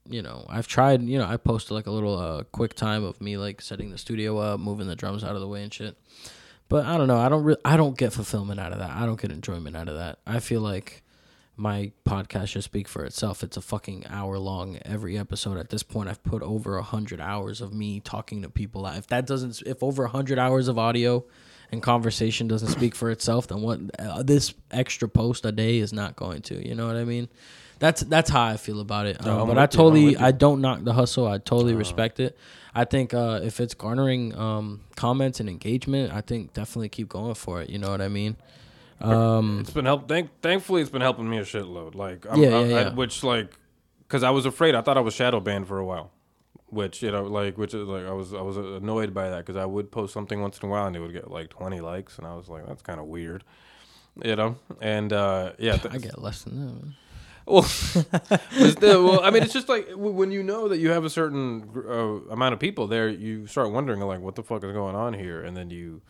[0.08, 1.04] you know, I've tried.
[1.04, 3.98] You know, I posted like a little uh, quick time of me like setting the
[3.98, 5.98] studio up, moving the drums out of the way and shit.
[6.70, 7.18] But I don't know.
[7.18, 7.44] I don't.
[7.44, 8.92] Re- I don't get fulfillment out of that.
[8.92, 10.20] I don't get enjoyment out of that.
[10.26, 11.04] I feel like
[11.60, 13.44] my podcast should speak for itself.
[13.44, 15.58] It's a fucking hour long every episode.
[15.58, 18.88] At this point, I've put over a hundred hours of me talking to people.
[18.88, 21.26] If that doesn't, if over a hundred hours of audio
[21.72, 23.80] and conversation doesn't speak for itself, then what?
[24.00, 26.66] Uh, this extra post a day is not going to.
[26.66, 27.28] You know what I mean?
[27.80, 29.26] That's that's how I feel about it.
[29.28, 30.16] Um, but I totally.
[30.16, 31.28] I don't knock the hustle.
[31.28, 32.38] I totally respect it.
[32.74, 37.36] I think uh, if it's garnering um, comments and engagement, I think definitely keep going
[37.36, 37.70] for it.
[37.70, 38.38] You know what I mean?
[39.02, 40.08] Um, It's been help.
[40.08, 41.96] Thank, thankfully, it's been helping me a shitload.
[41.96, 43.54] Like, I'm, Yeah, I- yeah, I- which like,
[44.08, 44.76] because I was afraid.
[44.76, 46.12] I thought I was shadow banned for a while.
[46.72, 49.56] Which you know, like, which is like, I was I was annoyed by that because
[49.56, 52.18] I would post something once in a while and it would get like 20 likes,
[52.20, 53.44] and I was like, that's kind of weird,
[54.24, 54.56] you know.
[54.80, 56.74] And uh, yeah, th- I get less than that.
[56.74, 56.96] man.
[57.48, 57.66] well,
[58.82, 62.32] well, I mean, it's just like when you know that you have a certain uh,
[62.32, 65.42] amount of people there, you start wondering like, what the fuck is going on here,
[65.44, 66.02] and then you.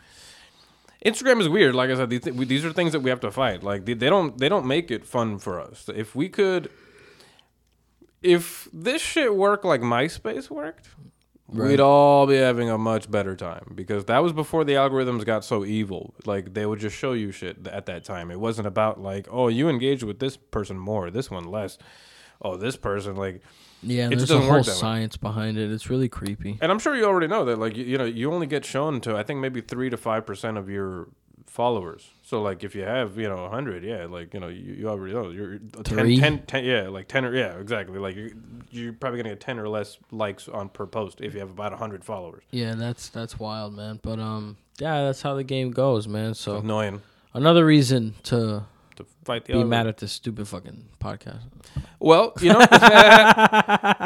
[1.06, 1.76] Instagram is weird.
[1.76, 3.64] Like I said, these, th- these are things that we have to fight.
[3.64, 5.90] Like they, they don't they don't make it fun for us.
[5.96, 6.70] If we could,
[8.22, 10.90] if this shit worked like MySpace worked,
[11.52, 11.70] Right.
[11.70, 15.44] we'd all be having a much better time because that was before the algorithms got
[15.44, 16.14] so evil.
[16.28, 18.30] Like they would just show you shit at that time.
[18.30, 21.80] It wasn't about like, oh, you engaged with this person more, this one less.
[22.40, 23.42] Oh, this person like,
[23.82, 24.74] Yeah, It there's a whole that way.
[24.74, 25.72] science behind it.
[25.72, 26.58] It's really creepy.
[26.62, 27.58] and I'm sure you already know that.
[27.60, 30.26] Like you, you know, you only get shown to I think maybe three to five
[30.26, 31.08] percent of your
[31.48, 32.10] followers.
[32.22, 35.14] So like if you have you know hundred, yeah, like you know you, you already
[35.14, 36.18] know you're 10, Three?
[36.20, 37.98] 10, 10 yeah, like ten or yeah, exactly.
[38.00, 38.30] Like you're,
[38.70, 41.74] you're probably gonna get ten or less likes on per post if you have about
[41.74, 42.44] hundred followers.
[42.52, 44.00] Yeah, that's that's wild, man.
[44.04, 46.34] But um, yeah, that's how the game goes, man.
[46.36, 47.02] So Annoying
[47.34, 48.64] another reason to
[49.30, 49.70] fight the be algorithm.
[49.70, 51.42] mad at this stupid fucking podcast.
[52.00, 52.60] Well, you know,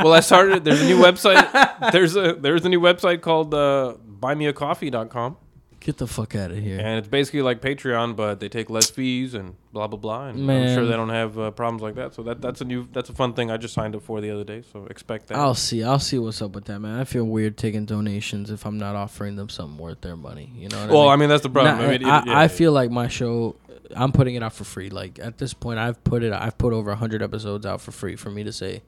[0.03, 0.63] well, I started.
[0.65, 1.91] There's a new website.
[1.91, 5.37] There's a there's a new website called uh, buymeacoffee.com,
[5.79, 6.79] Get the fuck out of here.
[6.79, 10.27] and it's basically like Patreon, but they take less fees and blah blah blah.
[10.27, 10.75] And I'm Man.
[10.75, 12.13] sure they don't have uh, problems like that.
[12.13, 14.31] So that that's a new that's a fun thing I just signed up for the
[14.31, 14.63] other day.
[14.71, 15.37] So expect that.
[15.37, 15.83] I'll see.
[15.83, 16.99] I'll see what's up with that, man.
[16.99, 20.51] I feel weird taking donations if I'm not offering them something worth their money.
[20.55, 21.21] You know what well, I mean?
[21.21, 21.77] mean that's the problem.
[21.77, 23.55] Nah, I mean, it- I, yeah, I feel like my show,
[23.95, 24.89] I'm putting it out for free.
[24.89, 26.33] Like at this point, I've put it.
[26.33, 28.81] I've put over hundred episodes out for free for me to say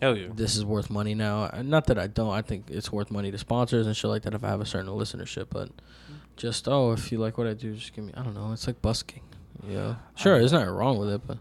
[0.00, 0.28] hell yeah.
[0.34, 1.50] this is worth money now.
[1.52, 2.30] Uh, Not that I don't.
[2.30, 4.66] I think it's worth money to sponsors and shit like that if I have a
[4.66, 5.46] certain listenership.
[5.50, 5.70] But
[6.36, 8.12] just oh, if you like what I do, just give me.
[8.16, 8.52] I don't know.
[8.52, 9.22] It's like busking.
[9.68, 9.96] Yeah.
[10.14, 11.38] Sure, there's nothing wrong with it, but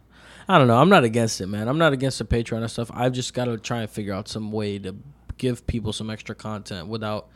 [0.47, 0.77] I don't know.
[0.77, 1.67] I'm not against it, man.
[1.67, 2.91] I'm not against the Patreon and stuff.
[2.93, 4.95] I've just got to try and figure out some way to
[5.37, 7.29] give people some extra content without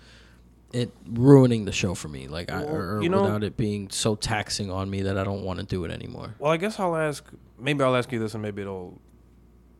[0.74, 2.28] it ruining the show for me.
[2.28, 5.44] Like I or, you know- without it being so taxing on me that I don't
[5.44, 6.36] want to do it anymore.
[6.40, 7.24] Well, I guess I'll ask.
[7.60, 9.00] Maybe I'll ask you this, and maybe it'll,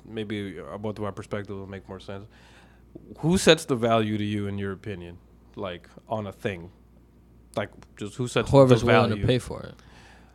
[0.06, 2.26] maybe uh, both of our perspectives will make more sense.
[3.20, 5.18] Who sets the value to you, in your opinion,
[5.56, 6.72] like on a thing?
[7.56, 9.22] Like, just who sets Whoever's the willing value?
[9.24, 9.76] to pay for it.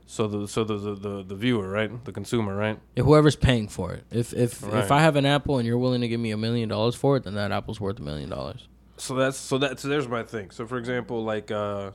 [0.06, 2.04] So the so the, the the the viewer, right?
[2.04, 2.78] The consumer, right?
[2.96, 4.04] Yeah, whoever's paying for it.
[4.10, 4.82] If if Right.
[4.84, 7.16] if I have an apple and you're willing to give me a million dollars for
[7.16, 8.67] it, then that apple's worth a million dollars.
[8.98, 10.50] So that's so that's so there's my thing.
[10.50, 11.92] So for example, like uh,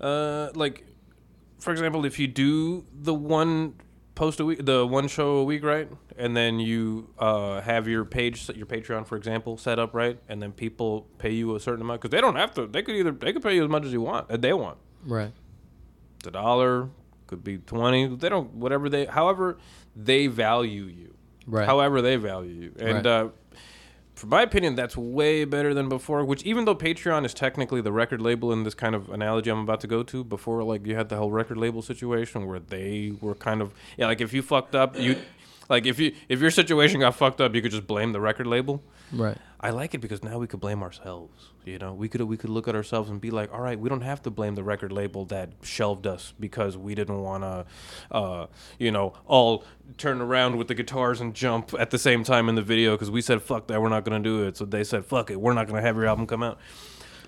[0.00, 0.84] uh, like
[1.58, 3.74] for example, if you do the one
[4.14, 5.88] post a week, the one show a week, right?
[6.16, 10.42] And then you uh, have your page, your Patreon, for example, set up right, and
[10.42, 12.66] then people pay you a certain amount because they don't have to.
[12.66, 14.78] They could either they could pay you as much as you want, as they want.
[15.04, 15.32] Right.
[16.18, 16.88] It's a dollar,
[17.26, 18.06] could be twenty.
[18.06, 19.58] They don't whatever they, however
[19.96, 21.14] they value you,
[21.46, 21.66] Right.
[21.66, 22.94] however they value you, and.
[23.04, 23.06] Right.
[23.06, 23.28] Uh,
[24.14, 26.24] for my opinion, that's way better than before.
[26.24, 29.60] Which, even though Patreon is technically the record label in this kind of analogy I'm
[29.60, 33.12] about to go to, before like you had the whole record label situation where they
[33.20, 35.16] were kind of yeah, like if you fucked up, you
[35.72, 38.46] like if you if your situation got fucked up, you could just blame the record
[38.46, 38.82] label.
[39.10, 39.38] right.
[39.64, 41.50] I like it because now we could blame ourselves.
[41.64, 43.88] You know, we could we could look at ourselves and be like, all right, we
[43.88, 47.64] don't have to blame the record label that shelved us because we didn't want to,
[48.10, 48.46] uh,
[48.78, 49.64] you know, all
[49.96, 53.10] turn around with the guitars and jump at the same time in the video because
[53.10, 54.56] we said fuck that, we're not gonna do it.
[54.56, 56.58] So they said fuck it, we're not gonna have your album come out.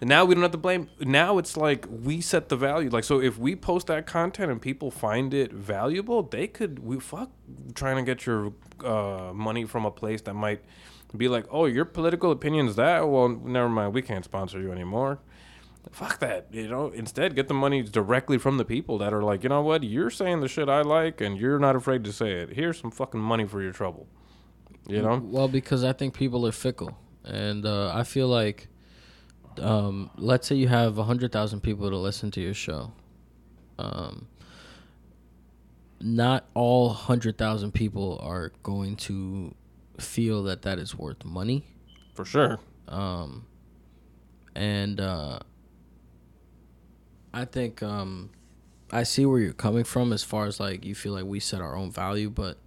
[0.01, 0.89] And now we don't have to blame.
[1.01, 2.91] Now it's like we set the value.
[2.91, 6.99] Like so, if we post that content and people find it valuable, they could we
[6.99, 7.31] fuck
[7.75, 8.53] trying to get your
[8.85, 10.63] uh, money from a place that might
[11.17, 13.09] be like, oh, your political opinion's that.
[13.09, 13.95] Well, never mind.
[13.95, 15.21] We can't sponsor you anymore.
[15.93, 16.49] Fuck that.
[16.51, 16.89] You know.
[16.89, 20.11] Instead, get the money directly from the people that are like, you know what, you're
[20.11, 22.55] saying the shit I like, and you're not afraid to say it.
[22.55, 24.09] Here's some fucking money for your trouble.
[24.89, 25.21] You know.
[25.23, 28.69] Well, because I think people are fickle, and uh, I feel like,
[29.61, 32.93] um, let's say you have hundred thousand people to listen to your show,
[33.79, 34.27] um,
[36.01, 39.55] not all hundred thousand people are going to
[39.99, 41.65] feel that that is worth money,
[42.15, 42.59] For sure.
[42.89, 43.47] um,
[44.55, 45.39] and uh,
[47.33, 48.31] I think um,
[48.91, 51.61] I see where you're coming from as far as like you feel like we set
[51.61, 52.59] our own value, but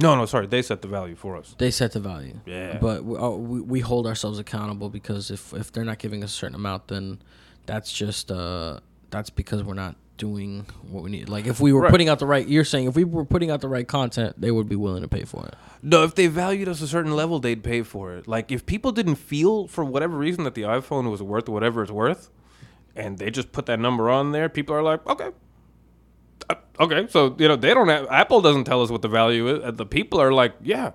[0.00, 0.46] No, no, sorry.
[0.46, 1.54] They set the value for us.
[1.58, 2.40] they set the value.
[2.46, 2.78] Yeah.
[2.80, 6.30] But we, oh, we, we hold ourselves accountable because if if they're not giving us
[6.30, 7.20] a certain amount, then
[7.66, 8.80] that's just uh
[9.10, 11.28] that's because we're not doing what we need.
[11.28, 11.90] Like if we were Right.
[11.90, 14.50] putting out the right, you're saying if we were putting out the right content, they
[14.50, 15.54] would be willing to pay for it.
[15.82, 18.26] No, if they valued us a certain level, they'd pay for it.
[18.28, 21.90] Like if people didn't feel for whatever reason that the iPhone was worth whatever it's
[21.92, 22.30] worth,
[22.96, 25.30] and they just put that number on there, people are like, okay, Uh,
[26.80, 27.06] okay.
[27.08, 29.64] So you know they don't have Apple doesn't tell us what the value is.
[29.64, 30.92] Uh, The people are like, yeah,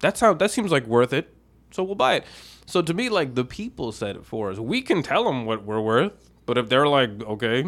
[0.00, 1.34] that's how that seems like worth it.
[1.70, 2.24] So we'll buy it.
[2.66, 4.58] So to me, like the people said it for us.
[4.58, 6.12] We can tell them what we're worth,
[6.46, 7.64] but if they're like, okay,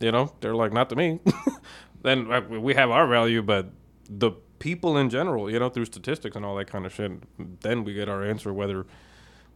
[0.00, 1.20] you know, they're like, not to me,
[2.02, 3.70] then uh, we have our value, but
[4.08, 7.12] the people in general, you know, through statistics and all that kind of shit,
[7.60, 8.86] then we get our answer whether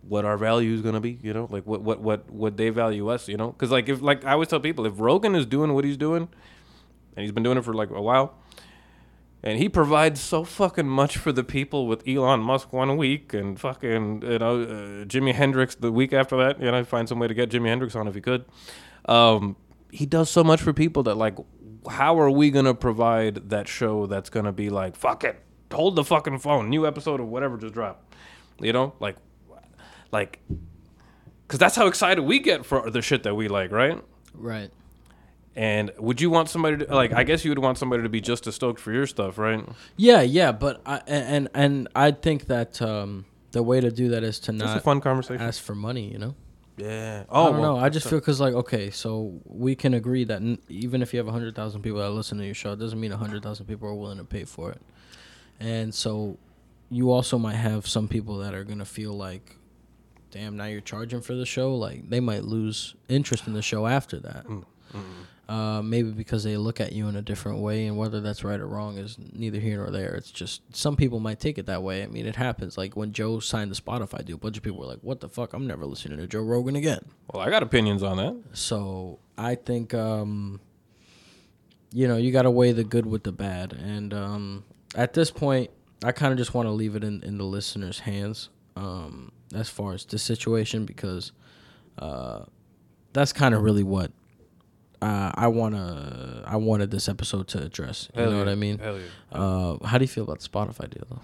[0.03, 3.09] what our value is gonna be, you know, like what what what what they value
[3.09, 5.75] us, you know, because like if like I always tell people, if Rogan is doing
[5.75, 6.29] what he's doing,
[7.19, 8.33] and he's been doing it for like a while,
[9.43, 13.59] and he provides so fucking much for the people with Elon Musk one week and
[13.59, 17.27] fucking you know uh, Jimi Hendrix the week after that, you know, find some way
[17.27, 18.45] to get Jimi Hendrix on if he could.
[19.07, 19.57] Um,
[19.91, 21.37] he does so much for people that like,
[21.91, 25.41] how are we gonna provide that show that's gonna be like, fuck it,
[25.73, 28.15] hold the fucking phone, new episode of whatever just dropped,
[28.61, 29.17] you know, like,
[30.13, 30.39] like,
[31.47, 34.01] because that's how excited we get for the shit that we like, right?
[34.35, 34.71] Right.
[35.59, 37.13] And would you want somebody to like?
[37.13, 39.69] I guess you would want somebody to be just as stoked for your stuff, right?
[39.97, 44.23] Yeah, yeah, but I and and I think that um the way to do that
[44.23, 45.43] is to It's a not fun conversation.
[45.43, 46.13] ask for money.
[46.13, 46.35] You know.
[46.77, 47.25] Yeah.
[47.29, 47.85] I oh, don't well, know.
[47.85, 51.19] I just feel because like okay, so we can agree that n- even if you
[51.19, 53.89] have hundred thousand people that listen to your show, it doesn't mean hundred thousand people
[53.89, 54.81] are willing to pay for it.
[55.59, 56.39] And so,
[56.89, 59.57] you also might have some people that are gonna feel like,
[60.31, 61.75] damn, now you're charging for the show.
[61.75, 64.47] Like they might lose interest in the show after that.
[64.47, 64.63] Mm,
[64.95, 65.25] mm, mm.
[65.49, 68.61] Uh, maybe because they look at you in a different way, and whether that's right
[68.61, 70.15] or wrong is neither here nor there.
[70.15, 72.03] It's just some people might take it that way.
[72.03, 72.77] I mean, it happens.
[72.77, 75.29] Like when Joe signed the Spotify deal, a bunch of people were like, "What the
[75.29, 75.55] fuck?
[75.55, 77.01] I'm never listening to Joe Rogan again."
[77.33, 78.39] Well, I got opinions on that.
[78.53, 80.61] So I think um,
[81.93, 84.65] you know you got to weigh the good with the bad, and um,
[84.95, 85.71] at this point,
[86.05, 89.71] I kind of just want to leave it in, in the listeners' hands um, as
[89.71, 91.33] far as the situation because
[91.99, 92.45] uh,
[93.13, 94.13] that's kind of really what
[95.01, 98.09] uh, I wanna I wanted this episode to address.
[98.15, 98.45] You Hell know yeah.
[98.45, 98.79] what I mean?
[98.79, 99.39] Hell yeah.
[99.39, 101.21] Uh, how do you feel about the Spotify deal though?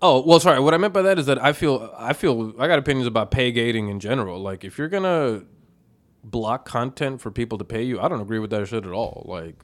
[0.00, 0.60] Oh well, sorry.
[0.60, 3.30] What I meant by that is that I feel I feel I got opinions about
[3.30, 4.40] pay gating in general.
[4.40, 5.42] Like if you're gonna
[6.24, 9.24] block content for people to pay you, I don't agree with that shit at all.
[9.28, 9.56] Like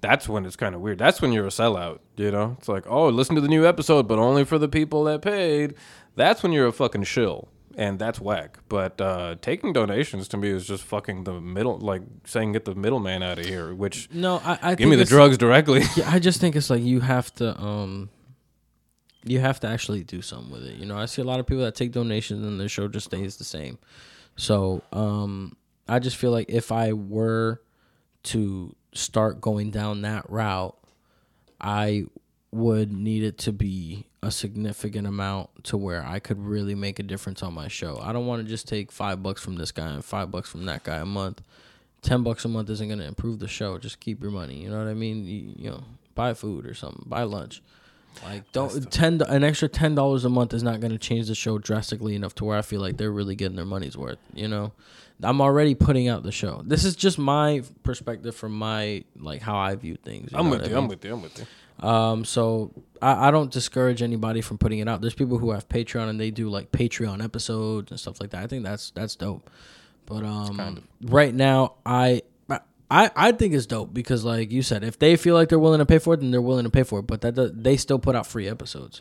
[0.00, 0.98] that's when it's kind of weird.
[0.98, 1.98] That's when you're a sellout.
[2.16, 5.04] You know, it's like oh, listen to the new episode, but only for the people
[5.04, 5.74] that paid.
[6.16, 7.48] That's when you're a fucking shill.
[7.76, 8.58] And that's whack.
[8.68, 12.74] But uh, taking donations to me is just fucking the middle, like saying get the
[12.74, 13.74] middleman out of here.
[13.74, 15.82] Which No, I, I give me the drugs directly.
[15.96, 18.10] Yeah, I just think it's like you have to um
[19.24, 20.76] you have to actually do something with it.
[20.76, 23.06] You know, I see a lot of people that take donations and their show just
[23.06, 23.78] stays the same.
[24.36, 25.56] So, um
[25.88, 27.60] I just feel like if I were
[28.24, 30.76] to start going down that route,
[31.60, 32.06] I
[32.54, 37.02] would need it to be a significant amount to where I could really make a
[37.02, 37.98] difference on my show.
[38.00, 40.64] I don't want to just take five bucks from this guy and five bucks from
[40.66, 41.42] that guy a month.
[42.00, 43.76] Ten bucks a month isn't gonna improve the show.
[43.78, 44.62] Just keep your money.
[44.62, 45.26] You know what I mean?
[45.26, 47.04] You, you know, buy food or something.
[47.06, 47.60] Buy lunch.
[48.22, 51.58] Like don't ten an extra ten dollars a month is not gonna change the show
[51.58, 54.18] drastically enough to where I feel like they're really getting their money's worth.
[54.32, 54.72] You know,
[55.22, 56.62] I'm already putting out the show.
[56.64, 60.30] This is just my perspective from my like how I view things.
[60.30, 60.78] you I'm with what I you.
[60.78, 61.12] I'm with you.
[61.12, 61.46] I'm with you.
[61.80, 62.72] Um, so
[63.02, 65.00] I, I don't discourage anybody from putting it out.
[65.00, 68.42] There's people who have Patreon and they do like Patreon episodes and stuff like that.
[68.42, 69.50] I think that's that's dope.
[70.06, 72.22] But um, right now I.
[72.90, 75.78] I, I think it's dope because like you said, if they feel like they're willing
[75.78, 77.06] to pay for it, then they're willing to pay for it.
[77.06, 79.00] But that does, they still put out free episodes,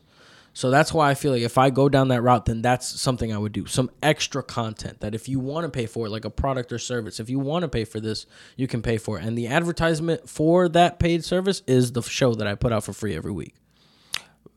[0.54, 3.34] so that's why I feel like if I go down that route, then that's something
[3.34, 3.66] I would do.
[3.66, 6.78] Some extra content that if you want to pay for it, like a product or
[6.78, 9.26] service, if you want to pay for this, you can pay for it.
[9.26, 12.94] And the advertisement for that paid service is the show that I put out for
[12.94, 13.56] free every week.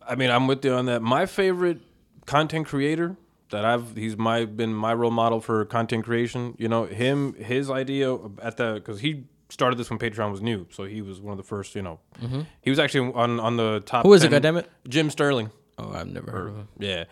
[0.06, 1.00] I mean, I'm with you on that.
[1.00, 1.80] My favorite
[2.26, 3.16] content creator
[3.50, 6.54] that I've he's my been my role model for content creation.
[6.58, 10.66] You know, him his idea at the because he started this when Patreon was new,
[10.70, 11.74] so he was one of the first.
[11.74, 12.42] You know, mm-hmm.
[12.60, 14.04] he was actually on on the top.
[14.04, 14.66] Who is it, 10 goddammit?
[14.88, 15.50] Jim Sterling.
[15.78, 16.68] Oh, I've never heard of him.
[16.78, 17.04] Yeah,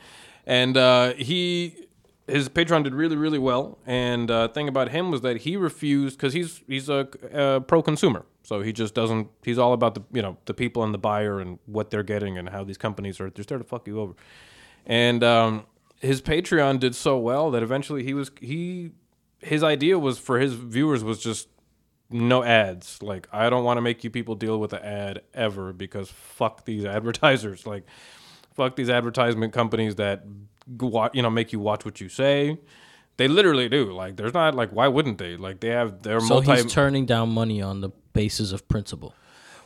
[0.46, 1.86] and uh, he
[2.26, 3.78] his Patreon did really really well.
[3.86, 7.82] And uh, thing about him was that he refused because he's he's a, a pro
[7.82, 9.28] consumer, so he just doesn't.
[9.42, 12.38] He's all about the you know the people and the buyer and what they're getting
[12.38, 14.14] and how these companies are just there to fuck you over.
[14.86, 15.66] And um,
[16.00, 18.92] his Patreon did so well that eventually he was he
[19.40, 21.48] his idea was for his viewers was just
[22.10, 23.02] no ads.
[23.02, 26.64] Like I don't want to make you people deal with an ad ever because fuck
[26.64, 27.66] these advertisers.
[27.66, 27.84] Like
[28.54, 30.24] fuck these advertisement companies that
[31.12, 32.58] you know make you watch what you say.
[33.16, 33.92] They literally do.
[33.92, 35.36] Like there's not like why wouldn't they?
[35.36, 39.14] Like they have their So multi he's turning down money on the basis of principle.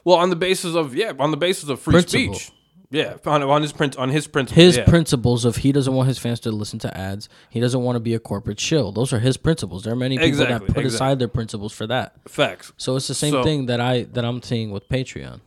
[0.04, 2.34] well on the basis of yeah on the basis of free Principle.
[2.34, 2.52] speech.
[2.90, 4.64] Yeah, on, on his print on his principles.
[4.64, 4.86] His yeah.
[4.86, 7.28] principles of he doesn't want his fans to listen to ads.
[7.50, 8.92] He doesn't want to be a corporate shill.
[8.92, 9.84] Those are his principles.
[9.84, 10.94] There are many people Exactly, that put exactly.
[10.94, 12.14] aside their principles for that.
[12.26, 12.72] facts.
[12.78, 15.40] So it's the same So- thing that I that I'm seeing with Patreon.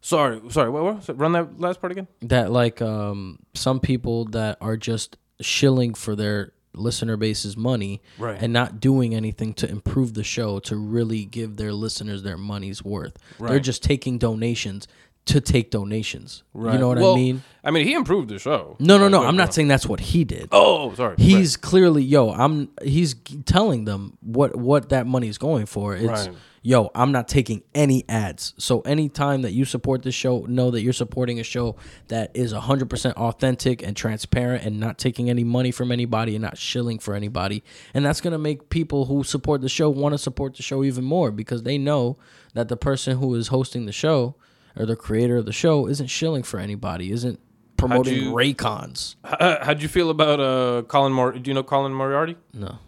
[0.00, 0.70] Sorry, sorry.
[0.70, 1.18] What, what?
[1.18, 2.08] Run that last part again.
[2.22, 8.40] That like um some people that are just shilling for their listener base's money Right.
[8.40, 12.84] and not doing anything to improve the show to really give their listeners their money's
[12.84, 13.16] worth.
[13.40, 14.86] They're just taking donations
[15.26, 16.42] to take donations.
[16.54, 16.72] Right.
[16.74, 17.42] You know what Well, I mean?
[17.62, 18.76] I mean, he improved the show.
[18.80, 19.22] No, no, no.
[19.22, 20.48] I'm not saying that's what he did.
[20.50, 21.16] Oh, sorry.
[21.18, 22.30] He's clearly yo.
[22.30, 22.70] I'm.
[22.82, 23.14] He's
[23.44, 25.94] telling them what what that money is going for.
[25.94, 26.30] It's Right.
[26.62, 26.90] yo.
[26.94, 28.54] I'm not taking any ads.
[28.56, 31.76] So anytime that you support this show, know that you're supporting a show
[32.08, 36.42] that is 100 percent authentic and transparent, and not taking any money from anybody and
[36.42, 37.62] not shilling for anybody.
[37.92, 41.04] And that's gonna make people who support the show want to support the show even
[41.04, 42.16] more because they know
[42.54, 44.34] that the person who is hosting the show
[44.76, 47.40] or the creator of the show isn't shilling for anybody, isn't
[47.76, 49.16] promoting you- Raycons.
[49.24, 51.32] How, how'd you feel about uh, Colin Mor?
[51.32, 52.36] Do you know Colin Moriarty?
[52.52, 52.78] No.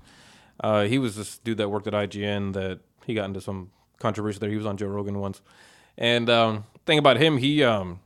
[0.60, 4.38] Uh, he was this dude that worked at IGN that he got into some controversy
[4.38, 4.50] there.
[4.50, 5.40] He was on Joe Rogan once,
[5.98, 7.98] and um, thing about him, he um,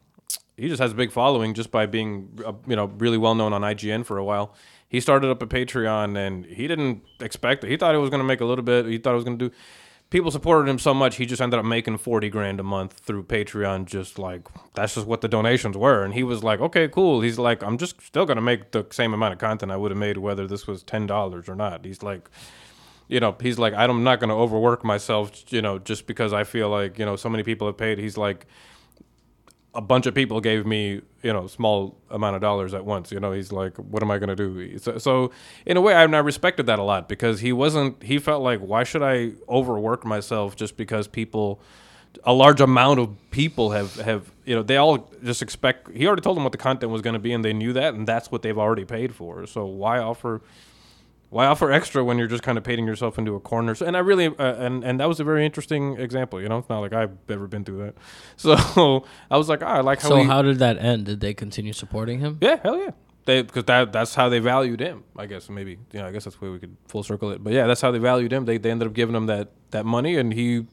[0.56, 3.52] he just has a big following just by being uh, you know really well known
[3.52, 4.54] on IGN for a while.
[4.88, 7.70] He started up a Patreon and he didn't expect it.
[7.70, 8.86] He thought it was going to make a little bit.
[8.86, 9.54] He thought it was going to do.
[10.08, 13.24] People supported him so much, he just ended up making forty grand a month through
[13.24, 13.86] Patreon.
[13.86, 17.38] Just like that's just what the donations were, and he was like, "Okay, cool." He's
[17.38, 20.18] like, "I'm just still gonna make the same amount of content I would have made
[20.18, 22.30] whether this was ten dollars or not." He's like,
[23.08, 26.44] you know, he's like, I'm not going to overwork myself, you know, just because I
[26.44, 27.98] feel like, you know, so many people have paid.
[27.98, 28.46] He's like,
[29.76, 33.12] a bunch of people gave me, you know, small amount of dollars at once.
[33.12, 34.78] You know, he's like, what am I going to do?
[34.78, 35.30] So, so,
[35.66, 38.60] in a way, I've not respected that a lot because he wasn't, he felt like,
[38.60, 41.60] why should I overwork myself just because people,
[42.24, 46.22] a large amount of people have, have, you know, they all just expect, he already
[46.22, 48.32] told them what the content was going to be and they knew that and that's
[48.32, 49.46] what they've already paid for.
[49.46, 50.40] So why offer,
[51.30, 53.74] why offer extra when you're just kind of painting yourself into a corner?
[53.74, 56.40] So, and I really, uh, and and that was a very interesting example.
[56.40, 57.94] You know, it's not like I've ever been through that.
[58.36, 60.08] So I was like, ah, I like how.
[60.08, 61.06] So how did that end?
[61.06, 62.38] Did they continue supporting him?
[62.40, 62.90] Yeah, hell yeah.
[63.24, 65.02] They because that that's how they valued him.
[65.16, 67.42] I guess maybe you know I guess that's where we could full circle it.
[67.42, 68.44] But yeah, that's how they valued him.
[68.44, 70.66] They they ended up giving him that that money, and he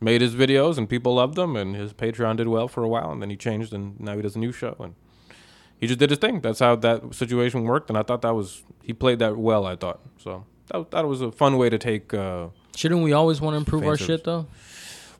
[0.00, 3.12] made his videos, and people loved them, and his Patreon did well for a while,
[3.12, 4.94] and then he changed, and now he does a new show, and
[5.80, 6.40] he just did his thing.
[6.40, 9.66] That's how that situation worked, and I thought that was he played that well.
[9.66, 10.44] I thought so.
[10.72, 12.12] That that was a fun way to take.
[12.14, 14.46] Uh, Shouldn't we always want to improve our shit though?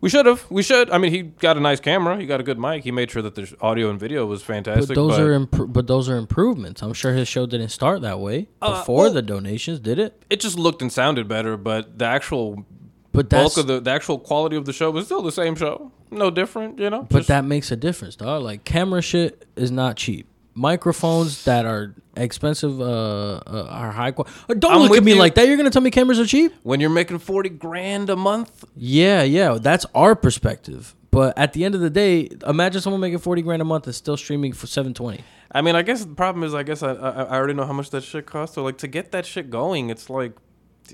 [0.01, 0.47] we should have.
[0.51, 0.89] We should.
[0.91, 2.19] I mean, he got a nice camera.
[2.19, 2.85] He got a good mic.
[2.85, 4.89] He made sure that the audio and video was fantastic.
[4.89, 6.83] But those but- are impro- but those are improvements.
[6.83, 10.23] I'm sure his show didn't start that way Uh, before well- the donations, did it?
[10.31, 12.65] it just looked and sounded better, but the actual
[13.13, 15.91] But bulk of the the actual quality of the show was still the same show.
[16.13, 17.03] no different, you know.
[17.11, 18.43] But Just- that makes a difference, dog.
[18.43, 20.29] Like camera shit is not cheap.
[20.61, 24.35] Microphones that are expensive uh, uh are high quality.
[24.59, 25.19] Don't I'm look at me you.
[25.19, 25.49] like that.
[25.49, 26.53] You're gonna tell me cameras are cheap?
[26.65, 29.57] when you're making forty grand a month, Yeah, yeah.
[29.59, 30.95] That's our perspective.
[31.11, 33.95] But at the end of the day, imagine someone making forty grand a month and
[33.95, 35.25] still streaming for seven twenty.
[35.51, 37.73] I mean, I guess the problem is, I guess I, I I already know how
[37.73, 38.55] much that shit costs.
[38.55, 40.37] So like to get that shit going, it's like,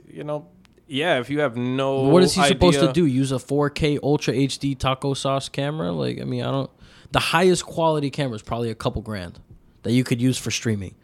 [0.07, 0.47] you know,
[0.87, 1.19] yeah.
[1.19, 3.05] If you have no, what is he supposed to do?
[3.05, 5.91] Use a 4K Ultra HD taco sauce camera?
[5.91, 6.71] Like, I mean, I don't.
[7.11, 9.41] The highest quality camera is probably a couple grand
[9.87, 10.95] that you could use for streaming.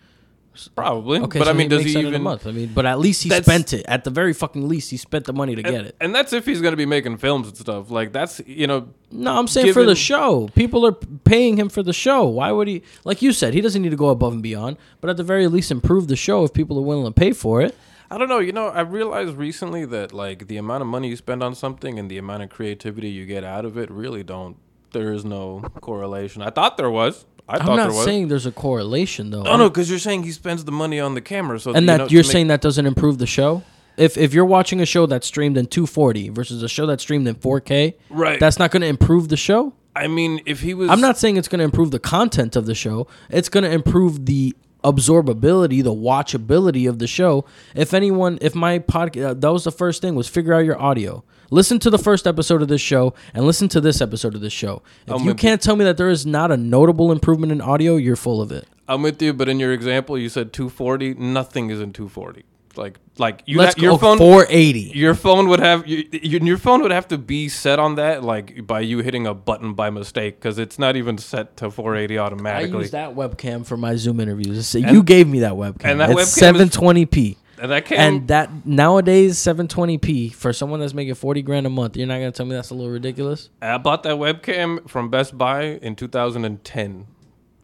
[0.77, 2.23] Probably, Okay, but so I mean, he does he in a even?
[2.23, 2.47] month?
[2.47, 3.87] I mean, but at least he That's- spent it.
[3.89, 5.97] At the very fucking least, he spent the money to get it.
[5.99, 7.91] and that's if he's gonna be making films and stuff.
[7.91, 10.51] Like that's you know, No, I'm saying for the show.
[10.55, 12.25] People are paying him for the show.
[12.27, 12.83] Why would he?
[13.05, 14.77] Like you said, he doesn't need to go above and beyond.
[15.01, 17.63] But at the very least, improve the show if people are willing to pay for
[17.63, 17.75] it.
[18.11, 18.39] I don't know.
[18.41, 21.99] You know, I realized recently that like the amount of money you spend on something
[21.99, 24.57] and the amount of creativity you get out of it really don't.
[24.93, 26.43] There is no correlation.
[26.43, 27.25] I thought there was.
[27.49, 28.05] I I'm thought not there was.
[28.05, 29.45] saying there's a correlation though.
[29.45, 31.87] Oh no, because you're saying he spends the money on the camera, so and you
[31.89, 33.63] that know, you're saying that doesn't improve the show.
[33.97, 37.29] If if you're watching a show that's streamed in 240 versus a show that's streamed
[37.29, 38.41] in 4K, Right.
[38.41, 39.75] That's not going to improve the show.
[39.95, 42.65] I mean, if he was, I'm not saying it's going to improve the content of
[42.65, 43.07] the show.
[43.29, 47.45] It's going to improve the absorbability, the watchability of the show.
[47.75, 50.81] If anyone, if my podcast, uh, that was the first thing was figure out your
[50.81, 51.25] audio.
[51.53, 54.55] Listen to the first episode of this show and listen to this episode of this
[54.55, 54.83] show.
[55.07, 57.97] If I'm you can't tell me that there is not a notable improvement in audio,
[57.97, 58.67] you're full of it.
[58.89, 61.13] I'm with you, but in your example, you said 240.
[61.15, 62.45] Nothing is in 240.
[62.75, 64.93] Like, like you, ha- your phone, 480.
[64.95, 68.25] your phone would have you, your, your phone would have to be set on that,
[68.25, 72.19] like by you hitting a button by mistake, because it's not even set to 480
[72.19, 74.75] automatically I use that webcam for my Zoom interviews.
[74.75, 75.85] You gave me that webcam.
[75.85, 77.37] and that it's webcam is- 720p.
[77.37, 81.97] and that came, And that nowadays 720p for someone that's making 40 grand a month,
[81.97, 83.51] you're not gonna tell me that's a little ridiculous.
[83.61, 87.07] I bought that webcam from Best Buy in 2010.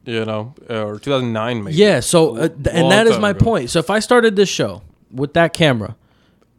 [0.04, 1.76] You know, or 2009 maybe.
[1.76, 3.44] Yeah, so uh, th- and that is my ago.
[3.44, 3.68] point.
[3.68, 4.80] So if I started this show
[5.10, 5.96] with that camera,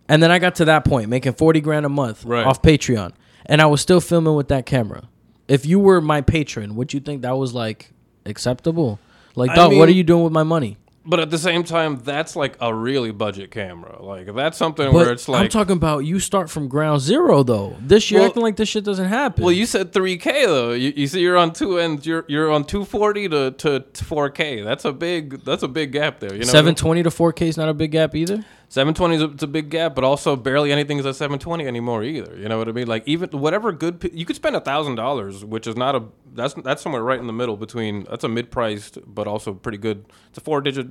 [0.08, 2.46] and then I got to that point making 40 grand a month Right.
[2.46, 3.14] off Patreon,
[3.48, 5.10] and I was still filming with that camera,
[5.48, 7.92] if you were my patron, would you think that was like
[8.24, 9.00] acceptable?
[9.36, 10.78] Like, I dog, what are you doing with my money?
[11.10, 14.00] But at the same time, that's like a really budget camera.
[14.00, 17.42] Like that's something But where it's like I'm talking about you start from ground zero
[17.42, 17.76] though.
[17.82, 19.44] This you're Well- acting like this shit doesn't happen.
[19.44, 20.72] Well, you said 3K though.
[20.74, 22.06] You, you see, you're on two ends.
[22.06, 24.64] You're you're on 240 to, to, to 4K.
[24.64, 26.32] That's a big that's a big gap there.
[26.32, 26.76] You know, what I mean?
[26.76, 28.46] 720 to 4K is not a big gap either.
[28.70, 32.38] 720 is a, a big gap, but also barely anything is at 720 anymore either.
[32.38, 32.88] You know what I mean?
[32.88, 36.54] Like even whatever good you could spend a thousand dollars, which is not a that's
[36.54, 40.06] that's somewhere right in the middle between that's a mid priced but also pretty good.
[40.30, 40.88] It's a four digit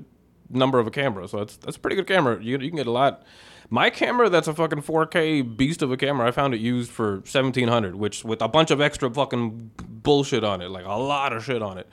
[0.51, 2.43] number of a camera, so that's that's a pretty good camera.
[2.43, 3.23] You you can get a lot.
[3.71, 6.27] My camera, that's a fucking 4K beast of a camera.
[6.27, 10.63] I found it used for 1700, which with a bunch of extra fucking bullshit on
[10.63, 11.87] it, like a lot of shit on it.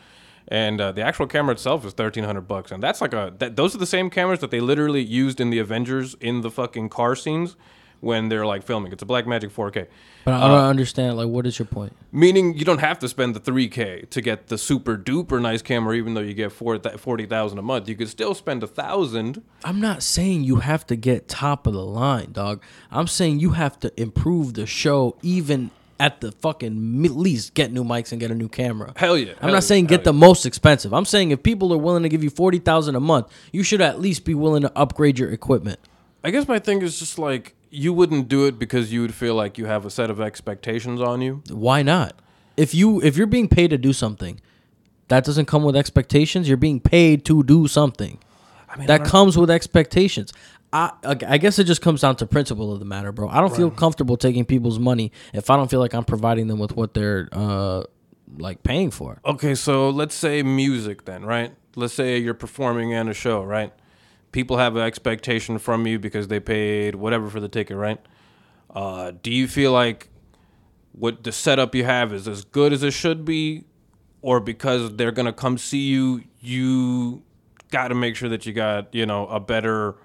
[0.48, 3.56] And uh, the actual camera itself is thirteen hundred bucks, and that's like a that,
[3.56, 6.90] those are the same cameras that they literally used in the Avengers in the fucking
[6.90, 7.56] car scenes
[8.02, 8.92] when they're like filming.
[8.92, 9.88] It's a Blackmagic 4K,
[10.26, 11.18] But I don't understand.
[11.18, 11.94] Like, what is your point?
[12.12, 15.96] meaning you don't have to spend the 3K to get the super duper nice camera,
[15.96, 17.90] even though you get four forty thousand a month.
[17.90, 19.42] You could still spend a thousand.
[19.64, 22.62] I'm not saying you have to get top of the line, dog.
[22.92, 27.84] I'm saying you have to improve the show even at the fucking least get new
[27.84, 28.94] mics and get a new camera.
[28.96, 29.32] Hell yeah!
[29.34, 30.94] I'm hell not yeah, saying hell get the most expensive.
[30.94, 34.00] I'm saying if people are willing to give you 40,000 a month, you should at
[34.00, 35.80] least be willing to upgrade your equipment.
[36.24, 39.36] I guess my thing is just like you wouldn't do it because you would feel
[39.36, 41.44] like you have a set of expectations on you.
[41.50, 42.20] Why not?
[42.58, 44.40] If you if you're being paid to do something,
[45.08, 46.48] that doesn't come with expectations.
[46.48, 48.20] You're being paid to do something.
[48.68, 50.34] I mean, that comes with expectations.
[50.76, 53.30] I I guess it just comes down to principle of the matter, bro.
[53.30, 56.60] I don't feel comfortable taking people's money if I don't feel like I'm providing them
[56.60, 57.84] with what they're uh
[58.38, 59.22] like paying for.
[59.26, 61.54] Okay, so let's say music then, right?
[61.76, 63.72] Let's say you're performing in a show, right?
[64.34, 68.00] People have an expectation from you because they paid whatever for the ticket, right?
[68.70, 70.10] Uh, do you feel like
[70.92, 73.64] what the setup you have is as good as it should be,
[74.22, 77.24] or because they're gonna come see you, you
[77.72, 79.96] got to make sure that you got you know a better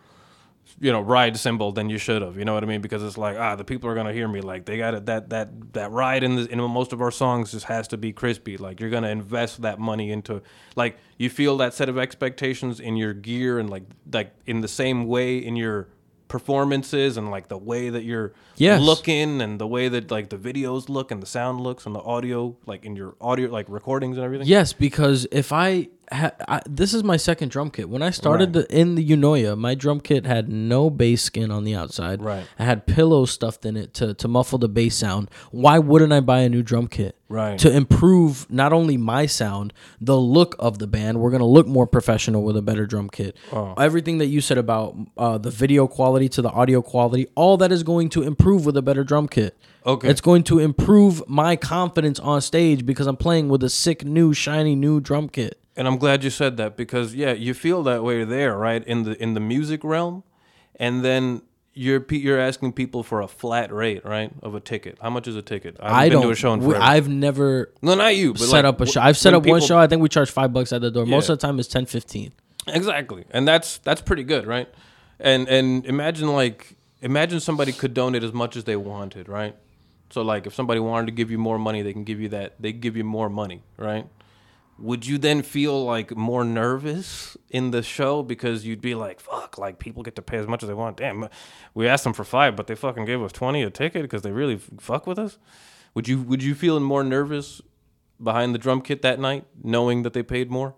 [0.79, 2.37] you know ride cymbal than you should have.
[2.37, 2.81] You know what I mean?
[2.81, 4.41] Because it's like ah, the people are gonna hear me.
[4.41, 5.07] Like they got it.
[5.07, 8.13] That that that ride in the, in most of our songs just has to be
[8.13, 8.57] crispy.
[8.57, 10.43] Like you're gonna invest that money into
[10.77, 14.69] like you feel that set of expectations in your gear and like like in the
[14.69, 15.89] same way in your
[16.29, 18.81] performances and like the way that you're Yes.
[18.83, 22.01] looking and the way that like the videos look and the sound looks and the
[22.01, 24.47] audio like in your audio like recordings and everything.
[24.47, 27.89] Yes, because if I ha- I, this is my second drum kit.
[27.89, 31.65] When I started the, in the Unoya, my drum kit had no bass skin on
[31.65, 32.23] the outside.
[32.23, 32.47] Right.
[32.59, 35.31] I had pillows stuffed in it to, to muffle the bass sound.
[35.51, 37.17] Why wouldn't I buy a new drum kit?
[37.29, 37.59] Right.
[37.61, 41.21] To improve not only my sound, the look of the band.
[41.21, 43.37] We're gonna look more professional with a better drum kit.
[43.53, 43.75] Oh.
[43.79, 47.71] Everything that you said about uh, the video quality to the audio quality, all that
[47.71, 49.57] is going to improve with a better drum kit.
[49.87, 50.09] Okay.
[50.09, 54.35] It's going to improve my confidence on stage because I'm playing with a sick, new,
[54.35, 55.60] shiny, new drum kit.
[55.81, 58.87] And I'm glad you said that because yeah, you feel that way there, right?
[58.87, 60.25] In the in the music realm,
[60.77, 61.41] and then
[61.73, 64.99] you're you're asking people for a flat rate, right, of a ticket.
[65.01, 65.79] How much is a ticket?
[65.81, 66.23] I haven't I been don't.
[66.25, 66.85] to a show in we- forever.
[66.85, 69.01] I've never no, not you, but set like, up a show.
[69.01, 69.79] I've set up one show.
[69.79, 71.07] I think we charge five bucks at the door.
[71.07, 72.31] Most of the time, it's 10, 15.
[72.67, 74.69] Exactly, and that's that's pretty good, right?
[75.19, 79.57] And and imagine like imagine somebody could donate as much as they wanted, right?
[80.11, 82.61] So like if somebody wanted to give you more money, they can give you that.
[82.61, 84.07] They give you more money, right?
[84.81, 89.59] Would you then feel like more nervous in the show because you'd be like, "Fuck!"
[89.59, 90.97] Like people get to pay as much as they want.
[90.97, 91.29] Damn,
[91.75, 94.33] we asked them for five, but they fucking gave us twenty a ticket because they
[94.33, 95.39] really fuck with us.
[95.95, 97.61] Would you Would you feel more nervous
[98.23, 100.75] behind the drum kit that night, knowing that they paid more?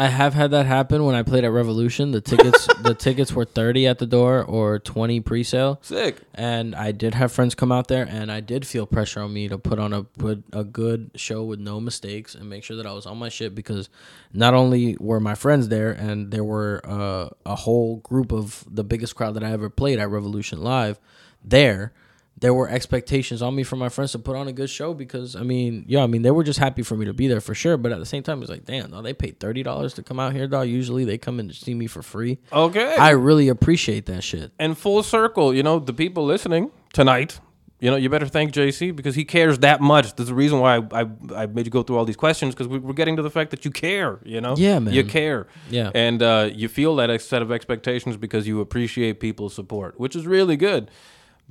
[0.00, 2.10] I have had that happen when I played at Revolution.
[2.12, 6.22] The tickets, the tickets were thirty at the door or twenty pre-sale, Sick.
[6.32, 9.46] and I did have friends come out there, and I did feel pressure on me
[9.48, 12.86] to put on a put a good show with no mistakes and make sure that
[12.86, 13.90] I was on my shit because
[14.32, 18.84] not only were my friends there, and there were uh, a whole group of the
[18.84, 20.98] biggest crowd that I ever played at Revolution Live
[21.44, 21.92] there.
[22.40, 25.36] There were expectations on me from my friends to put on a good show because
[25.36, 27.54] I mean, yeah, I mean they were just happy for me to be there for
[27.54, 27.76] sure.
[27.76, 30.18] But at the same time, it's like, damn, dog, they paid thirty dollars to come
[30.18, 30.66] out here, dog.
[30.68, 32.38] Usually they come in to see me for free.
[32.52, 32.96] Okay.
[32.96, 34.52] I really appreciate that shit.
[34.58, 37.40] and full circle, you know, the people listening tonight,
[37.78, 40.14] you know, you better thank JC because he cares that much.
[40.16, 42.68] There's a reason why I, I, I made you go through all these questions because
[42.68, 44.54] we, we're getting to the fact that you care, you know?
[44.56, 44.92] Yeah, man.
[44.92, 45.46] You care.
[45.70, 45.90] Yeah.
[45.94, 50.26] And uh, you feel that set of expectations because you appreciate people's support, which is
[50.26, 50.90] really good.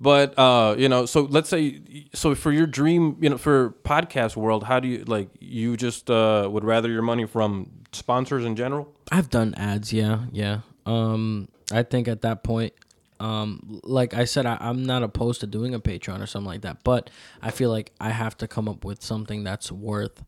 [0.02, 1.82] But, uh, you know, so let's say,
[2.14, 6.10] so for your dream, you know, for podcast world, how do you, like, you just
[6.10, 8.94] uh, would rather your money from sponsors in general?
[9.12, 10.62] I've done ads, yeah, yeah.
[10.86, 12.74] Um, I think at that point,
[13.20, 16.62] um, like I said, I, I'm not opposed to doing a Patreon or something like
[16.62, 17.10] that, but
[17.42, 20.24] I feel like I have to come up with something that's worth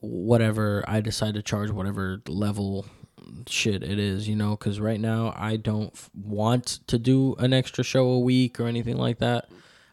[0.00, 2.84] whatever I decide to charge, whatever level
[3.48, 4.56] shit it is, you know.
[4.56, 8.66] Because right now, I don't f- want to do an extra show a week or
[8.66, 9.48] anything like that.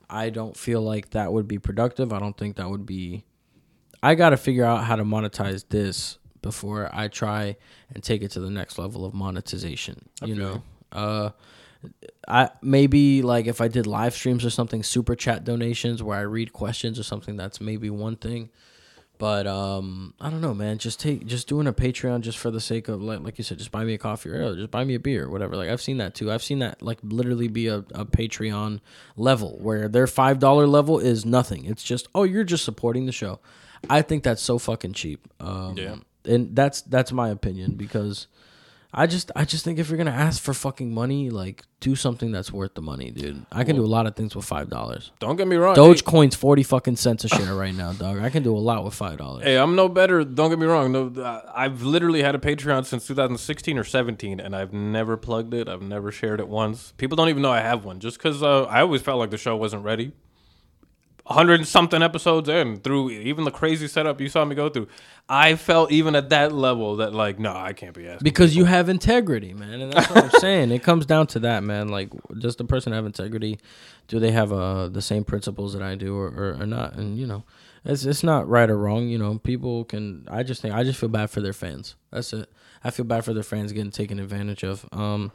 [0.10, 2.12] I don't feel like that would be productive.
[2.12, 3.24] I don't think that would be
[4.04, 7.58] I got to figure out how to monetize this before I try
[7.94, 10.10] and take it to the next level of monetization.
[10.24, 11.30] You know, uh,
[12.28, 16.22] I maybe like if I did live streams or something, super chat donations where I
[16.22, 17.38] read questions or something.
[17.38, 18.50] That's maybe one thing.
[19.22, 20.80] But um, I don't know, man.
[20.80, 23.60] Just take just doing a Patreon just for the sake of like, like you said,
[23.60, 25.56] just buy me a coffee or just buy me a beer, or whatever.
[25.56, 26.32] Like I've seen that too.
[26.32, 28.80] I've seen that like literally be a, a Patreon
[29.16, 31.66] level where their five dollar level is nothing.
[31.66, 33.40] It's just oh, you're just supporting the show.
[33.88, 35.28] I think that's so fucking cheap.
[35.40, 35.96] Um, Yeah.
[36.26, 38.26] and that's that's my opinion because
[38.94, 42.32] I just I just think if you're gonna ask for fucking money, like do something
[42.32, 43.46] that's worth the money, dude.
[43.52, 45.12] I can do a lot of things with five dollars.
[45.20, 45.76] Don't get me wrong.
[45.76, 48.20] Dogecoin's forty fucking cents a share right now, dog.
[48.20, 49.44] I can do a lot with five dollars.
[49.46, 50.26] Hey, I'm no better.
[50.26, 50.92] Don't get me wrong.
[50.92, 55.54] No, uh, I've literally had a Patreon since 2016 or 17, and I've never plugged
[55.54, 55.70] it.
[55.70, 56.94] I've never shared it once.
[56.98, 59.38] People don't even know I have one, just because uh, I always felt like the
[59.38, 60.12] show wasn't ready.
[61.32, 64.88] Hundred and something episodes in, through even the crazy setup you saw me go through,
[65.30, 68.24] I felt even at that level that like, no, I can't be asking.
[68.24, 70.72] Because you have integrity, man, and that's what I'm saying.
[70.72, 71.88] It comes down to that, man.
[71.88, 73.60] Like, does the person have integrity?
[74.08, 76.96] Do they have uh the same principles that I do, or, or, or not?
[76.96, 77.44] And you know,
[77.86, 79.08] it's it's not right or wrong.
[79.08, 80.28] You know, people can.
[80.30, 81.96] I just think I just feel bad for their fans.
[82.12, 82.50] That's it.
[82.84, 84.86] I feel bad for their fans getting taken advantage of.
[84.92, 85.32] Um,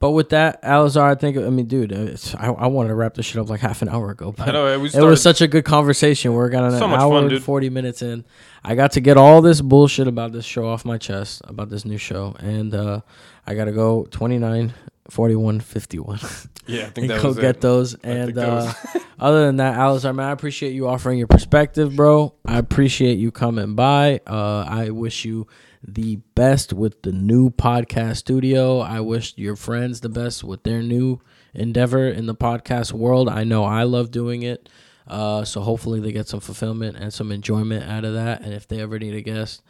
[0.00, 3.14] but with that, Alisar, I think I mean, dude, it's, I I wanted to wrap
[3.14, 4.32] this shit up like half an hour ago.
[4.32, 6.32] But know, we it was such a good conversation.
[6.32, 8.24] We're got an So hour fun, and forty minutes in.
[8.64, 11.84] I got to get all this bullshit about this show off my chest about this
[11.84, 13.00] new show, and uh,
[13.46, 14.74] I got to go 29,
[15.10, 16.18] 41, 51.
[16.68, 17.60] Yeah, I think that go was get it.
[17.62, 17.94] those.
[17.94, 18.70] And uh,
[19.18, 22.34] other than that, Alisar, man, I appreciate you offering your perspective, bro.
[22.44, 24.20] I appreciate you coming by.
[24.26, 25.46] Uh, I wish you
[25.94, 28.80] the best with the new podcast studio.
[28.80, 31.20] I wish your friends the best with their new
[31.54, 33.28] endeavor in the podcast world.
[33.28, 34.68] I know I love doing it.
[35.06, 38.42] Uh, so hopefully they get some fulfillment and some enjoyment out of that.
[38.42, 39.62] And if they ever need a guest,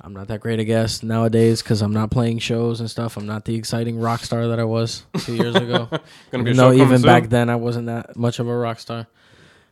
[0.00, 3.16] I'm not that great a guest nowadays because I'm not playing shows and stuff.
[3.16, 5.88] I'm not the exciting rock star that I was two years ago.
[6.30, 7.06] Gonna be a Even show though coming even soon.
[7.06, 9.08] back then I wasn't that much of a rock star,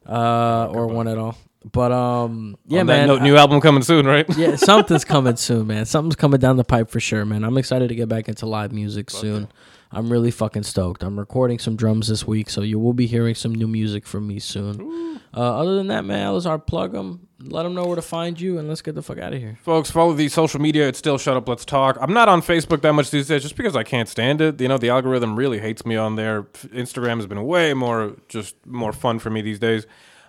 [0.05, 1.39] uh, or one at all.
[1.73, 3.07] But um, yeah, On that man.
[3.09, 4.25] note, new album coming soon, right?
[4.37, 5.85] yeah, something's coming soon, man.
[5.85, 7.43] Something's coming down the pipe for sure, man.
[7.45, 9.49] I'm excited to get back into live music soon.
[9.93, 11.03] I'm really fucking stoked.
[11.03, 14.27] I'm recording some drums this week, so you will be hearing some new music from
[14.27, 15.21] me soon.
[15.35, 18.59] Uh, other than that, man, Alisar, plug them, let them know where to find you,
[18.59, 19.59] and let's get the fuck out of here.
[19.63, 20.89] Folks, follow the social media.
[20.89, 21.99] It's still Shut Up, Let's Talk.
[22.01, 24.61] I'm not on Facebook that much these days just because I can't stand it.
[24.61, 26.45] You know, the algorithm really hates me on there.
[26.75, 29.87] Instagram has been way more, just more fun for me these days.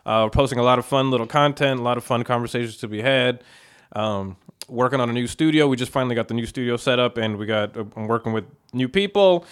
[0.08, 2.88] Uh, we're posting a lot of fun little content, a lot of fun conversations to
[2.88, 3.44] be had.
[3.92, 4.38] Um,
[4.70, 5.68] working on a new studio.
[5.68, 8.32] We just finally got the new studio set up, and we got, uh, I'm working
[8.32, 9.46] with new people.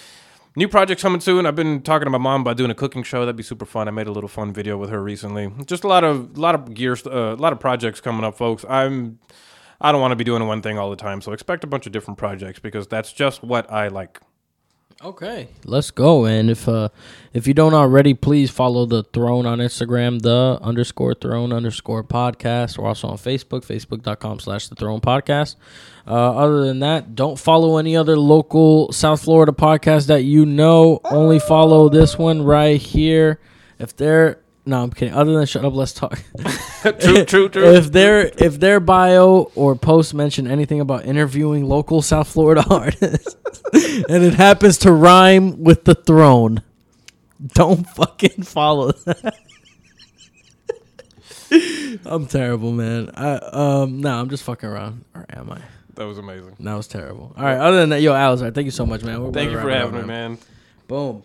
[0.56, 1.46] New projects coming soon.
[1.46, 3.20] I've been talking to my mom about doing a cooking show.
[3.20, 3.90] That'd be super fun.
[3.90, 5.52] I made a little fun video with her recently.
[5.66, 8.24] Just a lot of, a lot of gear, st- uh, a lot of projects coming
[8.24, 8.64] up, folks.
[8.70, 9.20] I'm,
[9.82, 11.20] I don't want to be doing one thing all the time.
[11.20, 14.22] So expect a bunch of different projects because that's just what I like.
[15.04, 16.26] Okay, let's go.
[16.26, 16.88] And if uh
[17.34, 22.78] if you don't already, please follow the Throne on Instagram, the underscore Throne underscore podcast.
[22.78, 25.58] We're also on Facebook, facebook.com slash the Throne podcast.
[26.08, 31.02] Uh, other than that, don't follow any other local South Florida podcast that you know.
[31.04, 33.42] Only follow this one right here.
[33.78, 35.14] If they're no, I'm kidding.
[35.14, 36.20] Other than shut up, let's talk.
[37.00, 37.74] true, true, true.
[37.74, 43.36] if their if their bio or post mention anything about interviewing local South Florida artists,
[43.74, 46.62] and it happens to rhyme with the throne,
[47.54, 49.36] don't fucking follow that.
[52.06, 53.12] I'm terrible, man.
[53.16, 55.06] I um no, I'm just fucking around.
[55.14, 55.60] Or am I?
[55.96, 56.56] that was amazing.
[56.60, 57.34] That was terrible.
[57.38, 57.58] All right.
[57.58, 59.22] Other than that, yo, Alisar, thank you so much, man.
[59.22, 60.38] We're- Thank you for having up me, man.
[60.88, 61.24] Boom.